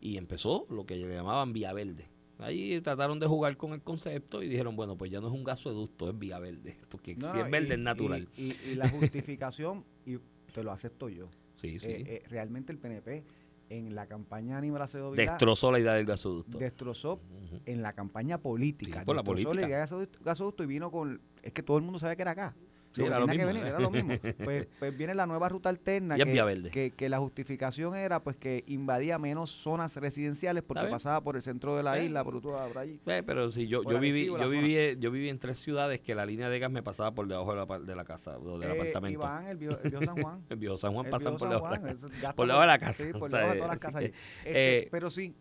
y 0.00 0.16
empezó 0.16 0.66
lo 0.70 0.86
que 0.86 0.96
le 0.96 1.12
llamaban 1.14 1.52
vía 1.52 1.72
verde. 1.72 2.06
Ahí 2.38 2.80
trataron 2.80 3.18
de 3.20 3.26
jugar 3.26 3.58
con 3.58 3.74
el 3.74 3.82
concepto 3.82 4.42
y 4.42 4.48
dijeron, 4.48 4.74
bueno, 4.74 4.96
pues 4.96 5.10
ya 5.10 5.20
no 5.20 5.26
es 5.28 5.34
un 5.34 5.44
gasoducto, 5.44 6.08
es 6.08 6.18
vía 6.18 6.38
verde, 6.38 6.78
porque 6.88 7.14
No, 7.16 7.30
si 7.30 7.38
es 7.38 7.50
verde 7.50 7.68
y- 7.68 7.72
es 7.72 7.78
natural. 7.78 8.28
Y, 8.36 8.42
y- 8.44 8.56
y 8.70 8.74
la 8.76 8.88
justificación, 8.88 9.84
y 10.06 10.16
te 10.54 10.62
lo 10.64 10.72
acepto 10.72 11.10
yo. 11.10 11.28
sí, 11.60 11.78
sí. 11.78 11.86
eh, 11.88 12.04
eh, 12.06 12.22
realmente 12.30 12.72
el 12.72 12.78
PNP 12.78 13.22
en 13.70 13.94
la 13.94 14.06
campaña 14.06 14.54
de 14.54 14.58
Aníbal 14.58 14.82
Acevedo 14.82 15.12
Vilá 15.12 15.32
Destrozó 15.32 15.72
la 15.72 15.78
idea 15.78 15.94
del 15.94 16.04
gasoducto. 16.04 16.58
destrozó 16.58 17.20
en 17.64 17.82
la 17.82 17.92
campaña 17.94 18.38
política. 18.38 19.00
Sí, 19.00 19.06
por 19.06 19.16
la 19.16 19.22
destrozó 19.22 19.44
política. 19.48 19.66
idea 19.66 19.76
de 19.76 19.82
gasoducto, 19.82 20.18
gasoducto 20.22 20.62
y 20.64 20.66
vino 20.66 20.90
con... 20.90 21.20
Es 21.42 21.52
que 21.52 21.62
todo 21.62 21.78
el 21.78 21.84
mundo 21.84 21.98
sabía 21.98 22.16
que 22.16 22.22
era 22.22 22.32
acá. 22.32 22.54
Sí, 22.92 23.02
era 23.02 23.20
lo 23.20 23.26
tenía 23.26 23.46
que 23.46 23.52
mismo, 23.52 23.60
venir, 23.60 23.74
era 23.74 23.80
lo 23.80 23.90
mismo. 23.90 24.10
Pues, 24.44 24.66
pues 24.78 24.96
viene 24.96 25.14
la 25.14 25.26
nueva 25.26 25.48
ruta 25.48 25.68
alterna 25.68 26.16
Y 26.16 26.24
que, 26.24 26.32
vía 26.32 26.44
verde. 26.44 26.70
que, 26.70 26.90
que 26.90 27.08
la 27.08 27.18
justificación 27.18 27.94
era 27.94 28.20
pues 28.20 28.36
que 28.36 28.64
invadía 28.66 29.16
menos 29.18 29.50
zonas 29.50 29.94
residenciales 29.96 30.62
porque 30.64 30.86
pasaba 30.86 31.20
por 31.20 31.36
el 31.36 31.42
centro 31.42 31.76
de 31.76 31.82
la 31.84 31.98
Eh. 31.98 32.06
isla, 32.06 32.24
por, 32.24 32.40
toda- 32.40 32.66
por 32.66 32.78
allí. 32.78 32.98
Eh, 33.06 33.22
pero 33.24 33.48
si 33.50 33.68
yo, 33.68 33.82
yo 33.84 34.00
viví, 34.00 34.26
yo 34.26 34.48
viví, 34.48 34.96
yo 34.98 35.10
viví 35.10 35.28
en 35.28 35.38
tres 35.38 35.58
ciudades 35.58 36.00
que 36.00 36.14
la 36.14 36.26
línea 36.26 36.48
de 36.48 36.58
gas 36.58 36.70
me 36.70 36.82
pasaba 36.82 37.12
por 37.12 37.28
debajo 37.28 37.54
de 37.54 37.64
la, 37.66 37.78
de 37.78 37.94
la 37.96 38.04
casa 38.04 38.36
del 38.38 38.62
Eh, 38.62 38.70
apartamento. 38.72 39.20
Iván, 39.20 39.46
el 39.46 39.56
viejo, 39.56 39.78
el 39.84 39.90
viejo 39.90 40.04
San 40.04 40.22
Juan. 40.22 40.40
En 40.50 40.58
Viejo 40.60 40.76
San 40.76 40.92
Juan 40.92 41.06
El 41.06 41.10
pasan 41.12 41.36
por 41.36 41.48
debajo 41.48 41.68
de 41.70 41.94
la 42.22 42.32
Por 42.34 42.46
debajo 42.46 42.60
de 42.62 42.66
la 42.66 42.78
casa. 42.78 43.04
Sí, 43.04 43.12
por 43.12 43.30
debajo 43.30 43.50
de 43.52 43.56
todas 43.60 43.70
las 43.72 43.80
casas 43.80 44.00
que, 44.00 44.06
allí. 44.06 44.14
Este, 44.44 44.78
eh, 44.78 44.88
pero 44.90 45.10
sí. 45.10 45.34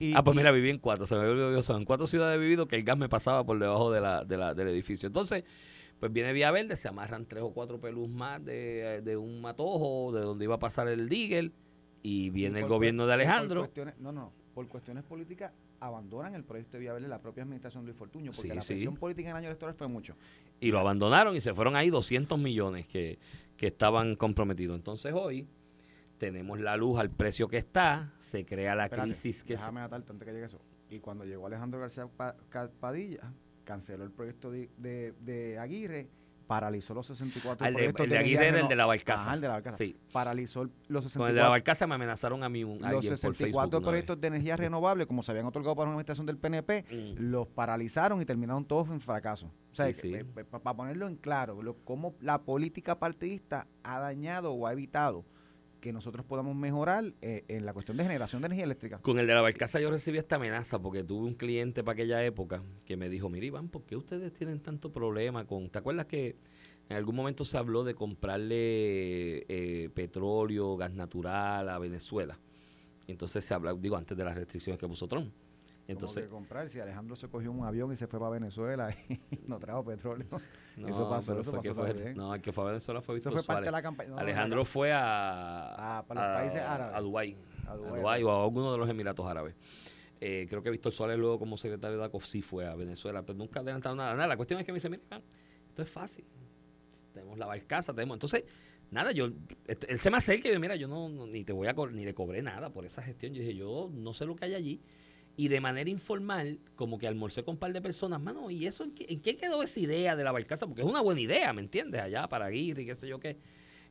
Y- 0.00 0.12
ah, 0.14 0.24
pues 0.24 0.34
y- 0.34 0.38
mira, 0.38 0.50
viví 0.50 0.70
en 0.70 0.78
cuatro, 0.78 1.06
se 1.06 1.14
me 1.14 1.20
olvidó 1.20 1.76
en 1.76 1.84
cuatro 1.84 2.06
ciudades 2.08 2.36
he 2.36 2.40
vivido 2.40 2.66
que 2.66 2.76
el 2.76 2.82
gas 2.82 2.98
me 2.98 3.08
pasaba 3.08 3.44
por 3.44 3.58
debajo 3.58 3.92
de 3.92 4.00
la, 4.00 4.24
de 4.24 4.36
la, 4.36 4.54
del 4.54 4.68
edificio. 4.68 5.06
Entonces, 5.06 5.44
pues 6.00 6.12
viene 6.12 6.32
Vía 6.32 6.50
Verde, 6.50 6.74
se 6.76 6.88
amarran 6.88 7.26
tres 7.26 7.42
o 7.44 7.52
cuatro 7.52 7.78
pelus 7.80 8.08
más 8.08 8.44
de, 8.44 9.02
de 9.02 9.16
un 9.16 9.40
matojo, 9.40 10.10
de 10.12 10.22
donde 10.22 10.44
iba 10.44 10.56
a 10.56 10.58
pasar 10.58 10.88
el 10.88 11.08
Digel, 11.08 11.52
y 12.02 12.30
viene 12.30 12.60
y 12.60 12.62
el 12.62 12.68
gobierno 12.68 13.06
de 13.06 13.12
Alejandro. 13.14 13.68
no, 13.98 14.10
no, 14.10 14.32
por 14.54 14.66
cuestiones 14.68 15.04
políticas 15.04 15.52
abandonan 15.78 16.34
el 16.34 16.44
proyecto 16.44 16.72
de 16.72 16.80
Vía 16.80 16.92
Verde 16.94 17.08
la 17.08 17.20
propia 17.20 17.42
administración 17.42 17.84
de 17.84 17.88
Luis 17.88 17.98
Fortuño, 17.98 18.32
porque 18.32 18.48
Sí, 18.50 18.54
la 18.54 18.62
sí. 18.62 18.72
presión 18.74 18.96
política 18.96 19.28
en 19.28 19.36
el 19.36 19.38
año 19.38 19.48
electoral 19.48 19.74
fue 19.74 19.86
mucho. 19.88 20.14
y 20.60 20.70
lo 20.70 20.78
abandonaron 20.78 21.36
y 21.36 21.40
se 21.40 21.54
fueron 21.54 21.76
ahí 21.76 21.88
200 21.90 22.38
millones 22.38 22.86
que, 22.86 23.18
que 23.56 23.66
estaban 23.68 24.16
comprometidos. 24.16 24.76
Entonces 24.76 25.12
hoy 25.14 25.46
tenemos 26.18 26.60
la 26.60 26.76
luz 26.76 26.98
al 26.98 27.10
precio 27.10 27.48
que 27.48 27.56
está, 27.58 28.12
se 28.18 28.44
crea 28.44 28.74
la 28.74 28.84
Espérate, 28.84 29.08
crisis 29.08 29.42
que 29.42 29.54
se- 29.56 29.62
déjame 29.62 29.80
atarte 29.80 30.12
antes 30.12 30.26
que 30.26 30.32
llegue 30.34 30.46
eso. 30.46 30.60
Y 30.90 30.98
cuando 31.00 31.24
llegó 31.24 31.46
Alejandro 31.46 31.80
García 31.80 32.06
Pa- 32.08 32.36
Padilla, 32.80 33.32
canceló 33.64 34.04
el 34.04 34.10
proyecto 34.10 34.50
de, 34.50 34.70
de- 34.78 35.12
de 35.20 35.58
Aguirre, 35.58 36.08
paralizó 36.46 36.94
los 36.94 37.06
64 37.06 37.64
Al 37.64 37.72
de- 37.72 37.76
proyectos 37.78 38.04
el 38.04 38.10
de 38.10 38.18
Aguirre 38.18 38.48
era 38.48 38.60
el 38.60 38.66
de 38.66 38.74
la 38.74 38.84
Barcaza. 38.86 39.22
Ajá, 39.22 39.34
el 39.34 39.40
de 39.40 39.46
la 39.46 39.54
Barcaza. 39.54 39.76
Sí. 39.76 39.96
Paralizó 40.12 40.62
el- 40.62 40.70
los 40.88 41.04
Con 41.04 41.10
64 41.10 41.28
el 41.30 41.34
de 41.36 41.42
la 41.42 41.48
barcaza 41.48 41.86
me 41.86 41.94
amenazaron 41.94 42.42
a 42.42 42.48
mí 42.48 42.64
un, 42.64 42.78
los 42.78 42.82
alguien 42.82 43.02
por 43.12 43.18
64 43.18 43.38
Facebook 43.46 43.68
una 43.70 43.78
vez. 43.78 43.82
proyectos 43.84 44.20
de 44.20 44.26
energía 44.26 44.56
renovable, 44.56 45.06
como 45.06 45.22
se 45.22 45.30
habían 45.30 45.46
otorgado 45.46 45.76
para 45.76 45.84
una 45.86 45.92
administración 45.94 46.26
del 46.26 46.38
PNP, 46.38 46.84
Mm. 46.90 47.30
los 47.30 47.46
paralizaron 47.46 48.20
y 48.20 48.24
terminaron 48.24 48.64
todos 48.64 48.88
en 48.88 49.00
fracaso. 49.00 49.46
O 49.70 49.74
sea, 49.76 49.86
Sí, 49.94 49.94
sí. 49.94 50.24
para 50.60 50.74
ponerlo 50.76 51.06
en 51.06 51.14
claro, 51.14 51.62
lo, 51.62 51.76
cómo 51.84 52.16
la 52.20 52.42
política 52.42 52.98
partidista 52.98 53.68
ha 53.84 54.00
dañado 54.00 54.52
o 54.52 54.66
ha 54.66 54.72
evitado 54.72 55.24
que 55.80 55.92
nosotros 55.92 56.24
podamos 56.24 56.54
mejorar 56.54 57.12
eh, 57.20 57.44
en 57.48 57.66
la 57.66 57.72
cuestión 57.72 57.96
de 57.96 58.04
generación 58.04 58.42
de 58.42 58.46
energía 58.46 58.64
eléctrica. 58.64 58.98
Con 58.98 59.18
el 59.18 59.26
de 59.26 59.34
la 59.34 59.40
barcaza 59.40 59.80
yo 59.80 59.90
recibí 59.90 60.18
esta 60.18 60.36
amenaza 60.36 60.80
porque 60.80 61.02
tuve 61.02 61.26
un 61.26 61.34
cliente 61.34 61.82
para 61.82 61.94
aquella 61.94 62.24
época 62.24 62.62
que 62.84 62.96
me 62.96 63.08
dijo, 63.08 63.28
mire 63.28 63.46
Iván, 63.46 63.68
¿por 63.68 63.84
qué 63.84 63.96
ustedes 63.96 64.32
tienen 64.32 64.60
tanto 64.60 64.92
problema 64.92 65.46
con... 65.46 65.70
¿Te 65.70 65.78
acuerdas 65.78 66.06
que 66.06 66.36
en 66.88 66.96
algún 66.96 67.16
momento 67.16 67.44
se 67.44 67.56
habló 67.58 67.84
de 67.84 67.94
comprarle 67.94 69.46
eh, 69.48 69.90
petróleo, 69.94 70.76
gas 70.76 70.92
natural 70.92 71.68
a 71.68 71.78
Venezuela? 71.78 72.38
Entonces 73.06 73.44
se 73.44 73.54
habla, 73.54 73.74
digo, 73.74 73.96
antes 73.96 74.16
de 74.16 74.24
las 74.24 74.36
restricciones 74.36 74.78
que 74.78 74.86
puso 74.86 75.08
Trump. 75.08 75.32
Entonces, 75.88 76.18
Entonces, 76.18 76.28
comprar, 76.28 76.68
si 76.68 76.78
Alejandro 76.78 77.16
se 77.16 77.28
cogió 77.28 77.50
un 77.50 77.64
avión 77.64 77.92
y 77.92 77.96
se 77.96 78.06
fue 78.06 78.20
para 78.20 78.30
Venezuela 78.30 78.94
y 79.08 79.18
no 79.48 79.58
trajo 79.58 79.84
petróleo. 79.84 80.28
No, 80.80 80.88
eso 80.88 81.08
pasó, 81.08 81.38
eso 81.38 81.52
que 81.60 81.74
fue-. 81.74 82.14
No, 82.14 82.34
el 82.34 82.40
que 82.42 82.52
fue 82.52 82.64
a 82.64 82.66
Venezuela 82.68 83.00
fue 83.00 83.16
Eso 83.18 83.30
Víctor 83.30 83.44
fue 83.44 83.54
parte 83.54 83.60
de 83.66 83.70
Suárez. 83.70 83.72
la 83.72 83.82
campaña. 83.82 84.08
no, 84.10 84.18
Alejandro 84.18 84.58
la- 84.60 84.64
fue 84.64 84.92
a, 84.92 85.98
Ah, 85.98 86.04
para 86.06 86.28
los 86.28 86.36
países 86.38 86.60
árabes. 86.60 86.96
a 86.96 87.00
Dubái, 87.00 87.36
A 87.66 87.72
a 87.72 87.76
Dubái, 87.76 88.22
o 88.24 88.30
a 88.30 88.42
alguno 88.44 88.72
de 88.72 88.78
los 88.78 88.88
Emiratos 88.88 89.26
Árabes. 89.26 89.54
Eh, 90.20 90.46
creo 90.50 90.62
que 90.62 90.70
Víctor 90.70 90.92
Suárez 90.92 91.18
luego 91.18 91.38
como 91.38 91.56
secretario 91.56 91.96
de 91.98 92.04
ACOF 92.04 92.26
sí 92.26 92.42
fue 92.42 92.66
a 92.66 92.74
Venezuela, 92.74 93.22
pero 93.22 93.38
nunca 93.38 93.60
adelantaron 93.60 93.96
nada. 93.98 94.14
Nada, 94.14 94.26
la 94.28 94.36
cuestión 94.36 94.60
es 94.60 94.66
que 94.66 94.72
me 94.72 94.76
dice, 94.76 94.90
mira, 94.90 95.02
esto 95.68 95.82
es 95.82 95.88
fácil. 95.90 96.24
Tenemos 97.14 97.38
la 97.38 97.46
barcaza, 97.46 97.94
tenemos... 97.94 98.16
Entonces, 98.16 98.44
nada, 98.90 99.12
yo... 99.12 99.30
este, 99.66 99.90
él 99.90 99.98
se 99.98 100.10
me 100.10 100.18
acerca 100.18 100.48
y 100.48 100.52
yo, 100.52 100.60
mira, 100.60 100.76
yo 100.76 100.88
no, 100.88 101.08
no- 101.08 101.26
ni 101.26 101.42
te 101.44 101.52
voy 101.52 101.68
a 101.68 101.72
ni 101.90 102.04
le 102.04 102.12
cobré 102.14 102.42
nada 102.42 102.70
por 102.70 102.84
esa 102.84 103.02
gestión. 103.02 103.32
Yo 103.32 103.40
dije, 103.40 103.54
yo 103.56 103.90
no 103.92 104.12
sé 104.14 104.26
lo 104.26 104.36
que 104.36 104.44
hay 104.44 104.54
allí. 104.54 104.80
Y 105.40 105.48
de 105.48 105.58
manera 105.58 105.88
informal, 105.88 106.58
como 106.76 106.98
que 106.98 107.08
almorcé 107.08 107.42
con 107.42 107.54
un 107.54 107.58
par 107.58 107.72
de 107.72 107.80
personas, 107.80 108.20
mano, 108.20 108.50
¿y 108.50 108.66
eso 108.66 108.84
en 108.84 108.90
qué, 108.90 109.06
en 109.08 109.22
qué 109.22 109.38
quedó 109.38 109.62
esa 109.62 109.80
idea 109.80 110.14
de 110.14 110.22
la 110.22 110.32
barcaza? 110.32 110.66
Porque 110.66 110.82
es 110.82 110.86
una 110.86 111.00
buena 111.00 111.22
idea, 111.22 111.50
¿me 111.54 111.62
entiendes? 111.62 112.02
Allá 112.02 112.28
para 112.28 112.44
Aguirre 112.44 112.82
y 112.82 112.84
qué 112.84 112.94
sé 112.94 113.08
yo 113.08 113.18
qué. 113.18 113.38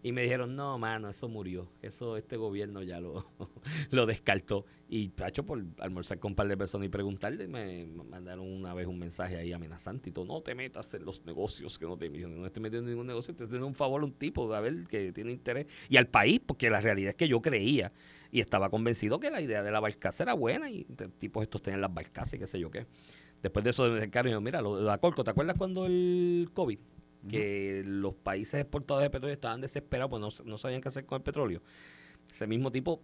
Y 0.04 0.12
me 0.12 0.22
dijeron, 0.22 0.56
no, 0.56 0.78
mano, 0.78 1.10
eso 1.10 1.28
murió. 1.28 1.68
Eso 1.82 2.18
este 2.18 2.38
gobierno 2.38 2.84
ya 2.84 3.00
lo, 3.00 3.26
lo 3.90 4.06
descartó. 4.06 4.68
Y, 4.88 5.10
Pacho, 5.10 5.44
por 5.44 5.66
almorzar 5.80 6.20
con 6.20 6.34
un 6.34 6.36
par 6.36 6.48
de 6.48 6.56
personas 6.56 6.86
y 6.86 6.90
preguntarle, 6.90 7.48
me 7.48 7.88
mandaron 7.88 8.46
una 8.46 8.76
vez 8.76 8.86
un 8.86 9.00
mensaje 9.00 9.36
ahí 9.38 9.52
amenazante 9.52 10.12
y 10.12 10.14
todo. 10.14 10.26
No 10.26 10.42
te 10.42 10.54
metas 10.54 10.94
en 10.94 11.04
los 11.04 11.26
negocios, 11.26 11.80
que 11.80 11.86
no 11.86 11.98
te 11.98 12.12
yo 12.12 12.28
no 12.28 12.46
estoy 12.46 12.62
metiendo 12.62 12.88
en 12.88 12.94
ningún 12.94 13.08
negocio. 13.08 13.34
Te 13.34 13.46
estoy 13.46 13.58
un 13.58 13.74
favor 13.74 14.04
a 14.04 14.06
un 14.06 14.14
tipo, 14.14 14.54
a 14.54 14.62
ver, 14.62 14.86
que 14.88 15.12
tiene 15.14 15.32
interés. 15.32 15.66
Y 15.90 15.98
al 15.98 16.06
país, 16.06 16.40
porque 16.46 16.70
la 16.70 16.80
realidad 16.80 17.10
es 17.10 17.16
que 17.16 17.28
yo 17.28 17.42
creía 17.42 17.92
y 18.32 18.42
estaba 18.42 18.70
convencido 18.70 19.20
que 19.20 19.30
la 19.30 19.42
idea 19.42 19.64
de 19.64 19.72
la 19.72 19.80
barcaza 19.80 20.24
era 20.24 20.34
buena 20.34 20.70
y 20.70 20.86
tipos 21.18 21.44
estos 21.44 21.62
tenían 21.62 21.82
las 21.82 21.94
barcazas 21.94 22.36
y 22.36 22.40
qué 22.40 22.48
sé 22.48 22.60
yo 22.60 22.70
qué. 22.70 22.86
Después 23.42 23.64
de 23.64 23.72
eso 23.72 23.88
y 23.88 24.00
dijeron, 24.00 24.44
mira, 24.44 24.62
lo 24.62 24.78
de 24.78 24.84
la 24.84 24.98
Corco, 24.98 25.24
¿te 25.24 25.32
acuerdas 25.32 25.58
cuando 25.58 25.86
el 25.86 26.50
COVID? 26.54 26.80
Que 27.30 27.84
los 27.86 28.14
países 28.14 28.62
exportadores 28.62 29.08
de 29.08 29.10
petróleo 29.10 29.34
estaban 29.34 29.62
desesperados, 29.62 30.10
pues 30.10 30.22
no, 30.22 30.46
no 30.46 30.58
sabían 30.58 30.82
qué 30.82 30.88
hacer 30.88 31.06
con 31.06 31.18
el 31.18 31.24
petróleo. 31.24 31.62
Ese 32.30 32.48
mismo 32.48 32.72
tipo, 32.72 33.02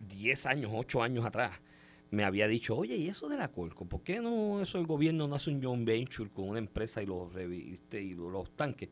10 0.00 0.46
años, 0.46 0.70
8 0.74 1.02
años 1.02 1.24
atrás, 1.24 1.60
me 2.10 2.24
había 2.24 2.48
dicho, 2.48 2.76
oye, 2.76 2.96
¿y 2.96 3.08
eso 3.08 3.28
de 3.28 3.36
la 3.36 3.48
Corco? 3.48 3.86
¿Por 3.86 4.02
qué 4.02 4.20
no 4.20 4.62
eso 4.62 4.78
el 4.78 4.86
gobierno 4.86 5.28
no 5.28 5.34
hace 5.34 5.50
un 5.50 5.62
joint 5.62 5.86
venture 5.86 6.30
con 6.30 6.48
una 6.48 6.58
empresa 6.58 7.02
y 7.02 7.06
los, 7.06 7.32
y 7.36 8.14
los 8.14 8.50
tanques 8.56 8.90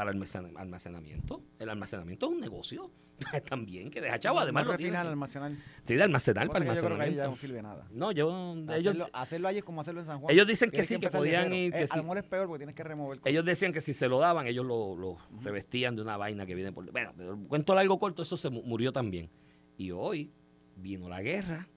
para 0.00 0.12
almacen- 0.12 0.56
almacenamiento? 0.56 1.42
El 1.58 1.68
almacenamiento 1.68 2.26
es 2.26 2.32
un 2.32 2.40
negocio 2.40 2.90
también 3.50 3.90
que 3.90 4.00
deja 4.00 4.18
chavo, 4.18 4.38
además 4.40 4.66
lo 4.66 4.76
tiene 4.78 4.96
almacenar. 4.96 5.52
Sí, 5.84 5.94
de 5.94 6.02
almacenar 6.02 6.48
para 6.48 6.64
pasa 6.64 6.72
es 6.72 6.78
que 6.78 6.82
yo 6.82 6.86
creo 6.86 6.96
que 6.98 7.04
ahí 7.04 7.14
ya 7.16 7.24
almacenamiento. 7.24 7.30
no 7.30 7.36
sirve 7.36 7.62
nada. 7.62 7.86
No, 7.92 8.12
yo, 8.12 8.54
ellos, 8.74 8.94
Hacerlo, 8.94 9.06
hacerlo 9.12 9.48
allí 9.48 9.58
es 9.58 9.64
como 9.64 9.82
hacerlo 9.82 10.00
en 10.00 10.06
San 10.06 10.20
Juan. 10.20 10.32
ellos 10.32 10.46
dicen 10.46 10.70
que 10.70 10.82
sí, 10.84 10.98
que 10.98 11.10
podían 11.10 11.52
ir, 11.52 11.70
que 11.72 11.82
Eh, 11.82 11.86
sí. 11.86 11.98
Es 12.16 12.24
peor 12.24 12.46
porque 12.46 12.60
tienes 12.60 12.74
que 12.74 12.82
remover 12.82 13.18
cosas. 13.18 13.30
Ellos 13.30 13.44
decían 13.44 13.72
que 13.74 13.82
si 13.82 13.92
se 13.92 14.08
lo 14.08 14.18
daban, 14.20 14.46
ellos 14.46 14.64
lo, 14.64 14.96
lo 14.96 15.18
revestían 15.42 15.96
de 15.96 16.02
una 16.02 16.16
vaina 16.16 16.46
que 16.46 16.54
viene 16.54 16.72
por... 16.72 16.90
Bueno, 16.90 17.12
pero 17.16 17.38
cuento 17.46 17.74
largo 17.74 17.98
corto, 17.98 18.22
eso 18.22 18.36
se 18.38 18.48
mu- 18.48 18.62
murió 18.62 18.90
también. 18.92 19.28
Y 19.76 19.90
hoy 19.90 20.32
vino 20.76 21.08
la 21.10 21.20
guerra, 21.20 21.68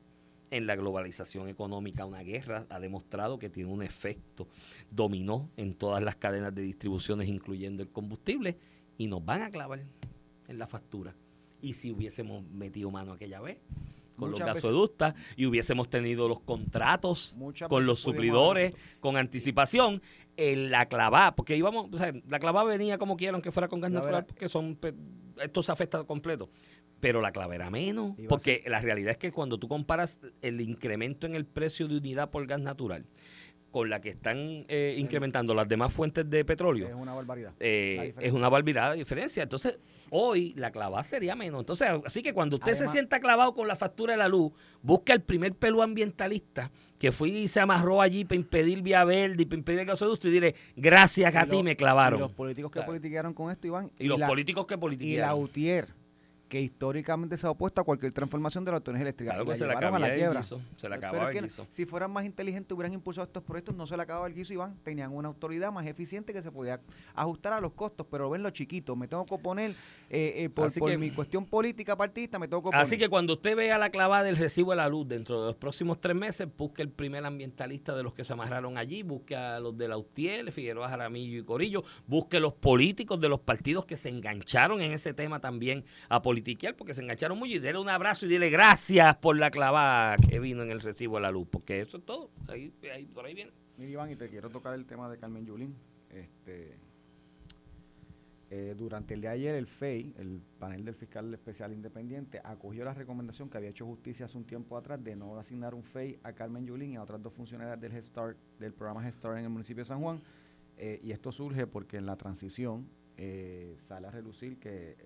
en 0.55 0.67
la 0.67 0.75
globalización 0.75 1.49
económica. 1.49 2.05
Una 2.05 2.21
guerra 2.23 2.65
ha 2.69 2.79
demostrado 2.79 3.39
que 3.39 3.49
tiene 3.49 3.71
un 3.71 3.83
efecto 3.83 4.47
dominó 4.91 5.49
en 5.57 5.73
todas 5.73 6.01
las 6.03 6.15
cadenas 6.15 6.53
de 6.53 6.61
distribuciones, 6.61 7.27
incluyendo 7.27 7.81
el 7.83 7.89
combustible, 7.89 8.57
y 8.97 9.07
nos 9.07 9.23
van 9.25 9.41
a 9.41 9.49
clavar 9.49 9.83
en 10.47 10.57
la 10.59 10.67
factura. 10.67 11.15
Y 11.61 11.73
si 11.73 11.91
hubiésemos 11.91 12.43
metido 12.51 12.91
mano 12.91 13.13
aquella 13.13 13.39
vez 13.41 13.57
con 14.17 14.29
Muchas 14.29 14.45
los 14.47 14.53
veces- 14.55 14.63
gasoductas 14.63 15.13
y 15.35 15.45
hubiésemos 15.47 15.89
tenido 15.89 16.27
los 16.27 16.39
contratos 16.41 17.33
Muchas 17.35 17.67
con 17.67 17.85
los 17.87 17.99
suplidores, 17.99 18.73
con 18.99 19.17
anticipación, 19.17 20.01
en 20.37 20.69
la 20.71 20.87
clavada, 20.87 21.35
porque 21.35 21.55
íbamos, 21.57 21.87
o 21.91 21.97
sea, 21.97 22.13
la 22.27 22.39
clavada 22.39 22.65
venía 22.67 22.97
como 22.99 23.17
quieran 23.17 23.41
que 23.41 23.51
fuera 23.51 23.67
con 23.67 23.81
gas 23.81 23.91
La 23.91 23.99
natural, 23.99 24.21
verdad- 24.21 24.27
porque 24.27 24.49
son, 24.49 24.77
esto 25.41 25.63
se 25.63 25.71
afecta 25.71 26.03
completo. 26.03 26.49
Pero 27.03 27.19
la 27.19 27.33
clave 27.33 27.55
era 27.55 27.69
menos, 27.69 28.15
porque 28.29 28.63
la 28.65 28.79
realidad 28.79 29.11
es 29.11 29.17
que 29.17 29.33
cuando 29.33 29.57
tú 29.57 29.67
comparas 29.67 30.21
el 30.41 30.61
incremento 30.61 31.27
en 31.27 31.35
el 31.35 31.45
precio 31.45 31.85
de 31.89 31.97
unidad 31.97 32.29
por 32.29 32.47
gas 32.47 32.61
natural 32.61 33.05
con 33.71 33.89
la 33.89 33.99
que 33.99 34.09
están 34.09 34.37
eh, 34.69 34.95
incrementando 34.97 35.53
las 35.53 35.67
demás 35.67 35.91
fuentes 35.91 36.29
de 36.29 36.45
petróleo, 36.45 36.87
Es 36.87 36.93
una 36.95 37.13
barbaridad. 37.13 37.51
eh, 37.59 38.13
es 38.21 38.31
una 38.31 38.47
barbaridad 38.47 38.91
de 38.91 38.99
diferencia. 38.99 39.43
Entonces, 39.43 39.79
hoy 40.11 40.53
la 40.55 40.71
clavada 40.71 41.03
sería 41.03 41.35
menos. 41.35 41.59
Entonces, 41.59 41.89
así 42.05 42.23
que 42.23 42.33
cuando 42.33 42.55
usted 42.55 42.73
se 42.75 42.87
sienta 42.87 43.19
clavado 43.19 43.53
con 43.53 43.67
la 43.67 43.75
factura 43.75 44.13
de 44.13 44.19
la 44.19 44.29
luz, 44.29 44.53
busca 44.81 45.11
el 45.11 45.21
primer 45.23 45.55
pelo 45.55 45.81
ambientalista 45.81 46.71
que 46.99 47.11
fue 47.11 47.27
y 47.29 47.47
se 47.49 47.59
amarró 47.59 47.99
allí 48.01 48.23
para 48.23 48.37
impedir 48.37 48.81
vía 48.81 49.03
verde 49.03 49.41
y 49.43 49.45
para 49.45 49.57
impedir 49.57 49.79
el 49.81 49.85
gasoducto 49.87 50.29
y 50.29 50.31
dile, 50.31 50.55
gracias 50.77 51.35
a 51.35 51.43
Y 51.45 51.49
ti 51.49 51.63
me 51.63 51.75
clavaron. 51.75 52.19
Y 52.19 52.21
los 52.21 52.31
políticos 52.31 52.71
que 52.71 52.75
Claro. 52.77 52.91
politiquearon 52.91 53.33
con 53.33 53.51
esto, 53.51 53.67
Iván. 53.67 53.91
Y 53.99 54.05
los 54.07 54.19
la- 54.19 54.27
políticos 54.27 54.65
que 54.67 54.75
Y 54.75 54.77
la 54.77 54.81
politiquearon. 54.81 55.41
UTIER, 55.43 55.87
que 56.53 56.61
históricamente 56.61 57.35
se 57.35 57.47
ha 57.47 57.49
opuesto 57.49 57.81
a 57.81 57.83
cualquier 57.83 58.11
transformación 58.11 58.63
de 58.63 58.69
la 58.69 58.77
autonomía 58.77 59.01
eléctrica. 59.01 59.31
Claro 59.31 59.43
la 59.43 59.55
se 59.55 59.63
le 59.65 59.69
llevaron 59.69 59.95
a 59.95 59.97
acababa 59.97 60.07
la 60.07 60.13
quiebra. 60.13 60.39
guiso, 60.41 60.61
se 60.77 60.87
acababa 60.93 61.31
el 61.31 61.41
guiso. 61.45 61.65
Si 61.67 61.87
fueran 61.87 62.11
más 62.11 62.25
inteligentes, 62.25 62.71
hubieran 62.75 62.93
impulsado 62.93 63.25
estos 63.25 63.41
proyectos, 63.41 63.75
no 63.75 63.87
se 63.87 63.97
le 63.97 64.03
acababa 64.03 64.27
el 64.27 64.35
guiso, 64.35 64.53
Iván. 64.53 64.77
Tenían 64.83 65.11
una 65.15 65.29
autoridad 65.29 65.71
más 65.71 65.87
eficiente 65.87 66.31
que 66.31 66.43
se 66.43 66.51
podía 66.51 66.79
ajustar 67.15 67.53
a 67.53 67.59
los 67.59 67.73
costos, 67.73 68.05
pero 68.07 68.29
ven 68.29 68.43
lo 68.43 68.51
chiquito. 68.51 68.95
Me 68.95 69.07
tengo 69.07 69.25
que 69.25 69.33
oponer 69.33 69.75
eh, 70.15 70.43
eh, 70.43 70.49
por, 70.49 70.67
Así 70.67 70.79
por 70.79 70.91
que- 70.91 70.97
mi 70.99 71.09
cuestión 71.09 71.45
política 71.47 71.97
partidista, 71.97 72.37
me 72.37 72.47
tengo 72.47 72.61
que 72.61 72.67
oponer. 72.69 72.85
Así 72.85 72.97
que 72.99 73.09
cuando 73.09 73.33
usted 73.33 73.55
vea 73.55 73.79
la 73.79 73.89
clavada 73.89 74.23
del 74.23 74.37
recibo 74.37 74.69
de 74.71 74.77
la 74.77 74.87
luz 74.87 75.07
dentro 75.07 75.41
de 75.41 75.47
los 75.47 75.55
próximos 75.55 75.99
tres 75.99 76.15
meses, 76.15 76.47
busque 76.55 76.83
el 76.83 76.89
primer 76.89 77.25
ambientalista 77.25 77.95
de 77.95 78.03
los 78.03 78.13
que 78.13 78.23
se 78.23 78.31
amarraron 78.33 78.77
allí, 78.77 79.01
busque 79.01 79.35
a 79.35 79.59
los 79.59 79.75
de 79.75 79.87
la 79.87 79.97
UTIEL, 79.97 80.51
Figueroa 80.51 80.87
Jaramillo 80.87 81.39
y 81.39 81.43
Corillo, 81.43 81.83
busque 82.05 82.39
los 82.39 82.53
políticos 82.53 83.19
de 83.19 83.27
los 83.29 83.39
partidos 83.39 83.85
que 83.85 83.97
se 83.97 84.09
engancharon 84.09 84.81
en 84.81 84.91
ese 84.91 85.13
tema 85.15 85.39
también 85.39 85.83
a 86.09 86.21
politiquear, 86.21 86.75
porque 86.75 86.93
se 86.93 87.01
engancharon 87.01 87.39
mucho 87.39 87.53
y 87.55 87.59
dele 87.59 87.79
un 87.79 87.89
abrazo 87.89 88.27
y 88.27 88.29
dile 88.29 88.51
gracias 88.51 89.15
por 89.17 89.35
la 89.37 89.49
clavada 89.49 90.17
que 90.17 90.39
vino 90.39 90.61
en 90.61 90.69
el 90.69 90.79
recibo 90.79 91.15
de 91.15 91.21
la 91.23 91.31
luz, 91.31 91.47
porque 91.49 91.81
eso 91.81 91.97
es 91.97 92.05
todo. 92.05 92.29
Ahí, 92.47 92.71
ahí- 92.93 93.05
por 93.05 93.25
ahí 93.25 93.33
viene. 93.33 93.51
Mira, 93.77 93.89
Iván, 93.91 94.11
y 94.11 94.15
te 94.15 94.29
quiero 94.29 94.51
tocar 94.51 94.75
el 94.75 94.85
tema 94.85 95.09
de 95.09 95.17
Carmen 95.17 95.43
Yulín. 95.45 95.75
Este, 96.11 96.77
eh, 98.55 98.75
durante 98.77 99.15
el 99.15 99.21
día 99.21 99.31
de 99.31 99.37
ayer, 99.37 99.55
el 99.55 99.65
FEI, 99.65 100.13
el 100.15 100.39
panel 100.59 100.85
del 100.85 100.93
fiscal 100.93 101.33
especial 101.33 101.73
independiente, 101.73 102.39
acogió 102.43 102.85
la 102.85 102.93
recomendación 102.93 103.49
que 103.49 103.57
había 103.57 103.71
hecho 103.71 103.83
justicia 103.83 104.27
hace 104.27 104.37
un 104.37 104.43
tiempo 104.43 104.77
atrás 104.77 105.03
de 105.03 105.15
no 105.15 105.39
asignar 105.39 105.73
un 105.73 105.81
FEI 105.81 106.19
a 106.21 106.33
Carmen 106.33 106.63
Yulín 106.63 106.91
y 106.91 106.95
a 106.97 107.01
otras 107.01 107.19
dos 107.19 107.33
funcionarias 107.33 107.81
del 107.81 107.91
Head 107.93 108.05
Start, 108.05 108.37
del 108.59 108.71
programa 108.71 109.03
Head 109.03 109.15
Start 109.15 109.39
en 109.39 109.45
el 109.45 109.49
municipio 109.49 109.81
de 109.81 109.87
San 109.87 109.99
Juan. 109.99 110.21
Eh, 110.77 111.01
y 111.03 111.11
esto 111.11 111.31
surge 111.31 111.65
porque 111.65 111.97
en 111.97 112.05
la 112.05 112.15
transición 112.15 112.87
eh, 113.17 113.75
sale 113.79 114.05
a 114.05 114.11
relucir 114.11 114.59
que 114.59 114.97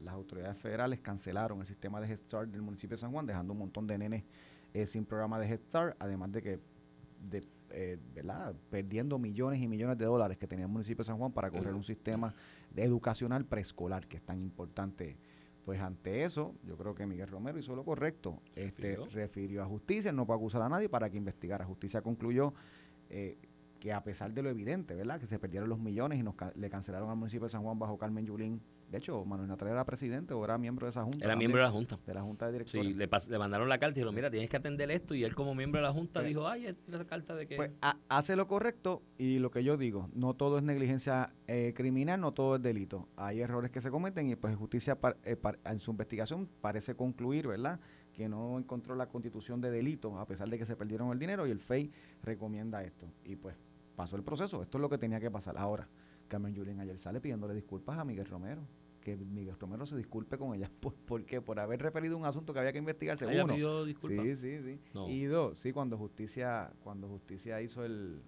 las 0.00 0.14
autoridades 0.14 0.56
federales 0.56 1.00
cancelaron 1.00 1.62
el 1.62 1.66
sistema 1.66 2.00
de 2.00 2.06
Head 2.06 2.20
Start 2.20 2.48
del 2.48 2.62
municipio 2.62 2.96
de 2.96 3.00
San 3.00 3.10
Juan, 3.10 3.26
dejando 3.26 3.54
un 3.54 3.58
montón 3.58 3.88
de 3.88 3.98
nenes 3.98 4.22
eh, 4.72 4.86
sin 4.86 5.04
programa 5.04 5.40
de 5.40 5.48
Head 5.48 5.62
Start, 5.62 5.96
además 5.98 6.30
de 6.30 6.42
que 6.42 6.60
de, 7.28 7.42
eh, 7.70 7.98
¿verdad? 8.14 8.54
perdiendo 8.70 9.18
millones 9.18 9.60
y 9.60 9.68
millones 9.68 9.98
de 9.98 10.04
dólares 10.04 10.38
que 10.38 10.46
tenía 10.46 10.66
el 10.66 10.70
municipio 10.72 10.98
de 11.02 11.06
San 11.06 11.18
Juan 11.18 11.32
para 11.32 11.50
correr 11.50 11.74
un 11.74 11.84
sistema 11.84 12.34
de 12.74 12.84
educacional 12.84 13.44
preescolar 13.44 14.06
que 14.06 14.16
es 14.18 14.22
tan 14.22 14.40
importante. 14.40 15.16
Pues 15.64 15.80
ante 15.80 16.24
eso, 16.24 16.54
yo 16.66 16.76
creo 16.76 16.94
que 16.94 17.06
Miguel 17.06 17.26
Romero 17.28 17.58
hizo 17.58 17.74
lo 17.74 17.84
correcto. 17.84 18.42
Este, 18.54 18.96
Refirió. 18.96 19.06
refirió 19.06 19.62
a 19.62 19.66
justicia, 19.66 20.12
no 20.12 20.26
puede 20.26 20.38
acusar 20.38 20.60
a 20.62 20.68
nadie 20.68 20.88
para 20.90 21.08
que 21.08 21.16
investigara. 21.16 21.64
Justicia 21.64 22.02
concluyó 22.02 22.52
eh, 23.08 23.38
que 23.80 23.92
a 23.92 24.02
pesar 24.04 24.32
de 24.34 24.42
lo 24.42 24.50
evidente, 24.50 24.94
¿verdad? 24.94 25.18
Que 25.18 25.26
se 25.26 25.38
perdieron 25.38 25.68
los 25.70 25.78
millones 25.78 26.18
y 26.18 26.22
nos 26.22 26.34
ca- 26.34 26.52
le 26.54 26.68
cancelaron 26.68 27.08
al 27.08 27.16
municipio 27.16 27.44
de 27.44 27.50
San 27.50 27.62
Juan 27.62 27.78
bajo 27.78 27.96
Carmen 27.96 28.26
Yulín. 28.26 28.60
De 28.94 28.98
hecho, 28.98 29.24
Manuel 29.24 29.48
Natal 29.48 29.66
era 29.66 29.84
presidente 29.84 30.34
o 30.34 30.44
era 30.44 30.56
miembro 30.56 30.86
de 30.86 30.90
esa 30.90 31.02
junta. 31.02 31.24
Era 31.24 31.34
miembro 31.34 31.58
de 31.60 31.64
la 31.66 31.72
Junta. 31.72 31.98
de 32.06 32.14
la 32.14 32.22
junta 32.22 32.46
de 32.46 32.52
directores. 32.52 32.86
Sí, 32.86 32.94
le, 33.28 33.38
mandaron 33.40 33.68
la 33.68 33.78
carta 33.78 33.90
y 33.90 33.94
dijeron, 33.94 34.14
mira, 34.14 34.30
tienes 34.30 34.48
que 34.48 34.56
atender 34.56 34.88
esto. 34.92 35.16
Y 35.16 35.24
él 35.24 35.34
como 35.34 35.52
miembro 35.52 35.80
de 35.80 35.86
la 35.88 35.92
Junta 35.92 36.20
Pues- 36.20 36.28
dijo, 36.28 36.46
ay, 36.46 36.66
es 36.66 36.76
la 36.86 37.04
carta 37.04 37.34
de 37.34 37.48
que... 37.48 37.56
Pues 37.56 37.72
ha- 37.82 37.98
hace 38.08 38.36
lo 38.36 38.46
correcto 38.46 39.02
y 39.18 39.40
lo 39.40 39.50
que 39.50 39.64
yo 39.64 39.76
digo, 39.76 40.08
no 40.14 40.34
todo 40.34 40.58
es 40.58 40.62
negligencia 40.62 41.32
eh, 41.48 41.72
criminal, 41.74 42.20
no 42.20 42.30
todo 42.34 42.54
es 42.54 42.62
delito. 42.62 43.08
Hay 43.16 43.40
errores 43.40 43.72
que 43.72 43.80
se 43.80 43.90
cometen 43.90 44.30
y 44.30 44.36
pues 44.36 44.54
justicia 44.54 44.94
par- 45.00 45.16
eh, 45.24 45.34
par- 45.34 45.58
en 45.64 45.80
su 45.80 45.90
investigación 45.90 46.48
parece 46.60 46.94
concluir, 46.94 47.48
¿verdad? 47.48 47.80
Que 48.12 48.28
no 48.28 48.56
encontró 48.60 48.94
la 48.94 49.08
constitución 49.08 49.60
de 49.60 49.72
delito 49.72 50.16
a 50.20 50.24
pesar 50.24 50.48
de 50.48 50.56
que 50.56 50.66
se 50.66 50.76
perdieron 50.76 51.10
el 51.10 51.18
dinero 51.18 51.48
y 51.48 51.50
el 51.50 51.58
FEI 51.58 51.90
recomienda 52.22 52.84
esto. 52.84 53.08
Y 53.24 53.34
pues 53.34 53.56
pasó 53.96 54.14
el 54.14 54.22
proceso, 54.22 54.62
esto 54.62 54.78
es 54.78 54.82
lo 54.82 54.88
que 54.88 54.98
tenía 54.98 55.18
que 55.18 55.32
pasar. 55.32 55.58
Ahora, 55.58 55.88
Carmen 56.28 56.54
Yulín 56.54 56.80
ayer 56.80 56.96
sale 56.98 57.20
pidiéndole 57.20 57.54
disculpas 57.54 57.98
a 57.98 58.04
Miguel 58.04 58.26
Romero. 58.26 58.62
Que 59.04 59.16
Miguel 59.16 59.54
Romero 59.60 59.86
se 59.86 59.96
disculpe 59.96 60.36
con 60.36 60.54
ella. 60.54 60.68
¿Por, 60.80 60.94
¿por 60.94 61.24
qué? 61.24 61.40
Por 61.40 61.60
haber 61.60 61.80
referido 61.80 62.16
un 62.16 62.24
asunto 62.24 62.52
que 62.52 62.58
había 62.58 62.72
que 62.72 62.78
investigarse. 62.78 63.30
Ella 63.30 63.44
Uno, 63.44 63.54
pidió. 63.54 63.84
Sí, 63.86 64.36
sí, 64.36 64.62
sí. 64.62 64.80
No. 64.92 65.08
Y 65.08 65.24
dos, 65.24 65.58
sí, 65.58 65.72
cuando 65.72 65.96
justicia, 65.96 66.72
cuando 66.82 67.06
justicia 67.08 67.60
hizo 67.62 67.84
el, 67.84 68.22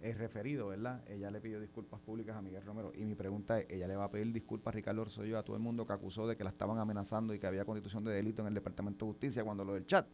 el 0.00 0.14
referido, 0.16 0.68
¿verdad? 0.68 1.02
Ella 1.08 1.30
le 1.30 1.40
pidió 1.40 1.60
disculpas 1.60 2.00
públicas 2.00 2.36
a 2.36 2.42
Miguel 2.42 2.62
Romero. 2.64 2.92
Y 2.94 3.04
mi 3.04 3.14
pregunta 3.14 3.60
es, 3.60 3.70
¿ella 3.70 3.86
le 3.86 3.96
va 3.96 4.04
a 4.04 4.10
pedir 4.10 4.32
disculpas 4.32 4.72
a 4.72 4.76
Ricardo 4.76 5.04
Rosselló 5.04 5.38
a 5.38 5.44
todo 5.44 5.54
el 5.56 5.62
mundo 5.62 5.86
que 5.86 5.92
acusó 5.92 6.26
de 6.26 6.36
que 6.36 6.44
la 6.44 6.50
estaban 6.50 6.78
amenazando 6.78 7.34
y 7.34 7.38
que 7.38 7.46
había 7.46 7.64
constitución 7.64 8.02
de 8.04 8.12
delito 8.12 8.42
en 8.42 8.48
el 8.48 8.54
Departamento 8.54 9.06
de 9.06 9.12
Justicia 9.12 9.44
cuando 9.44 9.64
lo 9.64 9.74
del 9.74 9.86
chat? 9.86 10.06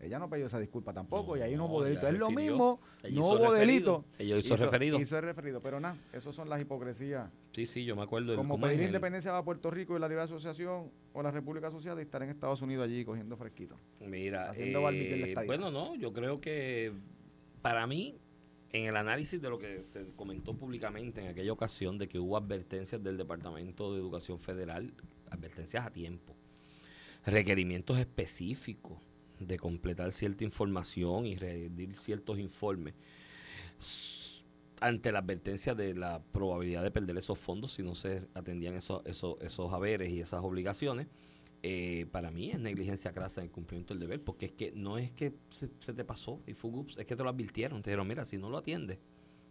Ella 0.00 0.18
no 0.20 0.30
pidió 0.30 0.46
esa 0.46 0.60
disculpa 0.60 0.92
tampoco 0.92 1.36
y 1.36 1.40
ahí 1.40 1.56
no 1.56 1.66
hubo 1.66 1.82
delito. 1.82 2.06
Es 2.06 2.16
lo 2.16 2.30
mismo, 2.30 2.80
no 3.10 3.24
hubo 3.26 3.52
referido. 3.52 3.58
delito. 3.58 4.04
Ella 4.18 4.36
hizo 4.36 4.56
referido. 4.56 5.00
Hizo 5.00 5.16
el 5.18 5.24
referido, 5.24 5.60
pero 5.60 5.80
nada, 5.80 5.96
esas 6.12 6.34
son 6.36 6.48
las 6.48 6.62
hipocresías. 6.62 7.28
Sí, 7.52 7.66
sí, 7.66 7.84
yo 7.84 7.96
me 7.96 8.02
acuerdo. 8.02 8.36
Como 8.36 8.54
¿cómo 8.54 8.66
es 8.66 8.70
pedir 8.72 8.82
el- 8.82 8.88
independencia 8.90 9.36
a 9.36 9.44
Puerto 9.44 9.70
Rico 9.72 9.96
y 9.96 10.00
la 10.00 10.06
libre 10.08 10.22
asociación 10.22 10.90
o 11.12 11.22
la 11.22 11.32
República 11.32 11.66
Asociada 11.66 12.00
y 12.00 12.04
estar 12.04 12.22
en 12.22 12.30
Estados 12.30 12.62
Unidos 12.62 12.84
allí 12.84 13.04
cogiendo 13.04 13.36
fresquito. 13.36 13.76
Mira, 14.00 14.50
Haciendo 14.50 14.88
en 14.88 14.94
eh, 14.94 15.28
estadía. 15.30 15.46
bueno, 15.46 15.70
no, 15.72 15.96
yo 15.96 16.12
creo 16.12 16.40
que 16.40 16.92
para 17.60 17.84
mí, 17.88 18.16
en 18.70 18.84
el 18.84 18.96
análisis 18.96 19.42
de 19.42 19.50
lo 19.50 19.58
que 19.58 19.82
se 19.84 20.06
comentó 20.14 20.54
públicamente 20.54 21.20
en 21.22 21.26
aquella 21.26 21.52
ocasión 21.52 21.98
de 21.98 22.06
que 22.08 22.20
hubo 22.20 22.36
advertencias 22.36 23.02
del 23.02 23.16
Departamento 23.16 23.92
de 23.92 23.98
Educación 23.98 24.38
Federal, 24.38 24.92
advertencias 25.30 25.84
a 25.84 25.90
tiempo, 25.90 26.36
requerimientos 27.26 27.98
específicos 27.98 28.98
de 29.38 29.58
completar 29.58 30.12
cierta 30.12 30.44
información 30.44 31.26
y 31.26 31.36
rendir 31.36 31.96
ciertos 31.98 32.38
informes 32.38 32.94
ante 34.80 35.12
la 35.12 35.20
advertencia 35.20 35.74
de 35.74 35.94
la 35.94 36.22
probabilidad 36.32 36.82
de 36.82 36.90
perder 36.90 37.16
esos 37.16 37.38
fondos 37.38 37.72
si 37.72 37.82
no 37.82 37.94
se 37.94 38.28
atendían 38.34 38.74
esos, 38.74 39.04
esos, 39.06 39.36
esos 39.40 39.72
haberes 39.72 40.10
y 40.10 40.20
esas 40.20 40.42
obligaciones, 40.44 41.08
eh, 41.62 42.06
para 42.12 42.30
mí 42.30 42.50
es 42.50 42.60
negligencia 42.60 43.12
crasa 43.12 43.40
en 43.40 43.46
el 43.46 43.50
cumplimiento 43.50 43.94
del 43.94 44.00
deber, 44.00 44.22
porque 44.22 44.46
es 44.46 44.52
que 44.52 44.72
no 44.72 44.96
es 44.96 45.10
que 45.10 45.34
se, 45.48 45.68
se 45.80 45.92
te 45.92 46.04
pasó 46.04 46.40
y 46.46 46.54
fue 46.54 46.70
ups, 46.70 46.98
es 46.98 47.06
que 47.06 47.16
te 47.16 47.22
lo 47.22 47.30
advirtieron, 47.30 47.82
te 47.82 47.90
dijeron, 47.90 48.06
mira, 48.06 48.24
si 48.24 48.38
no 48.38 48.48
lo 48.48 48.58
atiendes, 48.58 48.98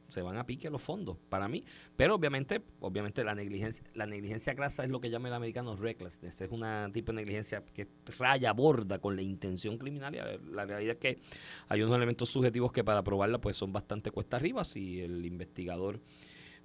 se 0.07 0.21
van 0.21 0.37
a 0.37 0.45
pique 0.45 0.69
los 0.69 0.81
fondos, 0.81 1.17
para 1.29 1.47
mí. 1.47 1.63
Pero 1.95 2.15
obviamente, 2.15 2.61
obviamente 2.79 3.23
la 3.23 3.35
negligencia, 3.35 3.85
la 3.93 4.05
negligencia 4.05 4.55
crasa 4.55 4.83
es 4.83 4.89
lo 4.89 5.01
que 5.01 5.09
llama 5.09 5.27
el 5.27 5.33
americano 5.33 5.75
recklessness, 5.75 6.41
es 6.41 6.51
una 6.51 6.89
tipo 6.93 7.11
de 7.11 7.17
negligencia 7.17 7.63
que 7.73 7.87
raya, 8.17 8.53
borda 8.53 8.99
con 8.99 9.15
la 9.15 9.21
intención 9.21 9.77
criminal. 9.77 10.15
Y 10.15 10.17
la, 10.17 10.37
la 10.51 10.65
realidad 10.65 10.93
es 10.93 10.99
que 10.99 11.19
hay 11.67 11.81
unos 11.81 11.95
elementos 11.95 12.29
subjetivos 12.29 12.71
que 12.71 12.83
para 12.83 13.03
probarla 13.03 13.39
pues 13.39 13.57
son 13.57 13.73
bastante 13.73 14.11
cuesta 14.11 14.37
arriba, 14.37 14.63
si 14.63 15.01
el 15.01 15.25
investigador, 15.25 15.99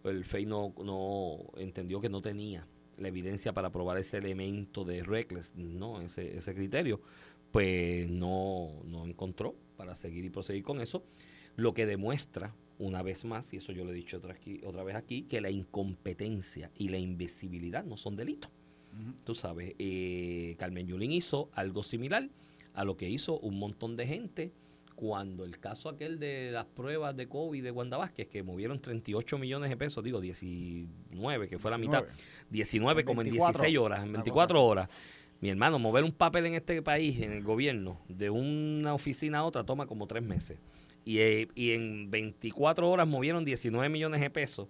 el 0.04 0.24
FEI 0.24 0.46
no, 0.46 0.74
no 0.82 1.38
entendió 1.56 2.00
que 2.00 2.08
no 2.08 2.22
tenía 2.22 2.66
la 2.96 3.08
evidencia 3.08 3.52
para 3.52 3.70
probar 3.70 3.98
ese 3.98 4.18
elemento 4.18 4.84
de 4.84 5.02
reckless, 5.02 5.54
no, 5.56 6.00
ese, 6.00 6.36
ese 6.36 6.54
criterio, 6.54 7.00
pues 7.50 8.08
no, 8.08 8.82
no 8.84 9.04
encontró 9.04 9.54
para 9.76 9.94
seguir 9.94 10.24
y 10.24 10.30
proseguir 10.30 10.62
con 10.62 10.80
eso, 10.80 11.04
lo 11.56 11.74
que 11.74 11.86
demuestra 11.86 12.54
una 12.82 13.02
vez 13.02 13.24
más, 13.24 13.52
y 13.52 13.58
eso 13.58 13.72
yo 13.72 13.84
lo 13.84 13.92
he 13.92 13.94
dicho 13.94 14.16
otra, 14.16 14.34
aquí, 14.34 14.60
otra 14.64 14.82
vez 14.82 14.96
aquí, 14.96 15.22
que 15.22 15.40
la 15.40 15.50
incompetencia 15.50 16.70
y 16.76 16.88
la 16.88 16.98
invisibilidad 16.98 17.84
no 17.84 17.96
son 17.96 18.16
delitos. 18.16 18.50
Tú 19.24 19.34
sabes, 19.34 19.74
eh, 19.78 20.54
Carmen 20.58 20.86
Yulín 20.86 21.12
hizo 21.12 21.48
algo 21.54 21.82
similar 21.82 22.28
a 22.74 22.84
lo 22.84 22.96
que 22.96 23.08
hizo 23.08 23.38
un 23.38 23.58
montón 23.58 23.96
de 23.96 24.06
gente 24.06 24.52
cuando 24.96 25.44
el 25.44 25.58
caso 25.58 25.88
aquel 25.88 26.18
de 26.18 26.50
las 26.52 26.66
pruebas 26.66 27.16
de 27.16 27.26
COVID 27.26 27.62
de 27.62 27.70
Wanda 27.70 27.96
Vázquez, 27.96 28.28
que 28.28 28.42
movieron 28.42 28.80
38 28.80 29.38
millones 29.38 29.70
de 29.70 29.76
pesos, 29.76 30.04
digo 30.04 30.20
19, 30.20 31.48
que 31.48 31.58
fue 31.58 31.70
la 31.70 31.78
mitad, 31.78 32.04
19 32.50 33.04
como 33.04 33.22
en 33.22 33.26
24, 33.26 33.62
16 33.62 33.78
horas, 33.78 33.98
en 34.00 34.10
una 34.10 34.18
24 34.18 34.58
cosa 34.58 34.64
horas. 34.64 34.88
Mi 35.40 35.48
hermano, 35.48 35.78
mover 35.78 36.04
un 36.04 36.12
papel 36.12 36.46
en 36.46 36.54
este 36.54 36.82
país, 36.82 37.20
en 37.20 37.32
el 37.32 37.42
gobierno, 37.42 37.98
de 38.08 38.28
una 38.28 38.92
oficina 38.92 39.38
a 39.38 39.44
otra, 39.44 39.64
toma 39.64 39.86
como 39.86 40.06
tres 40.06 40.22
meses. 40.22 40.58
Y, 41.04 41.18
eh, 41.18 41.48
y 41.54 41.72
en 41.72 42.10
24 42.10 42.88
horas 42.88 43.06
movieron 43.08 43.44
19 43.44 43.88
millones 43.88 44.20
de 44.20 44.30
pesos. 44.30 44.68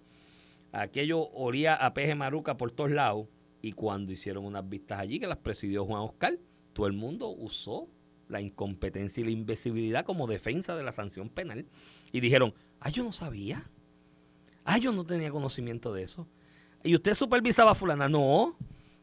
Aquello 0.71 1.29
olía 1.29 1.75
a 1.75 1.93
peje 1.93 2.15
maruca 2.15 2.57
por 2.57 2.71
todos 2.71 2.91
lados. 2.91 3.27
Y 3.61 3.73
cuando 3.73 4.11
hicieron 4.11 4.43
unas 4.45 4.67
vistas 4.67 4.99
allí, 4.99 5.19
que 5.19 5.27
las 5.27 5.37
presidió 5.37 5.85
Juan 5.85 6.01
Oscar, 6.01 6.37
todo 6.73 6.87
el 6.87 6.93
mundo 6.93 7.29
usó 7.29 7.87
la 8.27 8.41
incompetencia 8.41 9.21
y 9.21 9.25
la 9.25 9.31
invisibilidad 9.31 10.03
como 10.03 10.27
defensa 10.27 10.75
de 10.75 10.83
la 10.83 10.91
sanción 10.91 11.29
penal. 11.29 11.65
Y 12.11 12.19
dijeron, 12.19 12.53
ah, 12.79 12.89
yo 12.89 13.03
no 13.03 13.11
sabía. 13.11 13.69
Ah, 14.65 14.79
yo 14.79 14.91
no 14.91 15.05
tenía 15.05 15.31
conocimiento 15.31 15.93
de 15.93 16.03
eso. 16.03 16.27
¿Y 16.83 16.95
usted 16.95 17.13
supervisaba 17.13 17.71
a 17.71 17.75
fulana? 17.75 18.09
No. 18.09 18.57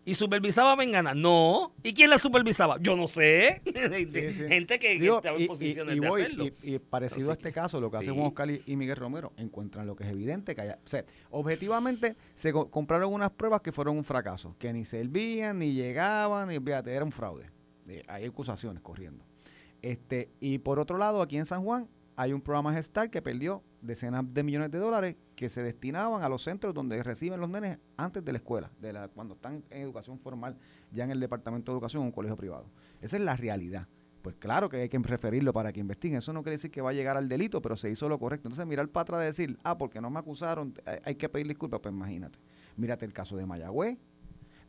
¿Y 0.05 0.15
supervisaba 0.15 0.73
a 0.73 0.77
Mengana? 0.77 1.15
No. 1.15 1.73
¿Y 1.83 1.93
quién 1.93 2.11
la 2.11 2.19
supervisaba? 2.19 2.79
Yo 2.81 2.97
no 2.97 3.07
sé. 3.07 3.61
Gente 4.49 4.79
que, 4.79 4.97
estaba 4.97 5.37
en 5.37 5.47
posiciones 5.47 6.01
de 6.01 6.07
hacerlo. 6.09 6.47
Y, 6.63 6.79
parecido 6.79 7.31
a 7.31 7.35
este 7.35 7.53
caso, 7.53 7.81
lo 7.81 7.91
que 7.91 7.99
hace 7.99 8.11
Juan 8.11 8.27
Oscar 8.27 8.51
y, 8.51 8.77
Miguel 8.77 8.97
Romero, 8.97 9.33
encuentran 9.37 9.87
lo 9.87 9.95
que 9.95 10.05
es 10.05 10.11
evidente 10.11 10.55
que 10.55 10.63
haya... 10.63 10.79
O 10.85 10.89
sea, 10.89 11.05
objetivamente 11.31 12.17
se 12.35 12.53
compraron 12.53 13.13
unas 13.13 13.31
pruebas 13.31 13.61
que 13.61 13.73
fueron 13.73 13.97
un 13.97 14.05
fracaso, 14.05 14.57
que 14.59 14.73
ni 14.73 14.85
servían, 14.85 15.59
ni 15.59 15.75
llegaban, 15.75 16.51
y 16.51 16.59
fíjate, 16.59 16.93
era 16.93 17.05
un 17.05 17.13
fraude. 17.13 17.51
Eh, 17.87 18.03
hay 18.09 18.25
acusaciones 18.25 18.83
corriendo. 18.83 19.25
Este, 19.83 20.31
y 20.41 20.59
por 20.59 20.79
otro 20.79 20.99
lado, 20.99 21.21
aquí 21.21 21.37
en 21.37 21.47
San 21.47 21.63
Juan 21.63 21.89
hay 22.17 22.33
un 22.33 22.41
programa 22.41 22.73
Gestar 22.73 23.11
que 23.11 23.23
perdió 23.23 23.63
decenas 23.81 24.25
de 24.33 24.43
millones 24.43 24.71
de 24.71 24.79
dólares 24.79 25.17
que 25.41 25.49
se 25.49 25.63
destinaban 25.63 26.23
a 26.23 26.29
los 26.29 26.43
centros 26.43 26.75
donde 26.75 27.03
reciben 27.03 27.41
los 27.41 27.49
nenes 27.49 27.79
antes 27.97 28.23
de 28.23 28.31
la 28.31 28.37
escuela, 28.37 28.71
de 28.79 28.93
la, 28.93 29.09
cuando 29.09 29.33
están 29.33 29.65
en 29.71 29.81
educación 29.81 30.19
formal, 30.19 30.59
ya 30.93 31.05
en 31.05 31.13
el 31.13 31.19
departamento 31.19 31.73
de 31.73 31.77
educación 31.77 32.03
o 32.03 32.05
un 32.05 32.13
colegio 32.13 32.37
privado. 32.37 32.67
Esa 33.01 33.17
es 33.17 33.23
la 33.23 33.39
realidad. 33.39 33.89
Pues 34.21 34.37
claro 34.37 34.69
que 34.69 34.77
hay 34.77 34.91
que 34.91 34.99
referirlo 34.99 35.55
para 35.55 35.73
que 35.73 35.81
investiguen. 35.81 36.19
Eso 36.19 36.35
no 36.35 36.43
quiere 36.43 36.57
decir 36.57 36.71
que 36.71 36.83
va 36.83 36.91
a 36.91 36.93
llegar 36.93 37.17
al 37.17 37.27
delito, 37.27 37.63
pero 37.63 37.75
se 37.75 37.91
hizo 37.91 38.07
lo 38.07 38.19
correcto. 38.19 38.49
Entonces, 38.49 38.67
mirar 38.67 38.87
para 38.89 39.01
atrás 39.01 39.23
y 39.23 39.25
decir, 39.25 39.59
ah, 39.65 39.79
porque 39.79 39.99
no 40.03 40.11
me 40.11 40.19
acusaron, 40.19 40.75
hay 41.05 41.15
que 41.15 41.27
pedir 41.31 41.49
disculpas, 41.49 41.81
pues 41.81 41.95
imagínate. 41.95 42.39
Mírate 42.77 43.07
el 43.07 43.15
caso 43.15 43.35
de 43.35 43.47
Mayagüez, 43.47 43.97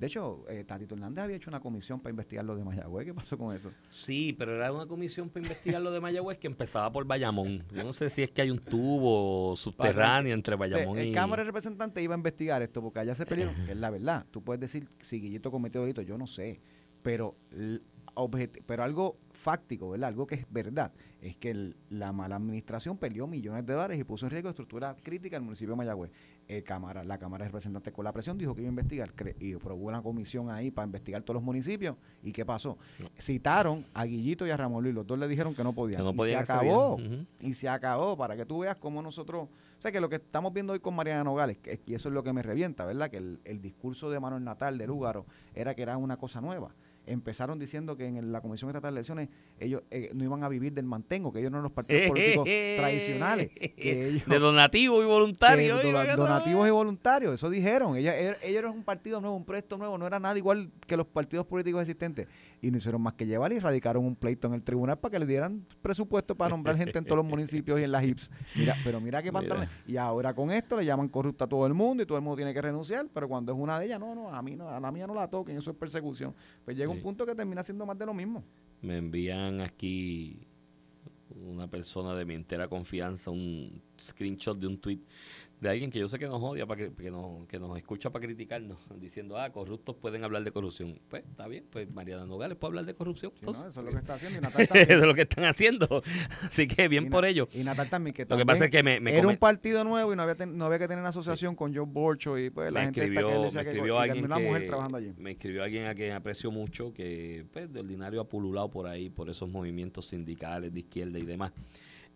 de 0.02 0.08
hecho, 0.08 0.44
eh, 0.50 0.64
Tatito 0.64 0.96
Hernández 0.96 1.26
había 1.26 1.36
hecho 1.36 1.52
una 1.52 1.60
comisión 1.60 2.00
para 2.00 2.10
investigar 2.10 2.44
lo 2.44 2.56
de 2.56 2.64
Mayagüez. 2.64 3.06
¿Qué 3.06 3.14
pasó 3.14 3.38
con 3.38 3.56
eso? 3.56 3.72
Sí, 3.92 4.34
pero 4.34 4.56
era 4.56 4.74
una 4.74 4.88
comisión 4.88 5.30
para 5.30 5.46
investigar 5.46 5.80
lo 5.80 5.92
de 5.92 6.00
Mayagüez 6.00 6.40
que 6.40 6.48
empezaba 6.48 6.92
por 6.92 7.06
Bayamón. 7.06 7.64
Yo 7.72 7.84
no 7.84 7.94
sé 7.94 8.10
si 8.10 8.24
es 8.24 8.32
que 8.32 8.42
hay 8.42 8.50
un 8.50 8.58
tubo 8.58 9.56
subterráneo 9.56 10.34
entre 10.34 10.56
Bayamón 10.56 10.98
y... 10.98 11.02
El 11.02 11.12
Cámara 11.12 11.44
de 11.44 11.46
Representantes 11.46 12.04
iba 12.04 12.16
a 12.16 12.18
investigar 12.18 12.64
esto 12.64 12.82
porque 12.82 12.98
allá 12.98 13.14
se 13.14 13.28
pelearon, 13.28 13.54
que 13.64 13.74
es 13.74 13.78
la 13.78 13.92
verdad. 13.92 14.26
Tú 14.32 14.44
puedes 14.44 14.60
decir 14.60 14.88
si 15.04 15.22
Guillito 15.22 15.52
cometió 15.52 15.82
delito, 15.82 16.02
yo 16.02 16.18
no 16.18 16.26
sé. 16.26 16.60
Pero, 17.04 17.36
pero 18.66 18.84
algo 18.84 19.20
fáctico, 19.34 19.92
¿verdad? 19.92 20.10
Algo 20.10 20.26
que 20.26 20.34
es 20.34 20.46
verdad, 20.50 20.92
es 21.22 21.38
que 21.38 21.76
la 21.90 22.12
mala 22.12 22.38
administración 22.38 22.98
perdió 22.98 23.28
millones 23.28 23.68
de 23.68 23.74
dólares 23.74 24.00
y 24.00 24.04
puso 24.04 24.26
en 24.26 24.32
riesgo 24.32 24.50
estructura 24.50 24.96
crítica 25.04 25.38
el 25.38 25.44
municipio 25.44 25.74
de 25.74 25.78
Mayagüez. 25.78 26.12
Cámara, 26.66 27.04
la 27.04 27.18
Cámara 27.18 27.46
de 27.46 27.50
Representantes 27.50 27.94
con 27.94 28.04
la 28.04 28.12
presión 28.12 28.38
dijo 28.38 28.54
que 28.54 28.62
iba 28.62 28.68
a 28.68 28.72
investigar 28.72 29.14
y 29.40 29.56
probó 29.56 29.88
una 29.88 30.02
comisión 30.02 30.50
ahí 30.50 30.70
para 30.70 30.86
investigar 30.86 31.22
todos 31.24 31.36
los 31.36 31.44
municipios. 31.44 31.96
¿Y 32.24 32.32
qué 32.32 32.46
pasó? 32.46 32.78
Citaron 33.20 33.86
a 33.94 34.06
Guillito 34.06 34.46
y 34.46 34.50
a 34.50 34.58
Ramón 34.58 34.84
Luis, 34.84 34.94
los 34.94 35.08
dos 35.08 35.18
le 35.18 35.28
dijeron 35.28 35.56
que 35.56 35.64
no 35.64 35.74
podían. 35.74 36.02
y 36.02 36.04
se 36.14 36.54
acabó. 36.54 36.98
Y 37.40 37.54
se 37.54 37.70
acabó, 37.70 38.18
para 38.18 38.36
que 38.36 38.46
tú 38.46 38.60
veas 38.60 38.76
cómo 38.78 39.02
nosotros... 39.02 39.48
O 39.78 39.82
sea, 39.82 39.92
que 39.92 40.00
lo 40.00 40.10
que 40.10 40.18
estamos 40.18 40.54
viendo 40.54 40.74
hoy 40.74 40.80
con 40.80 40.96
Mariana 40.96 41.24
Nogales, 41.24 41.58
que, 41.58 41.80
y 41.88 41.96
eso 41.96 42.10
es 42.10 42.14
lo 42.14 42.22
que 42.22 42.34
me 42.34 42.44
revienta, 42.44 42.86
¿verdad? 42.86 43.10
Que 43.10 43.18
el, 43.18 43.40
el 43.46 43.62
discurso 43.62 44.12
de 44.12 44.20
Manuel 44.20 44.44
Natal 44.44 44.78
de 44.78 44.86
Lúgaro 44.86 45.26
era 45.56 45.74
que 45.74 45.82
era 45.82 45.98
una 45.98 46.18
cosa 46.18 46.40
nueva 46.40 46.76
empezaron 47.12 47.60
diciendo 47.60 47.96
que 47.96 48.06
en 48.06 48.32
la 48.32 48.42
Comisión 48.42 48.70
Estatal 48.70 48.94
de 48.94 49.00
Elecciones 49.00 49.30
ellos 49.60 49.84
eh, 49.92 50.12
no 50.14 50.24
iban 50.24 50.44
a 50.44 50.50
vivir 50.50 50.74
del 50.74 50.86
mantengo, 50.86 51.32
que 51.32 51.40
ellos 51.40 51.52
no 51.52 51.58
eran 51.58 51.64
los 51.64 51.72
partidos 51.72 52.04
políticos 52.10 52.46
tradicionales. 52.46 53.52
de 53.56 54.40
donativos 54.40 55.04
y 55.04 55.08
voluntarios. 55.08 55.82
donativos 56.18 56.68
y 56.68 56.72
voluntarios, 56.72 57.34
eso 57.34 57.50
dijeron. 57.50 57.96
Ellos, 57.96 58.14
ellos 58.16 58.60
eran 58.60 58.72
un 58.72 58.84
partido 58.84 59.22
nuevo, 59.22 59.36
un 59.36 59.46
proyecto 59.46 59.78
nuevo, 59.78 59.98
no 59.98 60.08
era 60.08 60.20
nada 60.20 60.38
igual 60.38 60.72
que 60.88 60.98
los 60.98 61.08
partidos 61.08 61.46
políticos 61.46 61.82
existentes 61.82 62.28
y 62.62 62.70
no 62.70 62.78
hicieron 62.78 63.02
más 63.02 63.14
que 63.16 63.26
llevar 63.26 63.52
y 63.52 63.60
radicaron 63.60 64.06
un 64.06 64.16
pleito 64.16 64.48
en 64.48 64.54
el 64.54 64.64
tribunal 64.64 64.98
para 64.98 65.12
que 65.12 65.20
le 65.20 65.26
dieran 65.26 65.66
presupuesto 65.82 66.36
para 66.36 66.52
nombrar 66.52 66.78
gente 66.78 66.98
en 67.00 67.06
todos 67.06 67.18
los 67.18 67.26
municipios 67.26 67.80
y 67.80 67.84
en 67.84 67.92
las 67.92 68.04
HIPS. 68.04 68.32
Mira, 68.56 68.76
pero 68.84 69.02
mira 69.02 69.22
qué 69.24 69.32
pantalones. 69.34 69.70
Y 69.88 69.98
ahora 69.98 70.34
con 70.34 70.52
esto 70.52 70.78
le 70.78 70.86
llaman 70.86 71.10
corrupta 71.10 71.46
a 71.46 71.48
todo 71.48 71.66
el 71.66 71.74
mundo 71.74 72.04
y 72.04 72.06
todo 72.06 72.18
el 72.18 72.24
mundo 72.24 72.38
tiene 72.38 72.54
que 72.54 72.62
renunciar, 72.62 73.08
pero 73.14 73.28
cuando 73.28 73.52
es 73.52 73.58
una 73.58 73.80
de 73.80 73.86
ellas, 73.86 74.00
no, 74.00 74.14
no, 74.14 74.34
a 74.34 74.42
mí 74.42 74.56
no, 74.56 74.70
a 74.70 74.80
la 74.80 74.92
mía 74.92 75.08
no 75.08 75.14
la 75.14 75.28
toquen, 75.28 75.58
eso 75.58 75.72
es 75.72 75.78
persecución. 75.78 76.36
Pues 76.64 76.78
llega 76.78 76.90
un 76.90 77.01
punto 77.02 77.26
que 77.26 77.36
termina 77.36 77.64
siendo 77.64 77.86
más 77.86 77.98
de 77.98 78.06
lo 78.06 78.14
mismo. 78.14 78.44
Me 78.82 78.98
envían 78.98 79.62
aquí 79.62 80.48
una 81.36 81.68
persona 81.68 82.16
de 82.16 82.26
mi 82.26 82.36
entera 82.36 82.68
confianza 82.68 83.32
un 83.32 83.82
screenshot 84.00 84.58
de 84.58 84.68
un 84.68 84.78
tweet 84.78 85.00
de 85.62 85.70
alguien 85.70 85.92
que 85.92 86.00
yo 86.00 86.10
sé 86.10 86.18
que 86.18 86.26
nos 86.26 86.42
odia, 86.42 86.66
para 86.66 86.82
que, 86.82 86.92
que, 86.96 87.12
nos, 87.12 87.48
que 87.48 87.60
nos 87.60 87.78
escucha 87.78 88.10
para 88.10 88.26
criticarnos, 88.26 88.80
diciendo, 89.00 89.38
ah, 89.38 89.52
corruptos 89.52 89.96
pueden 89.96 90.24
hablar 90.24 90.44
de 90.44 90.52
corrupción. 90.52 91.00
Pues 91.08 91.24
está 91.24 91.48
bien, 91.48 91.66
pues 91.70 91.90
Mariana 91.94 92.26
Nogales 92.26 92.58
puede 92.58 92.72
hablar 92.72 92.86
de 92.86 92.96
corrupción. 92.96 93.32
eso 93.40 93.68
es 93.68 93.76
lo 93.76 93.92
que 93.92 93.98
está 93.98 94.16
haciendo. 94.16 94.40
Y 94.40 94.42
Natal 94.42 94.68
también. 94.68 94.92
eso 94.92 95.00
es 95.02 95.08
lo 95.08 95.14
que 95.14 95.22
están 95.22 95.44
haciendo. 95.46 96.02
Así 96.42 96.68
que 96.68 96.88
bien 96.88 97.12
por 97.12 97.26
ello. 97.26 97.48
Y 97.54 97.64
Natal 97.64 97.90
también, 97.92 98.16
que 98.16 98.26
Lo 98.26 98.38
que 98.38 98.46
pasa 98.46 98.66
es 98.66 98.72
que 98.72 98.82
me, 98.82 98.98
era 98.98 99.28
un 99.28 99.38
partido 99.38 99.84
nuevo 99.84 100.12
y 100.12 100.16
no 100.16 100.24
había, 100.24 100.46
no 100.48 100.66
había 100.66 100.80
que 100.80 100.88
tener 100.88 101.00
una 101.00 101.10
asociación 101.10 101.56
con 101.56 101.76
Joe 101.76 101.86
Borcho 101.86 102.40
y 102.40 102.50
pues 102.50 102.74
la 102.74 102.82
gente 102.82 103.02
escribió, 103.02 103.30
que 103.30 103.56
me 103.56 103.62
escribió 103.62 104.00
alguien 104.00 104.26
una 104.26 104.40
mujer 104.40 104.66
trabajando 104.66 104.98
allí. 104.98 105.14
Me 105.20 105.32
escribió 105.32 105.64
alguien 105.64 105.86
a 105.86 105.94
quien 105.94 106.14
aprecio 106.14 106.50
mucho, 106.50 106.92
que 106.92 107.46
pues 107.54 107.72
de 107.72 107.82
ordinario 107.82 108.20
ha 108.20 108.28
pululado 108.28 108.72
por 108.72 108.88
ahí, 108.88 109.12
por 109.12 109.30
esos 109.30 109.48
movimientos 109.48 110.08
sindicales 110.08 110.74
de 110.74 110.80
izquierda 110.80 111.20
y 111.20 111.24
demás. 111.24 111.52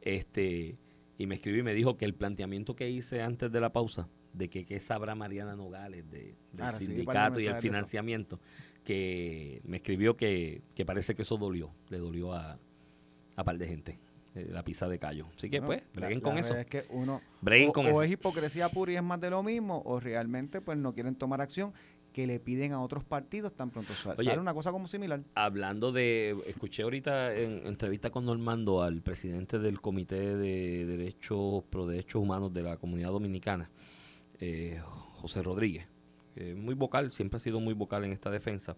Este 0.01 0.77
y 1.17 1.27
me 1.27 1.35
escribió 1.35 1.61
y 1.61 1.63
me 1.63 1.73
dijo 1.73 1.97
que 1.97 2.05
el 2.05 2.13
planteamiento 2.13 2.75
que 2.75 2.89
hice 2.89 3.21
antes 3.21 3.51
de 3.51 3.61
la 3.61 3.71
pausa, 3.71 4.07
de 4.33 4.49
que 4.49 4.65
qué 4.65 4.79
sabrá 4.79 5.15
Mariana 5.15 5.55
Nogales 5.55 6.09
de, 6.09 6.35
del 6.51 6.73
sindicato 6.75 7.39
y 7.39 7.45
el 7.45 7.61
financiamiento, 7.61 8.39
que 8.83 9.61
me 9.65 9.77
escribió 9.77 10.17
que, 10.17 10.61
parece 10.85 11.15
que 11.15 11.23
eso 11.23 11.37
dolió, 11.37 11.71
le 11.89 11.97
dolió 11.97 12.33
a, 12.33 12.59
a 13.35 13.43
par 13.43 13.57
de 13.57 13.67
gente 13.67 13.99
eh, 14.35 14.47
la 14.51 14.63
pizza 14.63 14.87
de 14.89 14.99
callo. 14.99 15.27
Así 15.37 15.49
que 15.49 15.61
pues, 15.61 15.81
breguen 15.93 16.19
con 16.19 16.37
eso. 16.37 16.55
Es 16.57 16.65
que 16.65 16.85
uno 16.89 17.21
con 17.73 17.85
o 17.87 18.03
es 18.03 18.11
hipocresía 18.11 18.69
pura 18.69 18.91
y 18.91 18.95
es 18.97 19.03
más 19.03 19.21
de 19.21 19.29
lo 19.29 19.41
mismo, 19.41 19.81
o 19.85 19.99
realmente 19.99 20.59
pues 20.59 20.77
no 20.77 20.93
quieren 20.93 21.15
tomar 21.15 21.41
acción 21.41 21.73
que 22.15 22.25
le 22.25 22.39
piden 22.39 22.71
a 22.71 22.81
otros 22.81 23.03
partidos 23.03 23.53
tan 23.57 23.71
pronto 23.71 23.91
sale 23.93 24.39
una 24.39 24.53
cosa 24.53 24.71
como 24.71 24.87
similar. 24.87 25.21
Hablando 25.33 25.91
de, 25.91 26.33
escuché 26.47 26.83
ahorita 26.83 27.35
en 27.35 27.67
entrevista 27.67 28.09
con 28.09 28.23
Normando 28.23 28.81
al 28.81 29.01
presidente 29.01 29.59
del 29.59 29.81
Comité 29.81 30.37
de 30.37 30.85
Derechos 30.85 31.65
Pro 31.69 31.85
Derechos 31.85 32.21
Humanos 32.21 32.53
de 32.53 32.63
la 32.63 32.77
Comunidad 32.77 33.09
Dominicana, 33.09 33.69
eh, 34.39 34.79
José 35.15 35.43
Rodríguez, 35.43 35.87
muy 36.55 36.73
vocal, 36.73 37.11
siempre 37.11 37.35
ha 37.35 37.39
sido 37.41 37.59
muy 37.59 37.73
vocal 37.73 38.05
en 38.05 38.13
esta 38.13 38.31
defensa, 38.31 38.77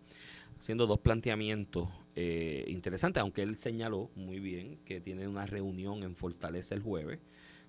haciendo 0.58 0.88
dos 0.88 0.98
planteamientos 0.98 1.90
eh, 2.16 2.66
interesantes, 2.70 3.22
aunque 3.22 3.44
él 3.44 3.58
señaló 3.58 4.10
muy 4.16 4.40
bien 4.40 4.80
que 4.84 5.00
tiene 5.00 5.28
una 5.28 5.46
reunión 5.46 6.02
en 6.02 6.16
Fortaleza 6.16 6.74
el 6.74 6.82
jueves 6.82 7.20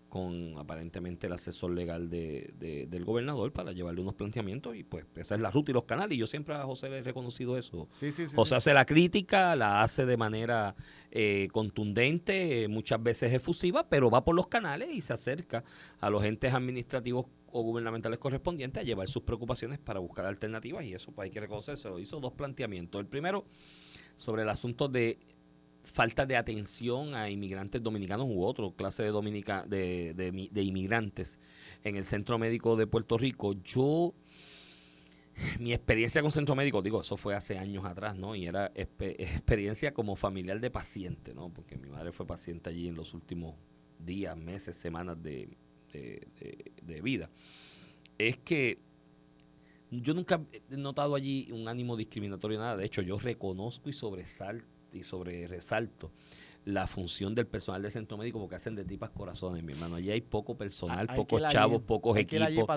con 0.08 0.56
aparentemente 0.56 1.26
el 1.26 1.34
asesor 1.34 1.72
legal 1.72 2.08
de, 2.08 2.86
del 2.88 3.04
gobernador 3.04 3.52
para 3.52 3.72
llevarle 3.72 4.00
unos 4.00 4.14
planteamientos 4.14 4.74
y 4.74 4.84
pues 4.84 5.04
esa 5.16 5.34
es 5.34 5.40
la 5.40 5.50
ruta 5.50 5.70
y 5.70 5.74
los 5.74 5.84
canales 5.84 6.16
y 6.16 6.20
yo 6.20 6.26
siempre 6.26 6.54
a 6.54 6.64
José 6.64 6.88
le 6.88 6.98
he 6.98 7.02
reconocido 7.02 7.58
eso. 7.58 7.88
José 8.34 8.54
hace 8.54 8.72
la 8.72 8.86
crítica, 8.86 9.54
la 9.54 9.82
hace 9.82 10.06
de 10.06 10.16
manera 10.16 10.74
eh, 11.10 11.48
contundente, 11.52 12.68
muchas 12.68 13.02
veces 13.02 13.32
efusiva, 13.32 13.88
pero 13.88 14.10
va 14.10 14.24
por 14.24 14.34
los 14.34 14.46
canales 14.46 14.88
y 14.92 15.00
se 15.00 15.12
acerca 15.12 15.64
a 16.00 16.08
los 16.08 16.24
entes 16.24 16.54
administrativos 16.54 17.26
o 17.50 17.62
gubernamentales 17.62 18.18
correspondientes 18.18 18.82
a 18.82 18.84
llevar 18.84 19.08
sus 19.08 19.22
preocupaciones 19.22 19.78
para 19.78 20.00
buscar 20.00 20.26
alternativas 20.26 20.84
y 20.84 20.94
eso 20.94 21.12
pues 21.12 21.26
hay 21.26 21.30
que 21.30 21.40
reconocerse. 21.40 21.88
Hizo 22.00 22.20
dos 22.20 22.32
planteamientos. 22.32 23.00
El 23.00 23.06
primero 23.06 23.44
sobre 24.16 24.42
el 24.42 24.48
asunto 24.48 24.88
de 24.88 25.18
falta 25.88 26.26
de 26.26 26.36
atención 26.36 27.14
a 27.14 27.30
inmigrantes 27.30 27.82
dominicanos 27.82 28.26
u 28.28 28.44
otro 28.44 28.72
clase 28.72 29.02
de, 29.02 29.08
dominica, 29.08 29.64
de, 29.66 30.12
de, 30.14 30.62
inmigrantes 30.62 31.38
en 31.82 31.96
el 31.96 32.04
Centro 32.04 32.38
Médico 32.38 32.76
de 32.76 32.86
Puerto 32.86 33.16
Rico. 33.16 33.54
Yo, 33.64 34.14
mi 35.58 35.72
experiencia 35.72 36.22
con 36.22 36.30
Centro 36.30 36.54
Médico, 36.54 36.82
digo, 36.82 37.00
eso 37.00 37.16
fue 37.16 37.34
hace 37.34 37.58
años 37.58 37.84
atrás, 37.84 38.16
¿no? 38.16 38.34
Y 38.36 38.46
era 38.46 38.70
experiencia 38.74 39.94
como 39.94 40.14
familiar 40.14 40.60
de 40.60 40.70
paciente, 40.70 41.34
¿no? 41.34 41.52
Porque 41.52 41.78
mi 41.78 41.88
madre 41.88 42.12
fue 42.12 42.26
paciente 42.26 42.70
allí 42.70 42.88
en 42.88 42.94
los 42.94 43.14
últimos 43.14 43.56
días, 43.98 44.36
meses, 44.36 44.76
semanas 44.76 45.20
de, 45.22 45.56
de 45.90 47.00
vida. 47.00 47.30
Es 48.18 48.38
que 48.38 48.78
yo 49.90 50.12
nunca 50.12 50.44
he 50.52 50.76
notado 50.76 51.14
allí 51.14 51.50
un 51.50 51.66
ánimo 51.66 51.96
discriminatorio, 51.96 52.58
nada. 52.58 52.76
De 52.76 52.84
hecho, 52.84 53.00
yo 53.00 53.18
reconozco 53.18 53.88
y 53.88 53.94
sobresalto 53.94 54.77
y 54.92 55.02
sobre 55.04 55.46
resalto 55.46 56.10
la 56.64 56.86
función 56.86 57.34
del 57.34 57.46
personal 57.46 57.80
de 57.80 57.90
centro 57.90 58.18
médico 58.18 58.38
porque 58.38 58.56
hacen 58.56 58.74
de 58.74 58.84
tipas 58.84 59.08
corazones, 59.08 59.62
mi 59.64 59.72
hermano. 59.72 59.96
Allí 59.96 60.10
hay 60.10 60.20
poco 60.20 60.54
personal, 60.54 61.06
Hay 61.08 61.16
pocos 61.16 61.42
allí, 61.42 61.52
chavos, 61.52 61.80
pocos 61.80 62.18
equipos. 62.18 62.68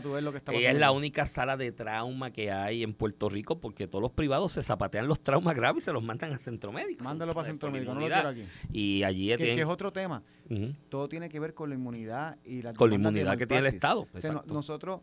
Ella 0.48 0.72
es 0.72 0.78
la 0.78 0.92
única 0.92 1.26
sala 1.26 1.58
de 1.58 1.74
trauma 1.74 2.32
que 2.32 2.52
hay 2.52 2.84
en 2.84 2.94
Puerto 2.94 3.28
Rico 3.28 3.60
porque 3.60 3.88
todos 3.88 4.02
los 4.02 4.12
privados 4.12 4.54
se 4.54 4.64
zapatean 4.64 5.08
los 5.08 5.20
traumas 5.20 5.56
graves 5.56 5.84
y 5.84 5.86
se 5.86 5.92
los 5.92 6.02
mandan 6.04 6.32
a 6.32 6.40
centro 6.40 6.72
médico. 6.72 7.04
Mándalo 7.04 7.34
para 7.34 7.48
centro 7.48 7.70
médico, 7.70 7.94
no 7.94 8.00
lo 8.00 8.08
quiero 8.08 8.30
aquí. 8.30 8.46
Y 8.72 9.04
allí 9.04 9.28
Que, 9.30 9.38
tienen- 9.38 9.56
que 9.58 9.62
es 9.64 9.68
otro 9.68 9.92
tema. 9.92 10.24
Todo 10.88 11.10
tiene 11.10 11.28
que 11.28 11.40
ver 11.42 11.54
con 11.54 11.68
la 11.68 11.76
inmunidad 11.76 12.38
y 12.46 12.62
la 12.62 12.74
Con 12.74 12.90
la 12.92 12.96
inmunidad 12.96 13.38
que 13.38 13.48
tiene 13.48 13.68
el 13.68 13.74
Estado, 13.74 14.08
O 14.14 14.20
sea, 14.22 14.42
nosotros, 14.46 15.02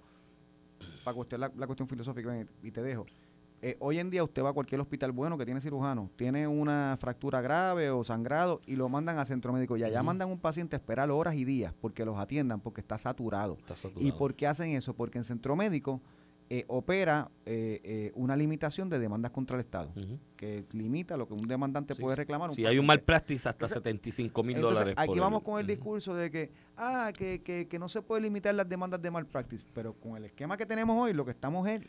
para 1.04 1.14
cuestionar 1.14 1.50
la, 1.50 1.60
la 1.60 1.66
cuestión 1.66 1.88
filosófica, 1.88 2.46
y 2.62 2.70
te 2.70 2.80
dejo. 2.82 3.04
Eh, 3.60 3.76
hoy 3.80 3.98
en 3.98 4.08
día 4.10 4.22
usted 4.22 4.42
va 4.42 4.50
a 4.50 4.52
cualquier 4.52 4.80
hospital 4.80 5.10
bueno 5.12 5.36
que 5.36 5.44
tiene 5.44 5.60
cirujano, 5.60 6.10
tiene 6.16 6.46
una 6.46 6.96
fractura 7.00 7.40
grave 7.40 7.90
o 7.90 8.04
sangrado 8.04 8.60
y 8.66 8.76
lo 8.76 8.88
mandan 8.88 9.18
a 9.18 9.24
centro 9.24 9.52
médico 9.52 9.76
y 9.76 9.82
allá 9.82 9.98
Ujú. 9.98 10.06
mandan 10.06 10.28
a 10.28 10.32
un 10.32 10.38
paciente 10.38 10.76
a 10.76 10.78
esperar 10.78 11.10
horas 11.10 11.34
y 11.34 11.44
días 11.44 11.74
porque 11.80 12.04
los 12.04 12.16
atiendan 12.18 12.60
porque 12.60 12.80
está 12.80 12.98
saturado. 12.98 13.56
Está 13.58 13.74
¿Y 13.74 13.76
saturado. 13.78 14.18
por 14.18 14.34
qué 14.34 14.46
hacen 14.46 14.70
eso? 14.76 14.94
Porque 14.94 15.18
en 15.18 15.24
centro 15.24 15.56
médico 15.56 16.00
eh, 16.50 16.64
opera 16.68 17.30
eh, 17.44 18.10
una 18.14 18.34
limitación 18.34 18.88
de 18.88 18.98
demandas 18.98 19.32
contra 19.32 19.56
el 19.56 19.60
Estado 19.60 19.90
que 20.36 20.64
limita 20.72 21.16
lo 21.16 21.26
que 21.28 21.34
un 21.34 21.46
demandante 21.46 21.94
Sí, 21.94 22.00
puede 22.00 22.16
reclamar. 22.16 22.52
Si 22.52 22.64
hay 22.64 22.78
un 22.78 22.86
mal 22.86 23.00
practice 23.00 23.48
hasta 23.48 23.66
Entonces- 23.66 23.74
75 23.82 24.42
mil 24.44 24.60
dólares. 24.60 24.94
aquí 24.96 25.08
por 25.08 25.20
vamos 25.20 25.42
con 25.42 25.60
el 25.60 25.66
discurso 25.66 26.14
de 26.14 26.30
que, 26.30 26.50
ah, 26.76 27.12
que, 27.14 27.42
que, 27.42 27.66
que 27.66 27.78
no 27.78 27.88
se 27.88 28.00
puede 28.02 28.22
limitar 28.22 28.54
las 28.54 28.68
demandas 28.68 29.02
de 29.02 29.10
malpractice, 29.10 29.66
pero 29.74 29.92
con 29.94 30.16
el 30.16 30.24
esquema 30.26 30.56
que 30.56 30.64
tenemos 30.64 30.96
hoy, 30.98 31.12
lo 31.12 31.24
que 31.24 31.32
estamos 31.32 31.66
es 31.68 31.82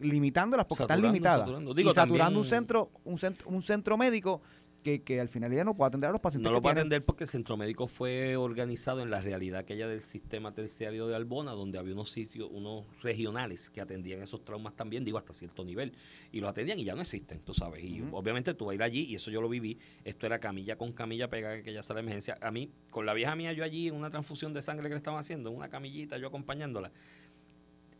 limitándolas 0.00 0.66
porque 0.66 0.82
están 0.84 1.00
limitadas. 1.02 1.40
saturando. 1.40 1.74
Digo, 1.74 1.90
y 1.90 1.94
saturando 1.94 2.24
también- 2.24 2.38
un 2.38 2.44
centro, 2.44 2.90
un 3.04 3.18
centro, 3.18 3.48
un 3.48 3.62
centro 3.62 3.96
médico 3.96 4.42
que, 4.82 5.02
que 5.02 5.20
al 5.20 5.28
final 5.28 5.52
ya 5.52 5.62
no 5.62 5.74
puede 5.74 5.88
atender 5.88 6.08
a 6.08 6.12
los 6.12 6.22
pacientes 6.22 6.46
No 6.48 6.52
lo 6.52 6.60
que 6.60 6.62
puede 6.62 6.76
atender 6.80 7.04
porque 7.04 7.24
el 7.24 7.28
centro 7.28 7.54
médico 7.58 7.86
fue 7.86 8.36
organizado 8.36 9.02
en 9.02 9.10
la 9.10 9.20
realidad 9.20 9.60
aquella 9.60 9.86
del 9.86 10.00
sistema 10.00 10.54
terciario 10.54 11.06
de 11.06 11.14
Albona, 11.14 11.52
donde 11.52 11.78
había 11.78 11.92
unos 11.92 12.10
sitios, 12.10 12.48
unos 12.50 12.86
regionales 13.02 13.68
que 13.68 13.82
atendían 13.82 14.22
esos 14.22 14.42
traumas 14.42 14.74
también, 14.74 15.04
digo, 15.04 15.18
hasta 15.18 15.34
cierto 15.34 15.66
nivel, 15.66 15.92
y 16.32 16.40
lo 16.40 16.48
atendían 16.48 16.78
y 16.78 16.84
ya 16.84 16.94
no 16.94 17.02
existen, 17.02 17.40
tú 17.40 17.52
sabes. 17.52 17.84
Y 17.84 18.02
obviamente 18.12 18.54
tú 18.54 18.64
vas 18.64 18.72
a 18.72 18.74
ir 18.76 18.82
allí, 18.82 19.02
y 19.02 19.16
eso 19.16 19.30
yo 19.30 19.42
lo 19.42 19.50
viví, 19.50 19.78
esto 20.02 20.24
era 20.24 20.38
camilla 20.38 20.78
con 20.78 20.92
camilla 20.94 21.28
pegada 21.28 21.56
en 21.56 21.60
aquella 21.60 21.82
sala 21.82 21.98
de 21.98 22.04
emergencia. 22.04 22.38
A 22.40 22.50
mí, 22.50 22.70
con 22.88 23.04
la 23.04 23.12
vieja 23.12 23.36
mía, 23.36 23.52
yo 23.52 23.64
allí, 23.64 23.88
en 23.88 23.94
una 23.94 24.08
transfusión 24.08 24.54
de 24.54 24.62
sangre 24.62 24.84
que 24.88 24.94
le 24.94 24.96
estaban 24.96 25.20
haciendo, 25.20 25.50
en 25.50 25.56
una 25.56 25.68
camillita, 25.68 26.16
yo 26.16 26.28
acompañándola, 26.28 26.90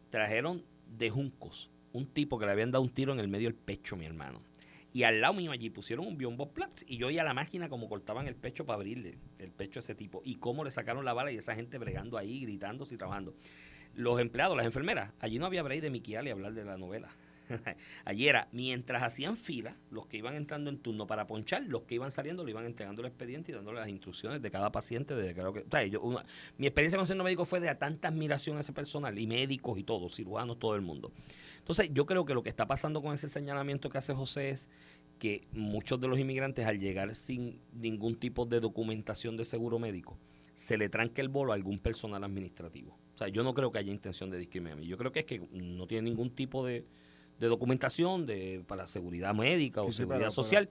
trajeron 0.08 0.64
de 0.96 1.10
juncos 1.10 1.70
un 1.92 2.06
tipo 2.06 2.38
que 2.38 2.46
le 2.46 2.52
habían 2.52 2.70
dado 2.70 2.82
un 2.82 2.90
tiro 2.90 3.12
en 3.12 3.20
el 3.20 3.28
medio 3.28 3.48
del 3.48 3.56
pecho, 3.56 3.96
mi 3.96 4.06
hermano. 4.06 4.42
Y 4.92 5.04
al 5.04 5.20
lado 5.20 5.34
mío 5.34 5.52
allí 5.52 5.70
pusieron 5.70 6.06
un 6.06 6.18
biombo 6.18 6.50
plat 6.52 6.70
y 6.86 6.96
yo 6.96 7.06
oía 7.08 7.22
a 7.22 7.24
la 7.24 7.34
máquina 7.34 7.68
como 7.68 7.88
cortaban 7.88 8.26
el 8.26 8.34
pecho 8.34 8.66
para 8.66 8.76
abrirle 8.76 9.18
el 9.38 9.52
pecho 9.52 9.78
a 9.78 9.82
ese 9.82 9.94
tipo 9.94 10.20
y 10.24 10.36
cómo 10.36 10.64
le 10.64 10.72
sacaron 10.72 11.04
la 11.04 11.12
bala 11.12 11.30
y 11.30 11.36
esa 11.36 11.54
gente 11.54 11.78
bregando 11.78 12.18
ahí, 12.18 12.40
gritándose 12.40 12.94
y 12.96 12.98
trabajando. 12.98 13.34
Los 13.94 14.20
empleados, 14.20 14.56
las 14.56 14.66
enfermeras, 14.66 15.12
allí 15.20 15.38
no 15.38 15.46
había 15.46 15.62
break 15.62 15.80
de 15.80 15.90
Miquial 15.90 16.26
y 16.26 16.30
hablar 16.30 16.54
de 16.54 16.64
la 16.64 16.76
novela. 16.76 17.08
allí 18.04 18.28
era, 18.28 18.48
mientras 18.52 19.02
hacían 19.02 19.36
fila, 19.36 19.76
los 19.90 20.06
que 20.06 20.16
iban 20.16 20.34
entrando 20.34 20.70
en 20.70 20.78
turno 20.78 21.06
para 21.06 21.26
ponchar, 21.26 21.62
los 21.62 21.82
que 21.82 21.96
iban 21.96 22.10
saliendo 22.10 22.44
le 22.44 22.50
iban 22.50 22.64
entregando 22.64 23.02
el 23.02 23.08
expediente 23.08 23.52
y 23.52 23.54
dándole 23.54 23.80
las 23.80 23.88
instrucciones 23.88 24.40
de 24.42 24.50
cada 24.50 24.70
paciente. 24.72 25.14
Creo 25.34 25.52
que, 25.52 25.90
yo- 25.90 26.22
mi 26.58 26.66
experiencia 26.66 26.96
con 26.96 27.06
centro 27.06 27.24
médico 27.24 27.44
fue 27.44 27.60
de 27.60 27.72
tanta 27.74 28.08
admiración 28.08 28.56
a 28.56 28.60
ese 28.60 28.72
personal, 28.72 29.18
y 29.18 29.26
médicos 29.26 29.78
y 29.78 29.82
todos, 29.84 30.14
cirujanos, 30.14 30.58
todo 30.58 30.74
el 30.74 30.82
mundo. 30.82 31.12
Entonces, 31.70 31.94
yo 31.94 32.04
creo 32.04 32.24
que 32.24 32.34
lo 32.34 32.42
que 32.42 32.50
está 32.50 32.66
pasando 32.66 33.00
con 33.00 33.14
ese 33.14 33.28
señalamiento 33.28 33.90
que 33.90 33.98
hace 33.98 34.12
José 34.12 34.50
es 34.50 34.68
que 35.20 35.46
muchos 35.52 36.00
de 36.00 36.08
los 36.08 36.18
inmigrantes 36.18 36.66
al 36.66 36.80
llegar 36.80 37.14
sin 37.14 37.60
ningún 37.72 38.16
tipo 38.16 38.44
de 38.44 38.58
documentación 38.58 39.36
de 39.36 39.44
seguro 39.44 39.78
médico, 39.78 40.18
se 40.56 40.76
le 40.76 40.88
tranca 40.88 41.22
el 41.22 41.28
bolo 41.28 41.52
a 41.52 41.54
algún 41.54 41.78
personal 41.78 42.24
administrativo. 42.24 42.98
O 43.14 43.18
sea, 43.18 43.28
yo 43.28 43.44
no 43.44 43.54
creo 43.54 43.70
que 43.70 43.78
haya 43.78 43.92
intención 43.92 44.30
de 44.30 44.38
discriminar. 44.38 44.80
Yo 44.80 44.98
creo 44.98 45.12
que 45.12 45.20
es 45.20 45.26
que 45.26 45.46
no 45.52 45.86
tiene 45.86 46.10
ningún 46.10 46.30
tipo 46.30 46.66
de, 46.66 46.86
de 47.38 47.46
documentación 47.46 48.26
de, 48.26 48.64
para 48.66 48.88
seguridad 48.88 49.32
médica 49.32 49.82
o 49.82 49.92
Sí, 49.92 49.98
seguridad 49.98 50.30
social. 50.30 50.68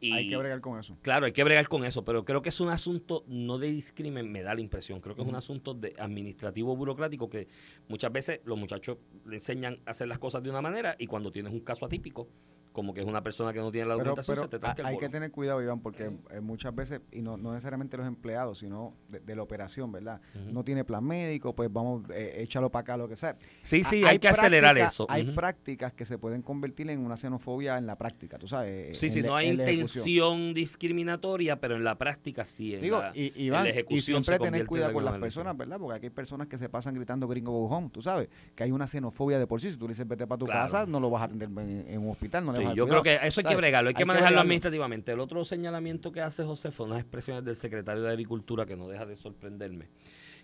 Y, 0.00 0.12
Hay 0.12 0.28
que 0.28 0.36
bregar 0.36 0.60
con 0.60 0.78
eso. 0.78 0.96
Claro, 1.02 1.26
hay 1.26 1.32
que 1.32 1.42
bregar 1.42 1.68
con 1.68 1.84
eso, 1.84 2.04
pero 2.04 2.24
creo 2.24 2.42
que 2.42 2.50
es 2.50 2.60
un 2.60 2.68
asunto 2.68 3.24
no 3.28 3.58
de 3.58 3.68
discrimen, 3.68 4.30
me 4.30 4.42
da 4.42 4.54
la 4.54 4.60
impresión, 4.60 5.00
creo 5.00 5.14
que 5.14 5.22
es 5.22 5.28
un 5.28 5.34
asunto 5.36 5.74
de 5.74 5.94
administrativo 5.98 6.76
burocrático 6.76 7.30
que 7.30 7.48
muchas 7.88 8.12
veces 8.12 8.40
los 8.44 8.58
muchachos 8.58 8.98
le 9.24 9.36
enseñan 9.36 9.80
a 9.86 9.92
hacer 9.92 10.08
las 10.08 10.18
cosas 10.18 10.42
de 10.42 10.50
una 10.50 10.60
manera 10.60 10.96
y 10.98 11.06
cuando 11.06 11.32
tienes 11.32 11.52
un 11.52 11.60
caso 11.60 11.86
atípico, 11.86 12.28
como 12.76 12.92
que 12.92 13.00
es 13.00 13.06
una 13.06 13.22
persona 13.22 13.54
que 13.54 13.58
no 13.58 13.72
tiene 13.72 13.88
la 13.88 13.94
documentación, 13.94 14.34
pero 14.34 14.42
se 14.44 14.48
te 14.50 14.58
tranca 14.58 14.82
el 14.82 14.88
hay 14.88 14.98
que 14.98 15.08
tener 15.08 15.30
cuidado, 15.30 15.62
Iván, 15.62 15.80
porque 15.80 16.10
eh, 16.30 16.40
muchas 16.42 16.74
veces, 16.74 17.00
y 17.10 17.22
no, 17.22 17.38
no 17.38 17.52
necesariamente 17.54 17.96
los 17.96 18.06
empleados, 18.06 18.58
sino 18.58 18.92
de, 19.08 19.20
de 19.20 19.34
la 19.34 19.42
operación, 19.42 19.90
¿verdad? 19.92 20.20
No 20.52 20.62
tiene 20.62 20.84
plan 20.84 21.02
médico, 21.02 21.54
pues 21.54 21.72
vamos, 21.72 22.02
eh, 22.10 22.34
échalo 22.42 22.68
para 22.70 22.82
acá, 22.82 22.96
lo 22.98 23.08
que 23.08 23.16
sea. 23.16 23.34
Sí, 23.62 23.82
sí, 23.82 24.04
Ha- 24.04 24.08
hay, 24.10 24.18
que 24.18 24.28
acelerar 24.28 24.76
eso. 24.76 25.06
Hay 25.08 25.24
prácticas 25.24 25.94
que 25.94 26.04
se 26.04 26.18
pueden 26.18 26.42
convertir 26.42 26.90
en 26.90 27.00
una 27.00 27.16
xenofobia 27.16 27.78
en 27.78 27.86
la 27.86 27.96
práctica, 27.96 28.36
tú 28.38 28.46
sabes. 28.46 28.98
Sí, 28.98 29.06
en 29.06 29.12
sí, 29.12 29.22
la- 29.22 29.28
no 29.28 29.36
hay 29.36 29.48
intención 29.48 30.52
discriminatoria, 30.52 31.58
pero 31.58 31.76
en 31.76 31.84
la 31.84 31.96
práctica 31.96 32.44
sí. 32.44 32.74
En 32.74 32.82
Digo, 32.82 33.00
la, 33.00 33.12
y, 33.14 33.32
en 33.34 33.40
Iván, 33.46 33.62
la 33.64 33.68
y 33.68 33.72
ejecución 33.72 34.22
siempre 34.22 34.38
tener 34.44 34.66
cuidado 34.66 34.92
con 34.92 35.04
las 35.04 35.18
personas, 35.18 35.56
¿verdad? 35.56 35.78
Porque 35.78 35.96
aquí 35.96 36.06
hay 36.06 36.10
personas 36.10 36.46
que 36.48 36.58
se 36.58 36.68
pasan 36.68 36.94
gritando 36.94 37.26
gringo 37.26 37.52
go 37.52 37.66
home, 37.74 37.88
tú 37.90 38.02
sabes, 38.02 38.28
que 38.54 38.64
hay 38.64 38.70
una 38.70 38.86
xenofobia 38.86 39.38
de 39.38 39.46
por 39.46 39.60
sí. 39.60 39.70
Si 39.70 39.76
tú 39.78 39.86
le 39.86 39.92
dices 39.92 40.06
vete 40.06 40.26
para 40.26 40.38
tu 40.38 40.44
Claro. 40.44 40.60
casa, 40.60 40.86
no 40.86 41.00
lo 41.00 41.08
vas 41.10 41.22
a 41.22 41.24
atender 41.24 41.48
en, 41.48 41.86
en 41.88 42.00
un 42.00 42.10
hospital, 42.10 42.44
no 42.44 42.52
le 42.52 42.58
Yo 42.74 42.86
creo 42.88 43.02
que 43.02 43.18
eso 43.22 43.40
hay 43.40 43.46
que 43.46 43.56
bregarlo, 43.56 43.88
hay 43.88 43.94
que 43.94 44.02
Hay 44.02 44.06
manejarlo 44.06 44.40
administrativamente. 44.40 45.12
El 45.12 45.20
otro 45.20 45.44
señalamiento 45.44 46.12
que 46.12 46.20
hace 46.20 46.44
José 46.44 46.70
fue 46.70 46.86
unas 46.86 47.00
expresiones 47.00 47.44
del 47.44 47.56
secretario 47.56 48.02
de 48.02 48.10
Agricultura 48.10 48.66
que 48.66 48.76
no 48.76 48.88
deja 48.88 49.06
de 49.06 49.16
sorprenderme 49.16 49.88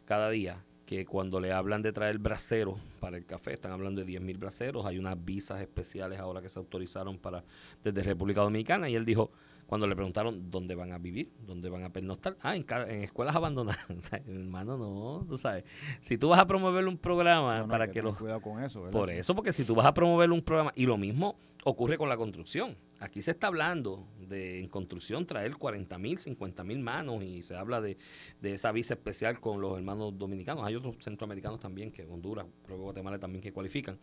cada 0.04 0.30
día, 0.30 0.64
que 0.86 1.06
cuando 1.06 1.40
le 1.40 1.52
hablan 1.52 1.82
de 1.82 1.92
traer 1.92 2.18
braceros 2.18 2.80
para 3.00 3.16
el 3.16 3.24
café, 3.24 3.52
están 3.52 3.72
hablando 3.72 4.00
de 4.00 4.06
10 4.06 4.20
mil 4.20 4.38
braceros, 4.38 4.84
hay 4.84 4.98
unas 4.98 5.22
visas 5.24 5.60
especiales 5.60 6.18
ahora 6.18 6.42
que 6.42 6.48
se 6.48 6.58
autorizaron 6.58 7.18
para 7.18 7.44
desde 7.82 8.02
República 8.02 8.40
Dominicana 8.40 8.88
y 8.88 8.96
él 8.96 9.04
dijo, 9.04 9.30
cuando 9.72 9.86
le 9.86 9.94
preguntaron 9.94 10.50
dónde 10.50 10.74
van 10.74 10.92
a 10.92 10.98
vivir, 10.98 11.32
dónde 11.46 11.70
van 11.70 11.82
a 11.82 11.90
pernoctar, 11.90 12.36
ah, 12.42 12.54
en, 12.54 12.66
en 12.90 13.04
escuelas 13.04 13.34
abandonadas. 13.34 13.82
O 13.98 14.02
sea, 14.02 14.20
hermano, 14.28 14.76
no, 14.76 15.24
tú 15.26 15.38
sabes, 15.38 15.64
si 15.98 16.18
tú 16.18 16.28
vas 16.28 16.40
a 16.40 16.46
promover 16.46 16.86
un 16.86 16.98
programa 16.98 17.56
No, 17.56 17.62
no, 17.62 17.68
para 17.70 17.90
que, 17.90 18.02
los 18.02 18.18
cuidado 18.18 18.42
con 18.42 18.62
eso, 18.62 18.82
¿verdad? 18.82 18.92
por 18.92 19.10
eso, 19.10 19.34
porque 19.34 19.50
si 19.50 19.64
tú 19.64 19.74
vas 19.74 19.86
a 19.86 19.94
promover 19.94 20.30
un 20.30 20.42
programa, 20.42 20.74
y 20.76 20.84
lo 20.84 20.98
mismo 20.98 21.38
ocurre 21.64 21.96
con 21.96 22.10
la 22.10 22.18
construcción. 22.18 22.76
Aquí 23.00 23.22
se 23.22 23.30
está 23.30 23.46
hablando 23.46 24.06
de 24.28 24.60
en 24.60 24.68
construcción 24.68 25.24
traer 25.24 25.56
40 25.56 25.96
mil, 25.96 26.18
50 26.18 26.64
mil 26.64 26.80
manos 26.80 27.24
y 27.24 27.42
se 27.42 27.56
habla 27.56 27.80
de, 27.80 27.96
de 28.42 28.52
esa 28.52 28.72
visa 28.72 28.92
especial 28.92 29.40
con 29.40 29.62
los 29.62 29.78
hermanos 29.78 30.18
dominicanos. 30.18 30.66
Hay 30.66 30.74
otros 30.74 30.96
centroamericanos 30.98 31.60
también, 31.60 31.90
que 31.90 32.04
Honduras, 32.04 32.44
creo 32.66 32.76
que 32.76 32.82
Guatemala 32.82 33.18
también 33.18 33.42
que 33.42 33.54
cualifican, 33.54 33.98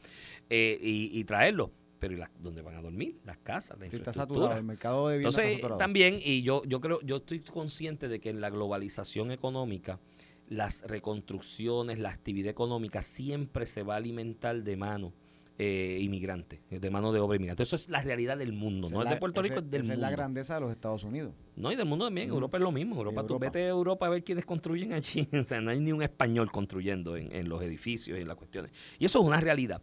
eh, 0.49 0.79
y, 0.81 1.11
y 1.13 1.23
traerlos. 1.25 1.69
Pero 1.99 2.13
¿y 2.13 2.17
las, 2.17 2.29
dónde 2.39 2.61
van 2.61 2.75
a 2.75 2.81
dormir? 2.81 3.17
Las 3.25 3.37
casas, 3.39 3.77
la 3.77 3.85
Sí, 3.89 3.97
está 3.97 3.97
infraestructura. 3.97 4.39
saturado, 4.41 4.57
el 4.59 4.63
mercado 4.65 5.07
de 5.09 5.17
vivienda 5.17 5.41
Entonces, 5.43 5.77
también, 5.77 6.17
y 6.23 6.41
yo, 6.43 6.63
yo 6.65 6.79
creo, 6.79 7.01
yo 7.01 7.17
estoy 7.17 7.39
consciente 7.41 8.07
de 8.07 8.19
que 8.19 8.29
en 8.29 8.39
la 8.41 8.49
globalización 8.49 9.31
económica, 9.31 9.99
las 10.47 10.81
reconstrucciones, 10.87 11.99
la 11.99 12.09
actividad 12.09 12.49
económica 12.49 13.01
siempre 13.01 13.65
se 13.65 13.83
va 13.83 13.95
a 13.95 13.97
alimentar 13.97 14.63
de 14.63 14.77
mano 14.77 15.13
eh, 15.61 15.99
inmigrante, 16.01 16.61
de 16.69 16.89
mano 16.89 17.11
de 17.11 17.19
obra 17.19 17.35
inmigrante. 17.35 17.63
Eso 17.63 17.75
es 17.75 17.89
la 17.89 18.01
realidad 18.01 18.37
del 18.37 18.53
mundo, 18.53 18.87
Esa 18.87 18.95
no 18.95 19.01
es 19.01 19.05
la- 19.05 19.11
de 19.15 19.17
Puerto 19.17 19.41
Rico, 19.41 19.55
es 19.59 19.69
del 19.69 19.81
esa 19.81 19.91
mundo. 19.91 20.05
es 20.05 20.09
la 20.11 20.15
grandeza 20.15 20.55
de 20.55 20.61
los 20.61 20.71
Estados 20.71 21.03
Unidos. 21.03 21.33
No, 21.57 21.69
y 21.69 21.75
del 21.75 21.85
mundo 21.85 22.05
también. 22.05 22.29
Mm. 22.29 22.33
Europa 22.33 22.57
es 22.57 22.63
lo 22.63 22.71
mismo. 22.71 22.95
Europa, 22.95 23.21
tú 23.23 23.33
Europa. 23.33 23.45
vete 23.47 23.65
a 23.65 23.67
Europa 23.67 24.05
a 24.05 24.09
ver 24.09 24.23
quiénes 24.23 24.45
construyen 24.45 24.93
allí. 24.93 25.27
o 25.33 25.43
sea, 25.45 25.59
no 25.59 25.69
hay 25.71 25.81
ni 25.81 25.91
un 25.91 26.01
español 26.01 26.49
construyendo 26.49 27.17
en, 27.17 27.35
en 27.35 27.49
los 27.49 27.61
edificios 27.61 28.17
y 28.17 28.21
en 28.21 28.27
las 28.29 28.37
cuestiones. 28.37 28.71
Y 28.99 29.05
eso 29.05 29.19
es 29.19 29.25
una 29.25 29.41
realidad. 29.41 29.81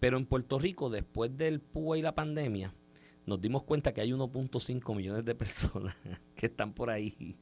Pero 0.00 0.16
en 0.16 0.26
Puerto 0.26 0.58
Rico, 0.58 0.90
después 0.90 1.36
del 1.36 1.60
PUA 1.60 1.98
y 1.98 2.02
la 2.02 2.14
pandemia, 2.14 2.74
nos 3.26 3.40
dimos 3.40 3.62
cuenta 3.62 3.92
que 3.92 4.00
hay 4.00 4.10
1.5 4.12 4.96
millones 4.96 5.24
de 5.24 5.34
personas 5.34 5.94
que 6.34 6.46
están 6.46 6.72
por 6.72 6.90
ahí 6.90 7.36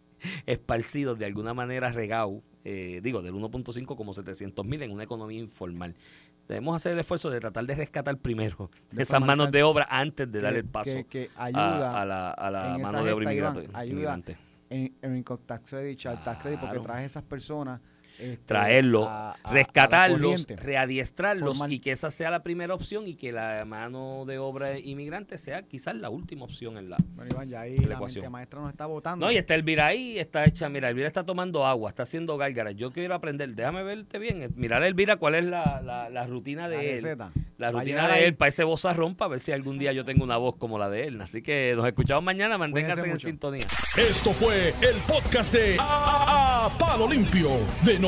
esparcidos 0.47 1.19
de 1.19 1.27
alguna 1.27 1.55
manera 1.55 1.93
regados, 1.93 2.43
eh, 2.65 3.01
digo, 3.03 3.23
del 3.23 3.35
1.5 3.35 3.97
como 3.97 4.13
700 4.13 4.67
mil 4.67 4.83
en 4.83 4.91
una 4.91 5.05
economía 5.05 5.39
informal. 5.39 5.95
Debemos 6.49 6.75
hacer 6.75 6.93
el 6.95 6.99
esfuerzo 6.99 7.31
de 7.31 7.41
tratar 7.41 7.67
de 7.67 7.75
rescatar 7.75 8.17
primero 8.17 8.71
De 8.91 9.03
esas 9.03 9.21
manos 9.21 9.53
de 9.53 9.63
obra 9.63 9.87
antes 9.91 10.27
de 10.31 10.39
que- 10.39 10.43
dar 10.43 10.55
el 10.55 10.65
paso 10.65 11.07
que, 11.09 11.31
ayuda 11.37 12.01
a, 12.01 12.05
la, 12.07 12.31
a 12.31 12.51
la 12.51 12.79
mano 12.79 13.05
de 13.05 13.13
obra 13.13 13.25
inmigrante. 13.33 13.69
ayuda 13.75 14.21
en, 14.71 14.95
en 15.01 15.17
Income 15.17 15.43
Tax 15.47 15.71
Credit, 15.71 15.99
Child 15.99 16.25
Tax 16.25 16.43
Credit, 16.43 16.61
porque 16.61 16.81
traes 16.81 17.13
esas 17.13 17.23
personas 17.23 17.81
este, 18.19 18.37
traerlos, 18.47 19.07
a, 19.09 19.37
rescatarlos, 19.51 20.47
a 20.51 20.57
readiestrarlos 20.57 21.65
y 21.69 21.79
que 21.79 21.93
esa 21.93 22.11
sea 22.11 22.31
la 22.31 22.43
primera 22.43 22.75
opción 22.75 23.07
y 23.07 23.15
que 23.15 23.33
la 23.33 23.65
mano 23.65 24.25
de 24.27 24.39
obra 24.39 24.79
inmigrante 24.79 25.39
sea 25.39 25.63
quizás 25.63 25.95
la 25.95 26.11
última 26.11 26.45
opción 26.45 26.79
en 26.79 26.91
la, 26.91 26.97
bueno, 27.15 27.31
Iván, 27.33 27.49
ya 27.49 27.61
ahí 27.61 27.77
la, 27.79 28.01
la 28.01 28.31
maestra 28.31 28.61
nos 28.61 28.71
está 28.71 28.87
votando. 28.87 29.27
No, 29.27 29.33
y 29.33 29.37
está 29.37 29.55
Elvira 29.55 29.87
ahí, 29.87 30.19
está 30.19 30.45
hecha, 30.45 30.69
mira, 30.69 30.89
Elvira 30.89 31.07
está 31.07 31.25
tomando 31.25 31.65
agua, 31.67 31.91
está 31.91 32.03
haciendo 32.03 32.37
gárgaras. 32.37 32.75
Yo 32.75 32.93
quiero 32.93 33.15
aprender, 33.15 33.55
déjame 33.55 33.83
verte 33.83 34.19
bien, 34.19 34.43
eh, 34.43 34.49
mirar 34.55 34.83
a 34.83 34.89
Elvira 34.89 35.17
cuál 35.17 35.37
es 35.37 35.45
la, 35.45 35.81
la, 35.83 36.27
rutina 36.27 36.69
de 36.69 36.97
él. 36.97 37.19
La 37.57 37.71
rutina 37.71 38.09
de 38.09 38.25
él 38.25 38.35
para 38.35 38.49
ese 38.49 38.65
bozarrón, 38.65 39.15
para 39.15 39.31
ver 39.31 39.41
si 39.41 39.53
algún 39.53 39.79
día 39.79 39.93
yo 39.93 40.05
tengo 40.05 40.25
una 40.25 40.37
voz 40.37 40.57
como 40.57 40.79
la 40.79 40.89
de 40.89 41.05
él. 41.09 41.21
Así 41.21 41.43
que 41.43 41.73
nos 41.77 41.87
escuchamos 41.87 42.25
mañana, 42.25 42.59
manténganse 42.59 43.09
en 43.09 43.19
sintonía. 43.19 43.67
Esto 43.97 44.33
fue 44.33 44.75
el 44.81 44.97
podcast 45.07 45.53
de 45.53 45.77
a, 45.79 46.71
Palo 46.79 47.09
Limpio 47.09 47.51
de 47.85 47.99
no 47.99 48.08